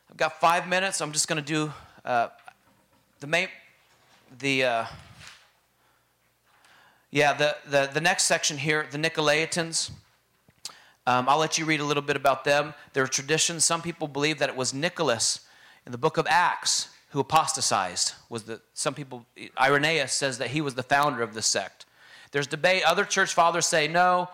I've 0.09 0.17
got 0.17 0.39
five 0.39 0.69
minutes. 0.69 1.01
I'm 1.01 1.11
just 1.11 1.27
going 1.27 1.43
to 1.43 1.45
do 1.45 1.73
uh, 2.05 2.29
the 3.21 3.27
main, 3.27 3.49
the, 4.39 4.63
uh, 4.63 4.85
yeah, 7.11 7.33
the, 7.33 7.55
the, 7.69 7.89
the 7.93 8.01
next 8.01 8.23
section 8.23 8.57
here, 8.57 8.87
the 8.89 8.97
Nicolaitans. 8.97 9.91
Um, 11.05 11.29
I'll 11.29 11.37
let 11.37 11.59
you 11.59 11.65
read 11.65 11.81
a 11.81 11.85
little 11.85 12.01
bit 12.01 12.15
about 12.15 12.45
them. 12.45 12.73
Their 12.93 13.05
traditions, 13.05 13.63
some 13.63 13.83
people 13.83 14.07
believe 14.07 14.39
that 14.39 14.49
it 14.49 14.55
was 14.55 14.73
Nicholas 14.73 15.41
in 15.85 15.91
the 15.91 15.99
book 15.99 16.17
of 16.17 16.25
Acts 16.27 16.89
who 17.09 17.19
apostatized. 17.19 18.13
Was 18.29 18.43
the, 18.43 18.59
some 18.73 18.95
people, 18.95 19.27
Irenaeus 19.59 20.13
says 20.13 20.39
that 20.39 20.49
he 20.49 20.61
was 20.61 20.73
the 20.73 20.83
founder 20.83 21.21
of 21.21 21.35
the 21.35 21.43
sect. 21.43 21.85
There's 22.31 22.47
debate. 22.47 22.81
Other 22.87 23.05
church 23.05 23.35
fathers 23.35 23.67
say 23.67 23.87
no. 23.87 24.29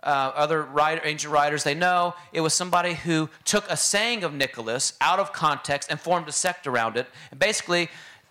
Uh, 0.00 0.30
other 0.36 0.62
writer, 0.62 1.00
ancient 1.04 1.32
writers, 1.32 1.64
they 1.64 1.74
know 1.74 2.14
it 2.32 2.40
was 2.40 2.54
somebody 2.54 2.94
who 2.94 3.28
took 3.44 3.68
a 3.68 3.76
saying 3.76 4.22
of 4.22 4.32
Nicholas 4.32 4.92
out 5.00 5.18
of 5.18 5.32
context 5.32 5.90
and 5.90 5.98
formed 5.98 6.28
a 6.28 6.32
sect 6.32 6.68
around 6.68 6.96
it. 6.96 7.08
And 7.32 7.40
basically, 7.40 7.88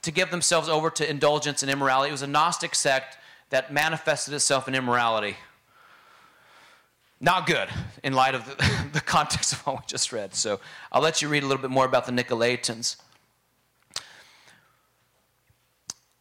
to 0.08 0.12
give 0.14 0.32
themselves 0.32 0.70
over 0.70 0.90
to 0.90 1.10
indulgence 1.10 1.62
and 1.64 1.70
immorality. 1.70 2.08
It 2.08 2.14
was 2.14 2.22
a 2.22 2.28
Gnostic 2.28 2.76
sect 2.76 3.18
that 3.50 3.74
manifested 3.74 4.34
itself 4.34 4.66
in 4.70 4.74
immorality. 4.74 5.36
Not 7.20 7.46
good 7.46 7.68
in 8.06 8.14
light 8.14 8.34
of 8.34 8.46
the, 8.46 8.88
the 8.94 9.02
context 9.02 9.52
of 9.52 9.68
what 9.68 9.80
we 9.80 9.82
just 9.86 10.14
read. 10.14 10.34
So 10.34 10.62
I'll 10.94 11.02
let 11.02 11.22
you 11.22 11.28
read 11.28 11.44
a 11.44 11.46
little 11.46 11.62
bit 11.62 11.72
more 11.72 11.84
about 11.84 12.06
the 12.06 12.14
Nicolaitans. 12.14 12.96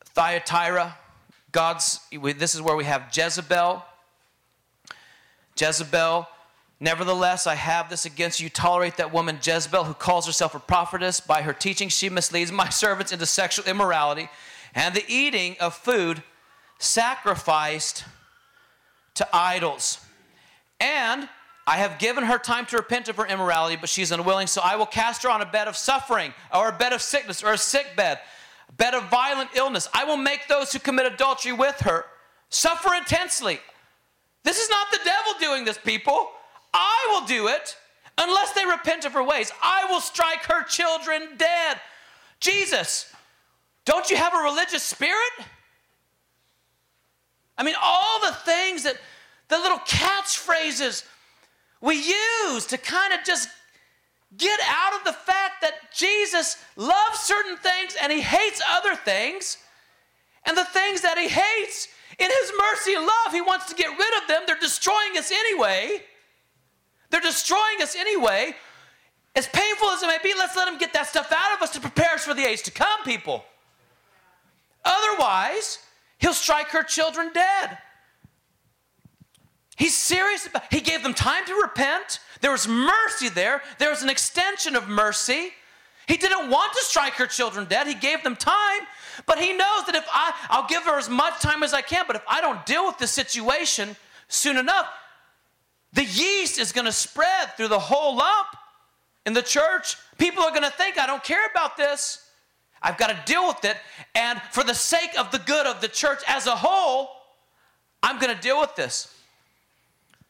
Thyatira, 0.07 0.97
God's, 1.53 2.01
this 2.11 2.57
is 2.57 2.61
where 2.61 2.75
we 2.75 2.87
have 2.87 3.17
Jezebel. 3.17 3.85
Jezebel, 5.57 6.27
nevertheless, 6.81 7.47
I 7.47 7.55
have 7.55 7.91
this 7.91 8.05
against 8.05 8.41
you. 8.41 8.49
Tolerate 8.49 8.97
that 8.97 9.13
woman 9.13 9.39
Jezebel, 9.43 9.85
who 9.85 9.95
calls 9.95 10.27
herself 10.27 10.55
a 10.55 10.59
prophetess. 10.59 11.21
By 11.21 11.43
her 11.43 11.53
teaching, 11.53 11.89
she 11.89 12.09
misleads 12.09 12.53
my 12.53 12.69
servants 12.71 13.13
into 13.13 13.27
sexual 13.27 13.67
immorality 13.67 14.29
and 14.77 14.95
the 14.95 15.05
eating 15.09 15.57
of 15.59 15.75
food 15.75 16.23
sacrificed 16.79 18.05
to 19.15 19.27
idols. 19.33 19.99
And 20.79 21.29
I 21.67 21.79
have 21.79 21.99
given 21.99 22.25
her 22.25 22.39
time 22.39 22.67
to 22.67 22.77
repent 22.77 23.09
of 23.09 23.17
her 23.17 23.27
immorality, 23.27 23.77
but 23.77 23.89
she's 23.89 24.13
unwilling, 24.13 24.47
so 24.47 24.61
I 24.63 24.77
will 24.77 24.87
cast 24.87 25.23
her 25.23 25.31
on 25.31 25.41
a 25.41 25.47
bed 25.47 25.67
of 25.67 25.77
suffering, 25.77 26.33
or 26.55 26.69
a 26.69 26.73
bed 26.73 26.93
of 26.93 27.01
sickness, 27.03 27.43
or 27.43 27.55
a 27.55 27.59
sick 27.59 27.97
bed, 27.97 28.21
a 28.69 28.73
bed 28.73 28.95
of 28.95 29.09
violent 29.09 29.51
illness. 29.57 29.89
I 29.95 30.05
will 30.05 30.19
make 30.19 30.47
those 30.47 30.73
who 30.73 30.79
commit 30.79 31.11
adultery 31.11 31.53
with 31.53 31.81
her 31.81 32.05
suffer 32.51 32.95
intensely. 32.95 33.59
This 34.45 34.61
is 34.61 34.71
not 34.71 34.91
the 34.93 35.01
devil 35.05 35.33
doing 35.41 35.65
this, 35.65 35.79
people. 35.79 36.29
I 36.77 37.09
will 37.11 37.27
do 37.27 37.49
it 37.49 37.77
unless 38.19 38.53
they 38.53 38.65
repent 38.67 39.05
of 39.05 39.13
her 39.15 39.23
ways. 39.23 39.51
I 39.63 39.87
will 39.91 40.01
strike 40.01 40.45
her 40.45 40.63
children 40.65 41.37
dead. 41.37 41.81
Jesus, 42.39 43.13
don't 43.85 44.11
you 44.11 44.17
have 44.17 44.35
a 44.35 44.39
religious 44.39 44.83
spirit? 44.83 45.33
I 47.59 47.63
mean, 47.63 47.75
all 47.83 48.21
the 48.21 48.33
things 48.33 48.83
that 48.83 48.99
the 49.49 49.59
little 49.59 49.79
catchphrases 49.79 51.05
we 51.81 51.97
use 51.97 52.67
to 52.67 52.79
kind 52.79 53.13
of 53.13 53.21
just 53.25 53.49
get 54.37 54.59
out 54.67 54.95
of 54.95 55.05
the 55.05 55.13
fact 55.13 55.63
that 55.63 55.93
Jesus 55.95 56.57
loves 56.77 57.21
certain 57.21 57.57
things 57.57 57.97
and 58.01 58.13
he 58.13 58.21
hates 58.21 58.61
other 58.69 58.95
things. 58.95 59.59
And 60.45 60.57
the 60.57 60.65
things 60.65 61.01
that 61.01 61.19
he 61.19 61.29
hates, 61.29 61.89
in 62.19 62.31
his 62.31 62.53
mercy 62.59 62.95
and 62.95 63.05
love, 63.05 63.33
he 63.33 63.41
wants 63.41 63.67
to 63.67 63.75
get 63.75 63.89
rid 63.89 64.23
of 64.23 64.29
them. 64.29 64.43
They're 64.47 64.57
destroying 64.57 65.17
us 65.19 65.33
anyway. 65.33 66.03
They're 67.11 67.21
destroying 67.21 67.83
us 67.83 67.95
anyway. 67.97 68.55
As 69.35 69.47
painful 69.47 69.89
as 69.89 70.03
it 70.03 70.07
may 70.07 70.19
be, 70.23 70.33
let's 70.37 70.57
let 70.57 70.67
him 70.67 70.79
get 70.79 70.93
that 70.95 71.07
stuff 71.07 71.31
out 71.31 71.57
of 71.57 71.63
us 71.63 71.71
to 71.71 71.81
prepare 71.81 72.15
us 72.15 72.25
for 72.25 72.35
the 72.35 72.45
age 72.45 72.63
to 72.63 72.71
come, 72.71 73.03
people. 73.05 73.45
Otherwise, 74.85 75.79
he'll 76.19 76.33
strike 76.33 76.69
her 76.69 76.83
children 76.83 77.31
dead. 77.35 77.79
He's 79.77 79.95
serious 79.95 80.47
about 80.47 80.63
he 80.73 80.81
gave 80.81 81.03
them 81.03 81.13
time 81.13 81.45
to 81.45 81.55
repent. 81.55 82.21
There 82.41 82.51
was 82.51 82.67
mercy 82.67 83.29
there. 83.29 83.63
There 83.79 83.91
was 83.91 84.03
an 84.03 84.09
extension 84.09 84.75
of 84.75 84.89
mercy. 84.89 85.51
He 86.09 86.17
didn't 86.17 86.51
want 86.51 86.73
to 86.73 86.81
strike 86.85 87.15
her 87.15 87.27
children 87.27 87.67
dead. 87.67 87.87
He 87.87 87.95
gave 87.95 88.23
them 88.23 88.37
time, 88.37 88.81
but 89.27 89.39
he 89.39 89.53
knows 89.53 89.85
that 89.87 89.95
if 89.95 90.07
I 90.11 90.33
I'll 90.49 90.67
give 90.67 90.85
her 90.85 90.99
as 90.99 91.11
much 91.11 91.41
time 91.41 91.63
as 91.63 91.75
I 91.75 91.83
can, 91.83 92.05
but 92.07 92.17
if 92.17 92.23
I 92.27 92.41
don't 92.41 92.65
deal 92.65 92.87
with 92.87 92.97
the 92.97 93.07
situation 93.07 93.97
soon 94.29 94.57
enough, 94.57 94.89
the 95.93 96.05
yeast 96.05 96.59
is 96.59 96.73
going 96.73 96.85
to 96.85 96.93
spread 96.93 97.57
through 97.57 97.69
the 97.69 97.79
whole 97.79 98.17
lump 98.17 98.49
in 99.25 99.33
the 99.33 99.43
church. 99.43 99.97
People 100.19 100.43
are 100.43 100.51
going 100.51 100.63
to 100.63 100.71
think 100.71 100.99
I 100.99 101.07
don't 101.07 101.25
care 101.25 101.47
about 101.47 101.77
this. 101.77 102.23
I've 102.83 102.99
got 102.99 103.09
to 103.09 103.33
deal 103.33 103.47
with 103.47 103.65
it. 103.65 103.77
And 104.15 104.41
for 104.51 104.63
the 104.63 104.75
sake 104.75 105.19
of 105.19 105.31
the 105.31 105.39
good 105.39 105.67
of 105.67 105.81
the 105.81 105.89
church 105.89 106.21
as 106.27 106.47
a 106.47 106.55
whole, 106.55 107.11
I'm 108.03 108.19
going 108.19 108.35
to 108.35 108.41
deal 108.41 108.61
with 108.61 108.77
this. 108.77 109.13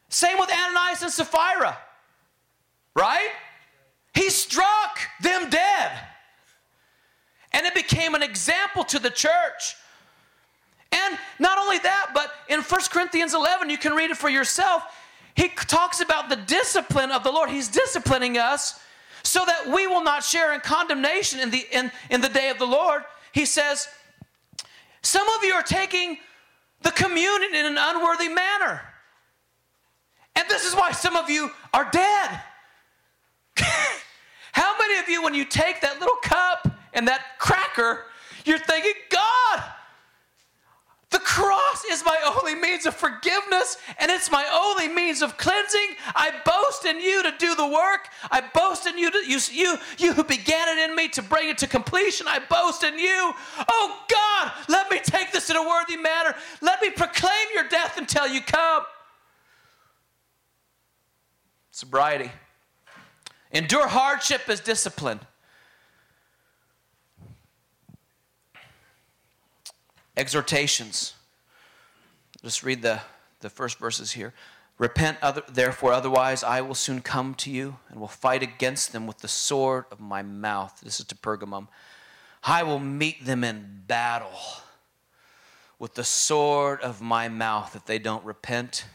Same 0.09 0.39
with 0.39 0.49
Ananias 0.49 1.01
and 1.01 1.11
Sapphira, 1.11 1.77
right? 2.95 3.29
He 4.13 4.29
struck 4.29 4.99
them 5.21 5.49
dead. 5.49 5.91
And 7.51 7.65
it 7.65 7.75
became 7.75 8.15
an 8.15 8.23
example 8.23 8.83
to 8.85 8.99
the 8.99 9.09
church. 9.09 9.75
And 10.91 11.17
not 11.39 11.57
only 11.57 11.79
that, 11.79 12.11
but 12.13 12.31
in 12.49 12.61
1 12.61 12.81
Corinthians 12.89 13.33
11, 13.33 13.69
you 13.69 13.77
can 13.77 13.93
read 13.93 14.09
it 14.09 14.17
for 14.17 14.29
yourself. 14.29 14.83
He 15.37 15.49
talks 15.49 16.01
about 16.01 16.29
the 16.29 16.35
discipline 16.35 17.11
of 17.11 17.23
the 17.23 17.31
Lord. 17.31 17.51
He's 17.51 17.67
disciplining 17.67 18.39
us 18.39 18.79
so 19.23 19.45
that 19.45 19.67
we 19.67 19.85
will 19.85 20.03
not 20.03 20.23
share 20.23 20.51
in 20.53 20.61
condemnation 20.61 21.39
in 21.39 21.51
the, 21.51 21.63
in, 21.71 21.91
in 22.09 22.21
the 22.21 22.27
day 22.27 22.49
of 22.49 22.57
the 22.57 22.65
Lord. 22.65 23.03
He 23.31 23.45
says, 23.45 23.87
Some 25.03 25.29
of 25.29 25.43
you 25.43 25.53
are 25.53 25.61
taking 25.61 26.17
the 26.81 26.89
communion 26.89 27.53
in 27.53 27.67
an 27.67 27.77
unworthy 27.77 28.29
manner. 28.29 28.81
And 30.35 30.49
this 30.49 30.65
is 30.65 30.73
why 30.73 30.91
some 30.91 31.15
of 31.15 31.29
you 31.29 31.51
are 31.71 31.87
dead. 31.91 32.41
How 34.53 34.75
many 34.79 34.99
of 34.99 35.07
you, 35.07 35.21
when 35.21 35.35
you 35.35 35.45
take 35.45 35.81
that 35.81 35.99
little 35.99 36.17
cup 36.23 36.67
and 36.93 37.07
that 37.07 37.21
cracker, 37.37 38.05
you're 38.43 38.57
thinking, 38.57 38.93
God, 39.11 39.63
the 41.09 41.19
cross 41.19 41.85
is 41.89 42.03
my 42.05 42.19
only 42.25 42.53
means 42.53 42.85
of 42.85 42.93
forgiveness 42.93 43.77
and 43.97 44.11
it's 44.11 44.29
my 44.29 44.45
only 44.53 44.89
means 44.93 45.21
of 45.21 45.37
cleansing. 45.37 45.95
I 46.13 46.31
boast 46.43 46.85
in 46.85 46.99
you 46.99 47.23
to 47.23 47.33
do 47.37 47.55
the 47.55 47.65
work. 47.67 48.09
I 48.29 48.41
boast 48.53 48.87
in 48.87 48.97
you, 48.97 49.09
to, 49.11 49.17
you, 49.19 49.39
you, 49.51 49.77
you 49.97 50.13
who 50.13 50.25
began 50.25 50.67
it 50.67 50.89
in 50.89 50.95
me 50.95 51.07
to 51.09 51.21
bring 51.21 51.47
it 51.47 51.57
to 51.59 51.67
completion. 51.67 52.27
I 52.27 52.39
boast 52.39 52.83
in 52.83 52.99
you. 52.99 53.33
Oh 53.69 54.03
God, 54.09 54.51
let 54.67 54.91
me 54.91 54.99
take 55.01 55.31
this 55.31 55.49
in 55.49 55.55
a 55.55 55.61
worthy 55.61 55.95
manner. 55.95 56.35
Let 56.61 56.81
me 56.81 56.89
proclaim 56.89 57.47
your 57.53 57.69
death 57.69 57.97
until 57.97 58.27
you 58.27 58.41
come. 58.41 58.83
Sobriety. 61.71 62.31
Endure 63.53 63.87
hardship 63.87 64.41
as 64.49 64.59
discipline. 64.59 65.21
Exhortations. 70.17 71.13
Just 72.43 72.63
read 72.63 72.81
the, 72.81 73.01
the 73.39 73.49
first 73.49 73.77
verses 73.77 74.11
here. 74.11 74.33
Repent, 74.77 75.17
other, 75.21 75.43
therefore, 75.47 75.93
otherwise 75.93 76.43
I 76.43 76.61
will 76.61 76.75
soon 76.75 77.01
come 77.01 77.33
to 77.35 77.49
you 77.49 77.77
and 77.89 77.99
will 77.99 78.07
fight 78.07 78.43
against 78.43 78.91
them 78.91 79.07
with 79.07 79.19
the 79.19 79.27
sword 79.27 79.85
of 79.91 79.99
my 79.99 80.21
mouth. 80.21 80.81
This 80.83 80.99
is 80.99 81.05
to 81.07 81.15
Pergamum. 81.15 81.67
I 82.43 82.63
will 82.63 82.79
meet 82.79 83.25
them 83.25 83.43
in 83.43 83.83
battle 83.87 84.39
with 85.79 85.95
the 85.95 86.03
sword 86.03 86.81
of 86.81 87.01
my 87.01 87.27
mouth 87.27 87.75
if 87.75 87.85
they 87.85 87.99
don't 87.99 88.23
repent. 88.23 88.85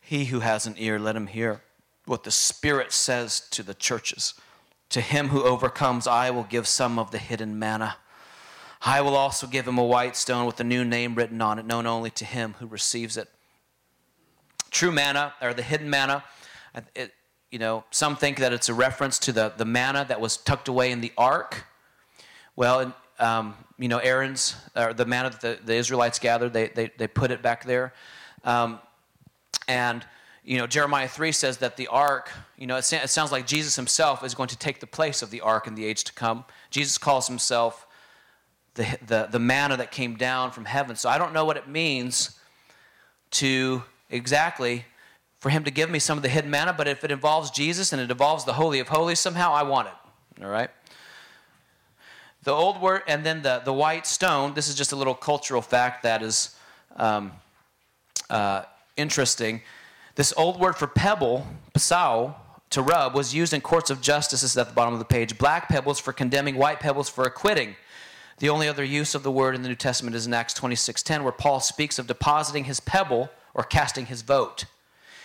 He 0.00 0.26
who 0.26 0.40
has 0.40 0.66
an 0.66 0.74
ear, 0.78 0.98
let 0.98 1.16
him 1.16 1.26
hear 1.26 1.62
what 2.04 2.24
the 2.24 2.30
Spirit 2.30 2.92
says 2.92 3.40
to 3.50 3.62
the 3.62 3.74
churches. 3.74 4.34
To 4.90 5.00
him 5.00 5.28
who 5.28 5.42
overcomes, 5.42 6.06
I 6.06 6.30
will 6.30 6.44
give 6.44 6.66
some 6.66 6.98
of 6.98 7.10
the 7.10 7.18
hidden 7.18 7.58
manna 7.58 7.96
I 8.86 9.00
will 9.00 9.16
also 9.16 9.48
give 9.48 9.66
him 9.66 9.78
a 9.78 9.84
white 9.84 10.14
stone 10.14 10.46
with 10.46 10.60
a 10.60 10.64
new 10.64 10.84
name 10.84 11.16
written 11.16 11.42
on 11.42 11.58
it, 11.58 11.66
known 11.66 11.86
only 11.86 12.10
to 12.10 12.24
him 12.24 12.54
who 12.60 12.68
receives 12.68 13.16
it. 13.16 13.28
True 14.70 14.92
manna, 14.92 15.34
or 15.42 15.52
the 15.52 15.62
hidden 15.62 15.90
manna, 15.90 16.22
it, 16.94 17.12
you 17.50 17.58
know, 17.58 17.82
some 17.90 18.14
think 18.14 18.38
that 18.38 18.52
it's 18.52 18.68
a 18.68 18.74
reference 18.74 19.18
to 19.18 19.32
the, 19.32 19.52
the 19.56 19.64
manna 19.64 20.06
that 20.08 20.20
was 20.20 20.36
tucked 20.36 20.68
away 20.68 20.92
in 20.92 21.00
the 21.00 21.12
ark. 21.18 21.64
Well, 22.54 22.94
um, 23.18 23.56
you 23.76 23.88
know, 23.88 23.98
Aaron's, 23.98 24.54
or 24.76 24.94
the 24.94 25.04
manna 25.04 25.30
that 25.30 25.40
the, 25.40 25.58
the 25.64 25.74
Israelites 25.74 26.20
gathered, 26.20 26.52
they, 26.52 26.68
they, 26.68 26.92
they 26.96 27.08
put 27.08 27.32
it 27.32 27.42
back 27.42 27.64
there. 27.64 27.92
Um, 28.44 28.78
and, 29.66 30.06
you 30.44 30.58
know, 30.58 30.68
Jeremiah 30.68 31.08
3 31.08 31.32
says 31.32 31.58
that 31.58 31.76
the 31.76 31.88
ark, 31.88 32.30
you 32.56 32.68
know, 32.68 32.76
it, 32.76 32.92
it 32.92 33.10
sounds 33.10 33.32
like 33.32 33.48
Jesus 33.48 33.74
himself 33.74 34.22
is 34.22 34.36
going 34.36 34.48
to 34.50 34.56
take 34.56 34.78
the 34.78 34.86
place 34.86 35.22
of 35.22 35.32
the 35.32 35.40
ark 35.40 35.66
in 35.66 35.74
the 35.74 35.84
age 35.84 36.04
to 36.04 36.12
come. 36.12 36.44
Jesus 36.70 36.98
calls 36.98 37.26
himself 37.26 37.85
the, 38.76 38.98
the, 39.06 39.28
the 39.32 39.38
manna 39.38 39.76
that 39.76 39.90
came 39.90 40.16
down 40.16 40.52
from 40.52 40.64
heaven. 40.64 40.96
So 40.96 41.08
I 41.08 41.18
don't 41.18 41.32
know 41.32 41.44
what 41.44 41.56
it 41.56 41.68
means 41.68 42.38
to 43.32 43.82
exactly 44.08 44.84
for 45.38 45.50
him 45.50 45.64
to 45.64 45.70
give 45.70 45.90
me 45.90 45.98
some 45.98 46.18
of 46.18 46.22
the 46.22 46.28
hidden 46.28 46.50
manna, 46.50 46.72
but 46.72 46.88
if 46.88 47.04
it 47.04 47.10
involves 47.10 47.50
Jesus 47.50 47.92
and 47.92 48.00
it 48.00 48.10
involves 48.10 48.44
the 48.44 48.54
Holy 48.54 48.80
of 48.80 48.88
Holies 48.88 49.20
somehow, 49.20 49.52
I 49.52 49.62
want 49.64 49.88
it. 49.88 50.44
All 50.44 50.50
right? 50.50 50.70
The 52.44 52.52
old 52.52 52.80
word, 52.80 53.02
and 53.06 53.24
then 53.24 53.42
the, 53.42 53.60
the 53.64 53.72
white 53.72 54.06
stone, 54.06 54.54
this 54.54 54.68
is 54.68 54.74
just 54.74 54.92
a 54.92 54.96
little 54.96 55.14
cultural 55.14 55.60
fact 55.60 56.04
that 56.04 56.22
is 56.22 56.54
um, 56.96 57.32
uh, 58.30 58.62
interesting. 58.96 59.62
This 60.14 60.32
old 60.36 60.58
word 60.58 60.76
for 60.76 60.86
pebble, 60.86 61.46
pasau, 61.74 62.34
to 62.70 62.82
rub, 62.82 63.14
was 63.14 63.34
used 63.34 63.52
in 63.52 63.60
courts 63.60 63.90
of 63.90 64.00
justice. 64.00 64.40
This 64.40 64.52
is 64.52 64.56
at 64.58 64.68
the 64.68 64.74
bottom 64.74 64.94
of 64.94 64.98
the 64.98 65.04
page. 65.04 65.36
Black 65.38 65.68
pebbles 65.68 65.98
for 65.98 66.12
condemning, 66.12 66.56
white 66.56 66.80
pebbles 66.80 67.08
for 67.08 67.24
acquitting. 67.24 67.76
The 68.38 68.50
only 68.50 68.68
other 68.68 68.84
use 68.84 69.14
of 69.14 69.22
the 69.22 69.30
word 69.30 69.54
in 69.54 69.62
the 69.62 69.68
New 69.68 69.74
Testament 69.74 70.14
is 70.14 70.26
in 70.26 70.34
Acts 70.34 70.54
26:10, 70.54 71.22
where 71.22 71.32
Paul 71.32 71.60
speaks 71.60 71.98
of 71.98 72.06
depositing 72.06 72.64
his 72.64 72.80
pebble 72.80 73.30
or 73.54 73.64
casting 73.64 74.06
his 74.06 74.22
vote. 74.22 74.66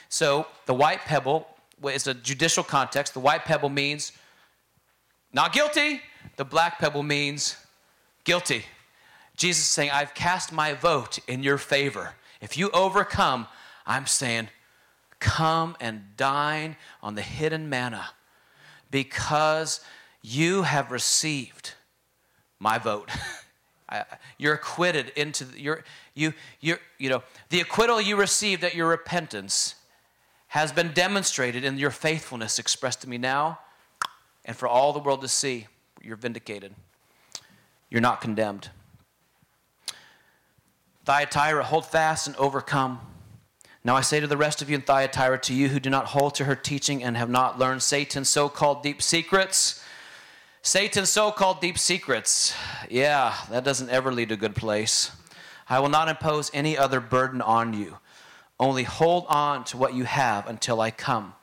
So 0.07 0.47
the 0.65 0.73
white 0.73 1.01
pebble 1.01 1.47
is 1.83 2.07
a 2.07 2.13
judicial 2.13 2.63
context. 2.63 3.13
The 3.13 3.19
white 3.19 3.43
pebble 3.43 3.69
means 3.69 4.13
not 5.33 5.53
guilty. 5.53 6.01
The 6.37 6.45
black 6.45 6.79
pebble 6.79 7.03
means 7.03 7.57
guilty. 8.23 8.65
Jesus 9.35 9.63
is 9.63 9.69
saying, 9.69 9.91
I've 9.91 10.13
cast 10.13 10.51
my 10.51 10.73
vote 10.73 11.19
in 11.27 11.43
your 11.43 11.57
favor. 11.57 12.13
If 12.41 12.57
you 12.57 12.69
overcome, 12.71 13.47
I'm 13.85 14.05
saying, 14.05 14.49
come 15.19 15.75
and 15.79 16.15
dine 16.17 16.75
on 17.01 17.15
the 17.15 17.21
hidden 17.21 17.69
manna 17.69 18.09
because 18.89 19.81
you 20.21 20.63
have 20.63 20.91
received 20.91 21.73
my 22.61 22.77
vote. 22.77 23.09
you're 24.37 24.53
acquitted 24.53 25.11
into 25.17 25.43
the, 25.43 25.59
you're, 25.59 25.83
you 26.13 26.33
you 26.61 26.77
you 26.97 27.09
know 27.09 27.23
the 27.49 27.59
acquittal 27.59 27.99
you 27.99 28.15
received 28.15 28.63
at 28.63 28.73
your 28.73 28.87
repentance 28.87 29.75
has 30.47 30.71
been 30.71 30.93
demonstrated 30.93 31.65
in 31.65 31.77
your 31.77 31.89
faithfulness 31.89 32.59
expressed 32.59 33.01
to 33.01 33.09
me 33.09 33.17
now 33.17 33.59
and 34.45 34.55
for 34.55 34.67
all 34.67 34.93
the 34.93 34.99
world 34.99 35.21
to 35.21 35.27
see. 35.27 35.67
You're 36.01 36.17
vindicated. 36.17 36.73
You're 37.89 38.01
not 38.01 38.21
condemned. 38.21 38.69
Thyatira 41.05 41.63
hold 41.63 41.85
fast 41.85 42.27
and 42.27 42.35
overcome. 42.37 42.99
Now 43.83 43.95
I 43.95 44.01
say 44.01 44.19
to 44.19 44.27
the 44.27 44.37
rest 44.37 44.61
of 44.61 44.69
you 44.69 44.75
in 44.75 44.81
Thyatira 44.81 45.39
to 45.39 45.53
you 45.53 45.69
who 45.69 45.79
do 45.79 45.89
not 45.89 46.07
hold 46.07 46.35
to 46.35 46.45
her 46.45 46.55
teaching 46.55 47.03
and 47.03 47.17
have 47.17 47.29
not 47.29 47.57
learned 47.57 47.81
Satan's 47.81 48.29
so-called 48.29 48.83
deep 48.83 49.01
secrets 49.01 49.80
Satan's 50.63 51.09
so 51.09 51.31
called 51.31 51.59
deep 51.59 51.79
secrets. 51.79 52.53
Yeah, 52.87 53.33
that 53.49 53.63
doesn't 53.63 53.89
ever 53.89 54.13
lead 54.13 54.29
to 54.29 54.35
a 54.35 54.37
good 54.37 54.55
place. 54.55 55.09
I 55.67 55.79
will 55.79 55.89
not 55.89 56.07
impose 56.07 56.51
any 56.53 56.77
other 56.77 56.99
burden 56.99 57.41
on 57.41 57.73
you. 57.73 57.97
Only 58.59 58.83
hold 58.83 59.25
on 59.27 59.63
to 59.65 59.77
what 59.77 59.95
you 59.95 60.03
have 60.03 60.45
until 60.45 60.79
I 60.79 60.91
come. 60.91 61.33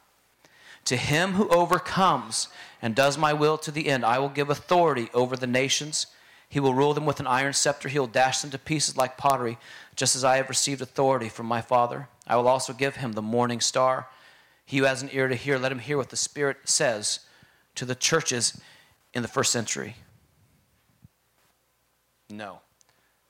To 0.84 0.96
him 0.96 1.32
who 1.32 1.48
overcomes 1.48 2.46
and 2.80 2.94
does 2.94 3.18
my 3.18 3.32
will 3.32 3.58
to 3.58 3.72
the 3.72 3.88
end, 3.88 4.04
I 4.04 4.20
will 4.20 4.28
give 4.28 4.50
authority 4.50 5.10
over 5.12 5.36
the 5.36 5.48
nations. 5.48 6.06
He 6.48 6.60
will 6.60 6.72
rule 6.72 6.94
them 6.94 7.04
with 7.04 7.18
an 7.18 7.26
iron 7.26 7.54
scepter. 7.54 7.88
He 7.88 7.98
will 7.98 8.06
dash 8.06 8.40
them 8.40 8.52
to 8.52 8.58
pieces 8.58 8.96
like 8.96 9.18
pottery, 9.18 9.58
just 9.96 10.14
as 10.14 10.22
I 10.22 10.36
have 10.36 10.48
received 10.48 10.80
authority 10.80 11.28
from 11.28 11.46
my 11.46 11.60
Father. 11.60 12.08
I 12.28 12.36
will 12.36 12.46
also 12.46 12.72
give 12.72 12.96
him 12.96 13.12
the 13.14 13.22
morning 13.22 13.60
star. 13.60 14.06
He 14.64 14.78
who 14.78 14.84
has 14.84 15.02
an 15.02 15.10
ear 15.12 15.26
to 15.26 15.34
hear, 15.34 15.58
let 15.58 15.72
him 15.72 15.80
hear 15.80 15.96
what 15.96 16.10
the 16.10 16.16
Spirit 16.16 16.58
says 16.66 17.20
to 17.74 17.84
the 17.84 17.96
churches 17.96 18.60
in 19.14 19.22
the 19.22 19.28
first 19.28 19.52
century? 19.52 19.96
No. 22.30 22.60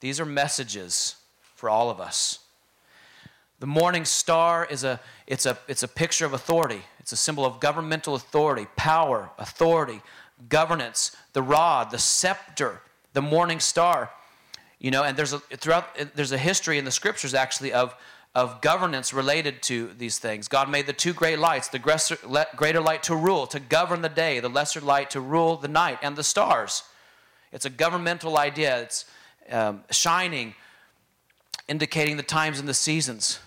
These 0.01 0.21
are 0.21 0.27
messages 0.27 1.17
for 1.55 1.69
all 1.69 1.91
of 1.91 2.01
us. 2.01 2.41
The 3.61 3.67
morning 3.67 4.05
star 4.05 4.67
is 4.71 4.85
a 4.85 5.01
it's 5.27 5.45
a 5.45 5.59
it's 5.67 5.83
a 5.83 5.89
picture 5.89 6.25
of 6.25 6.33
authority. 6.33 6.83
It's 7.01 7.11
a 7.11 7.17
symbol 7.17 7.45
of 7.45 7.59
governmental 7.59 8.15
authority, 8.15 8.67
power, 8.77 9.31
authority, 9.39 10.01
governance, 10.49 11.17
the 11.33 11.43
rod, 11.43 11.91
the 11.91 11.99
scepter, 11.99 12.83
the 13.15 13.23
morning 13.23 13.59
star. 13.59 14.11
You 14.79 14.93
know, 14.93 15.03
and 15.03 15.17
there's 15.17 15.33
a 15.33 15.41
throughout 15.41 15.89
there's 16.15 16.31
a 16.31 16.39
history 16.39 16.79
in 16.79 16.85
the 16.85 16.93
scriptures 16.93 17.35
actually 17.35 17.73
of 17.73 17.97
of 18.39 18.61
governance 18.61 19.13
related 19.13 19.61
to 19.65 19.89
these 19.99 20.21
things. 20.21 20.47
God 20.47 20.71
made 20.71 20.87
the 20.87 20.93
two 20.93 21.13
great 21.13 21.41
lights, 21.41 21.67
the 21.67 21.81
greater 22.55 22.81
light 22.81 23.03
to 23.03 23.17
rule, 23.17 23.49
to 23.49 23.59
govern 23.59 24.01
the 24.01 24.09
day, 24.09 24.39
the 24.39 24.49
lesser 24.49 24.81
light 24.81 25.11
to 25.11 25.21
rule 25.21 25.57
the 25.57 25.67
night, 25.67 25.99
and 26.03 26.15
the 26.15 26.23
stars. 26.23 26.85
It's 27.51 27.65
a 27.65 27.71
governmental 27.71 28.39
idea. 28.39 28.83
It's 28.83 29.07
um, 29.51 29.83
shining, 29.91 30.55
indicating 31.67 32.17
the 32.17 32.23
times 32.23 32.61
and 32.61 32.69
the 32.69 32.75
seasons. 32.75 33.41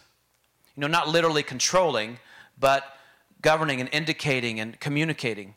You 0.75 0.81
know, 0.81 0.87
not 0.87 1.07
literally 1.07 1.43
controlling, 1.43 2.19
but 2.59 2.83
governing 3.41 3.79
and 3.79 3.89
indicating 3.93 4.59
and 4.59 4.77
communicating. 4.81 5.55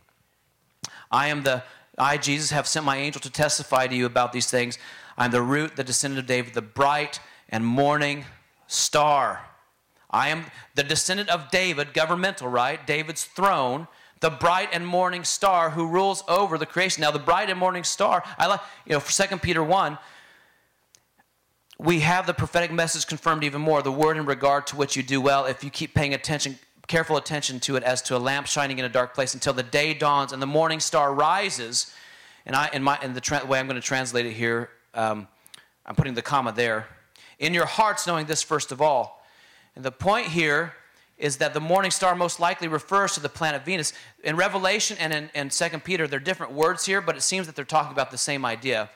I 1.10 1.26
am 1.26 1.42
the, 1.42 1.64
I, 1.98 2.18
Jesus, 2.18 2.52
have 2.52 2.68
sent 2.68 2.86
my 2.86 2.98
angel 2.98 3.20
to 3.22 3.30
testify 3.30 3.88
to 3.88 3.96
you 3.96 4.06
about 4.06 4.32
these 4.32 4.48
things. 4.48 4.78
I'm 5.18 5.32
the 5.32 5.42
root, 5.42 5.74
the 5.74 5.82
descendant 5.82 6.20
of 6.20 6.26
David, 6.26 6.54
the 6.54 6.62
bright 6.62 7.18
and 7.48 7.66
morning 7.66 8.26
star. 8.66 9.44
I 10.10 10.28
am 10.28 10.44
the 10.74 10.84
descendant 10.84 11.28
of 11.28 11.50
David, 11.50 11.92
governmental, 11.92 12.48
right? 12.48 12.84
David's 12.86 13.24
throne, 13.24 13.88
the 14.20 14.30
bright 14.30 14.68
and 14.72 14.86
morning 14.86 15.24
star 15.24 15.70
who 15.70 15.86
rules 15.88 16.22
over 16.28 16.56
the 16.56 16.66
creation. 16.66 17.02
Now, 17.02 17.10
the 17.10 17.18
bright 17.18 17.50
and 17.50 17.58
morning 17.58 17.84
star, 17.84 18.22
I 18.38 18.46
like, 18.46 18.60
you 18.86 18.92
know, 18.92 19.00
for 19.00 19.26
2 19.26 19.38
Peter 19.38 19.62
1, 19.62 19.98
we 21.78 22.00
have 22.00 22.26
the 22.26 22.32
prophetic 22.32 22.72
message 22.72 23.06
confirmed 23.06 23.42
even 23.42 23.60
more. 23.60 23.82
The 23.82 23.92
word 23.92 24.16
in 24.16 24.24
regard 24.24 24.66
to 24.68 24.76
which 24.76 24.96
you 24.96 25.02
do 25.02 25.20
well, 25.20 25.46
if 25.46 25.64
you 25.64 25.70
keep 25.70 25.94
paying 25.94 26.14
attention, 26.14 26.58
careful 26.86 27.16
attention 27.16 27.58
to 27.60 27.76
it 27.76 27.82
as 27.82 28.00
to 28.02 28.16
a 28.16 28.18
lamp 28.18 28.46
shining 28.46 28.78
in 28.78 28.84
a 28.84 28.88
dark 28.88 29.14
place 29.14 29.34
until 29.34 29.52
the 29.52 29.64
day 29.64 29.94
dawns 29.94 30.32
and 30.32 30.40
the 30.40 30.46
morning 30.46 30.78
star 30.78 31.12
rises. 31.12 31.92
And 32.46 32.54
I, 32.54 32.70
in, 32.72 32.82
my, 32.82 32.98
in 33.02 33.14
the 33.14 33.20
tra- 33.20 33.44
way 33.44 33.58
I'm 33.58 33.66
going 33.66 33.80
to 33.80 33.86
translate 33.86 34.26
it 34.26 34.34
here, 34.34 34.70
um, 34.94 35.26
I'm 35.84 35.96
putting 35.96 36.14
the 36.14 36.22
comma 36.22 36.52
there 36.52 36.86
in 37.38 37.54
your 37.54 37.66
hearts, 37.66 38.06
knowing 38.06 38.26
this 38.26 38.42
first 38.42 38.72
of 38.72 38.80
all. 38.80 39.24
And 39.76 39.84
the 39.84 39.92
point 39.92 40.28
here 40.28 40.74
is 41.18 41.36
that 41.36 41.54
the 41.54 41.60
morning 41.60 41.90
star 41.90 42.14
most 42.14 42.40
likely 42.40 42.68
refers 42.68 43.14
to 43.14 43.20
the 43.20 43.28
planet 43.28 43.64
Venus. 43.64 43.92
In 44.24 44.36
Revelation 44.36 44.96
and 44.98 45.12
in, 45.12 45.30
in 45.34 45.48
2 45.48 45.78
Peter, 45.80 46.06
they're 46.06 46.18
different 46.18 46.52
words 46.52 46.86
here, 46.86 47.00
but 47.00 47.16
it 47.16 47.22
seems 47.22 47.46
that 47.46 47.54
they're 47.54 47.64
talking 47.64 47.92
about 47.92 48.10
the 48.10 48.18
same 48.18 48.44
idea. 48.44 48.90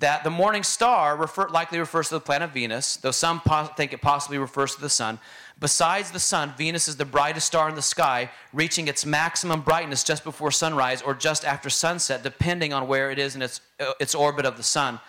That 0.00 0.22
the 0.22 0.30
morning 0.30 0.62
star 0.62 1.16
refer, 1.16 1.48
likely 1.48 1.78
refers 1.78 2.08
to 2.08 2.14
the 2.14 2.20
planet 2.20 2.50
Venus, 2.50 2.96
though 2.96 3.10
some 3.10 3.40
think 3.76 3.92
it 3.92 4.00
possibly 4.00 4.38
refers 4.38 4.74
to 4.76 4.80
the 4.80 4.88
sun. 4.88 5.18
Besides 5.58 6.12
the 6.12 6.20
sun, 6.20 6.54
Venus 6.56 6.86
is 6.86 6.96
the 6.96 7.04
brightest 7.04 7.48
star 7.48 7.68
in 7.68 7.74
the 7.74 7.82
sky, 7.82 8.30
reaching 8.52 8.86
its 8.86 9.04
maximum 9.04 9.60
brightness 9.60 10.04
just 10.04 10.22
before 10.22 10.52
sunrise 10.52 11.02
or 11.02 11.14
just 11.14 11.44
after 11.44 11.68
sunset, 11.68 12.22
depending 12.22 12.72
on 12.72 12.86
where 12.86 13.10
it 13.10 13.18
is 13.18 13.34
in 13.34 13.42
its, 13.42 13.60
uh, 13.80 13.92
its 13.98 14.14
orbit 14.14 14.46
of 14.46 14.56
the 14.56 14.62
sun. 14.62 15.00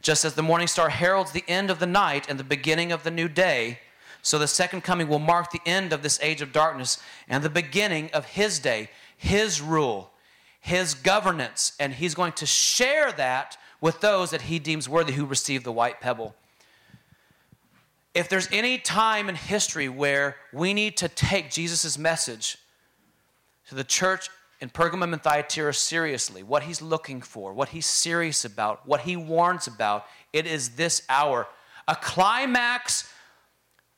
Just 0.00 0.24
as 0.24 0.34
the 0.34 0.42
morning 0.42 0.68
star 0.68 0.90
heralds 0.90 1.32
the 1.32 1.44
end 1.48 1.70
of 1.70 1.78
the 1.78 1.86
night 1.86 2.28
and 2.28 2.38
the 2.38 2.44
beginning 2.44 2.92
of 2.92 3.02
the 3.02 3.10
new 3.10 3.28
day, 3.28 3.80
so 4.22 4.38
the 4.38 4.46
second 4.46 4.82
coming 4.82 5.08
will 5.08 5.18
mark 5.18 5.50
the 5.50 5.60
end 5.66 5.92
of 5.92 6.02
this 6.02 6.18
age 6.22 6.42
of 6.42 6.52
darkness 6.52 6.98
and 7.28 7.42
the 7.42 7.50
beginning 7.50 8.10
of 8.12 8.24
his 8.26 8.58
day, 8.58 8.90
his 9.16 9.60
rule, 9.60 10.10
his 10.60 10.94
governance, 10.94 11.72
and 11.78 11.94
he's 11.94 12.14
going 12.14 12.32
to 12.32 12.46
share 12.46 13.12
that 13.12 13.56
with 13.80 14.00
those 14.00 14.30
that 14.30 14.42
he 14.42 14.58
deems 14.58 14.88
worthy 14.88 15.12
who 15.12 15.24
receive 15.24 15.64
the 15.64 15.72
white 15.72 16.00
pebble. 16.00 16.34
If 18.14 18.28
there's 18.28 18.48
any 18.50 18.78
time 18.78 19.28
in 19.28 19.36
history 19.36 19.88
where 19.88 20.36
we 20.52 20.74
need 20.74 20.96
to 20.96 21.08
take 21.08 21.50
Jesus' 21.50 21.96
message 21.96 22.58
to 23.68 23.74
the 23.74 23.84
church 23.84 24.28
in 24.60 24.70
Pergamum 24.70 25.12
and 25.12 25.22
Thyatira 25.22 25.72
seriously, 25.72 26.42
what 26.42 26.64
he's 26.64 26.82
looking 26.82 27.20
for, 27.20 27.52
what 27.52 27.68
he's 27.70 27.86
serious 27.86 28.44
about, 28.44 28.86
what 28.86 29.02
he 29.02 29.16
warns 29.16 29.66
about. 29.66 30.04
It 30.32 30.46
is 30.46 30.70
this 30.70 31.02
hour. 31.08 31.46
A 31.86 31.94
climax 31.94 33.12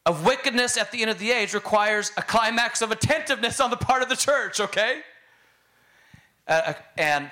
of 0.05 0.25
wickedness 0.25 0.77
at 0.77 0.93
the 0.93 1.01
end 1.03 1.11
of 1.11 1.19
the 1.19 1.31
age 1.31 1.55
requires 1.55 2.13
a 2.17 2.23
climax 2.23 2.83
of 2.83 2.91
attentiveness 2.91 3.61
on 3.61 3.71
the 3.71 3.77
part 3.77 4.03
of 4.03 4.09
the 4.09 4.17
church, 4.17 4.61
okay? 4.61 5.01
Uh, 6.47 6.63
uh 6.67 6.73
and 6.97 7.31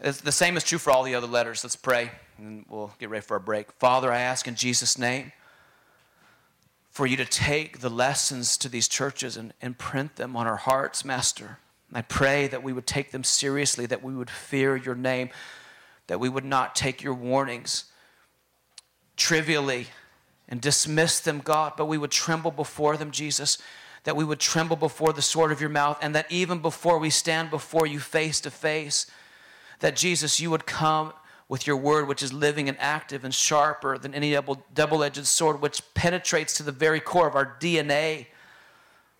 the 0.00 0.32
same 0.32 0.56
is 0.56 0.64
true 0.64 0.78
for 0.78 0.90
all 0.90 1.02
the 1.02 1.14
other 1.14 1.26
letters. 1.26 1.64
Let's 1.64 1.76
pray 1.76 2.10
and 2.38 2.64
we'll 2.68 2.92
get 2.98 3.10
ready 3.10 3.24
for 3.24 3.34
our 3.34 3.40
break. 3.40 3.72
Father, 3.72 4.12
I 4.12 4.20
ask 4.20 4.46
in 4.46 4.54
Jesus' 4.54 4.98
name 4.98 5.32
for 6.90 7.06
you 7.06 7.16
to 7.16 7.24
take 7.24 7.80
the 7.80 7.90
lessons 7.90 8.56
to 8.58 8.68
these 8.68 8.88
churches 8.88 9.36
and, 9.36 9.52
and 9.60 9.78
print 9.78 10.16
them 10.16 10.36
on 10.36 10.46
our 10.46 10.56
hearts, 10.56 11.04
Master. 11.04 11.58
I 11.92 12.02
pray 12.02 12.46
that 12.48 12.62
we 12.62 12.72
would 12.72 12.86
take 12.86 13.10
them 13.12 13.24
seriously, 13.24 13.86
that 13.86 14.02
we 14.02 14.14
would 14.14 14.30
fear 14.30 14.76
your 14.76 14.94
name. 14.94 15.30
that 16.08 16.18
we 16.18 16.28
would 16.28 16.44
not 16.44 16.74
take 16.74 17.02
your 17.02 17.14
warnings 17.14 17.84
trivially 19.16 19.86
and 20.48 20.60
dismiss 20.60 21.20
them, 21.20 21.40
God, 21.40 21.74
but 21.76 21.86
we 21.86 21.98
would 21.98 22.10
tremble 22.10 22.50
before 22.50 22.96
them, 22.96 23.10
Jesus, 23.10 23.58
that 24.04 24.16
we 24.16 24.24
would 24.24 24.40
tremble 24.40 24.76
before 24.76 25.12
the 25.12 25.22
sword 25.22 25.52
of 25.52 25.60
your 25.60 25.70
mouth, 25.70 25.98
and 26.00 26.14
that 26.14 26.30
even 26.32 26.60
before 26.60 26.98
we 26.98 27.10
stand 27.10 27.50
before 27.50 27.86
you 27.86 28.00
face 28.00 28.40
to 28.40 28.50
face, 28.50 29.06
that 29.80 29.96
Jesus, 29.96 30.40
you 30.40 30.50
would 30.50 30.66
come 30.66 31.12
with 31.46 31.66
your 31.66 31.76
word, 31.76 32.08
which 32.08 32.22
is 32.22 32.32
living 32.32 32.68
and 32.68 32.78
active 32.80 33.24
and 33.24 33.34
sharper 33.34 33.98
than 33.98 34.14
any 34.14 34.36
double 34.74 35.02
edged 35.02 35.26
sword, 35.26 35.60
which 35.60 35.82
penetrates 35.94 36.54
to 36.54 36.62
the 36.62 36.72
very 36.72 37.00
core 37.00 37.28
of 37.28 37.34
our 37.34 37.56
DNA, 37.60 38.26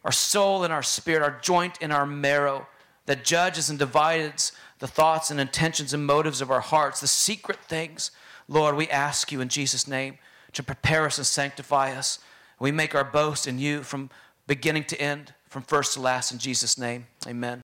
our 0.09 0.13
soul 0.13 0.65
and 0.65 0.73
our 0.73 0.83
spirit, 0.83 1.23
our 1.23 1.39
joint 1.43 1.77
and 1.83 1.93
our 1.93 2.07
marrow, 2.07 2.67
that 3.05 3.27
judges 3.27 3.69
and 3.69 3.79
divides 3.79 4.53
the 4.79 4.87
thoughts 4.87 5.31
and 5.31 5.39
intentions 5.39 5.93
and 5.93 6.07
motives 6.07 6.41
of 6.41 6.51
our 6.51 6.63
hearts, 6.63 7.03
the 7.03 7.07
secret 7.07 7.59
things. 7.69 8.11
Lord, 8.49 8.75
we 8.75 8.89
ask 8.89 9.31
you 9.31 9.43
in 9.43 9.51
Jesus' 9.51 9.87
name 9.87 10.17
to 10.55 10.63
prepare 10.63 11.05
us 11.05 11.19
and 11.19 11.27
sanctify 11.27 11.93
us. 11.93 12.21
We 12.59 12.73
make 12.73 12.95
our 12.95 13.05
boast 13.05 13.47
in 13.47 13.59
you 13.59 13.83
from 13.83 14.09
beginning 14.47 14.85
to 14.85 14.99
end, 14.99 15.35
from 15.51 15.61
first 15.61 15.93
to 15.93 16.01
last, 16.01 16.33
in 16.33 16.39
Jesus' 16.39 16.79
name. 16.79 17.07
Amen. 17.27 17.57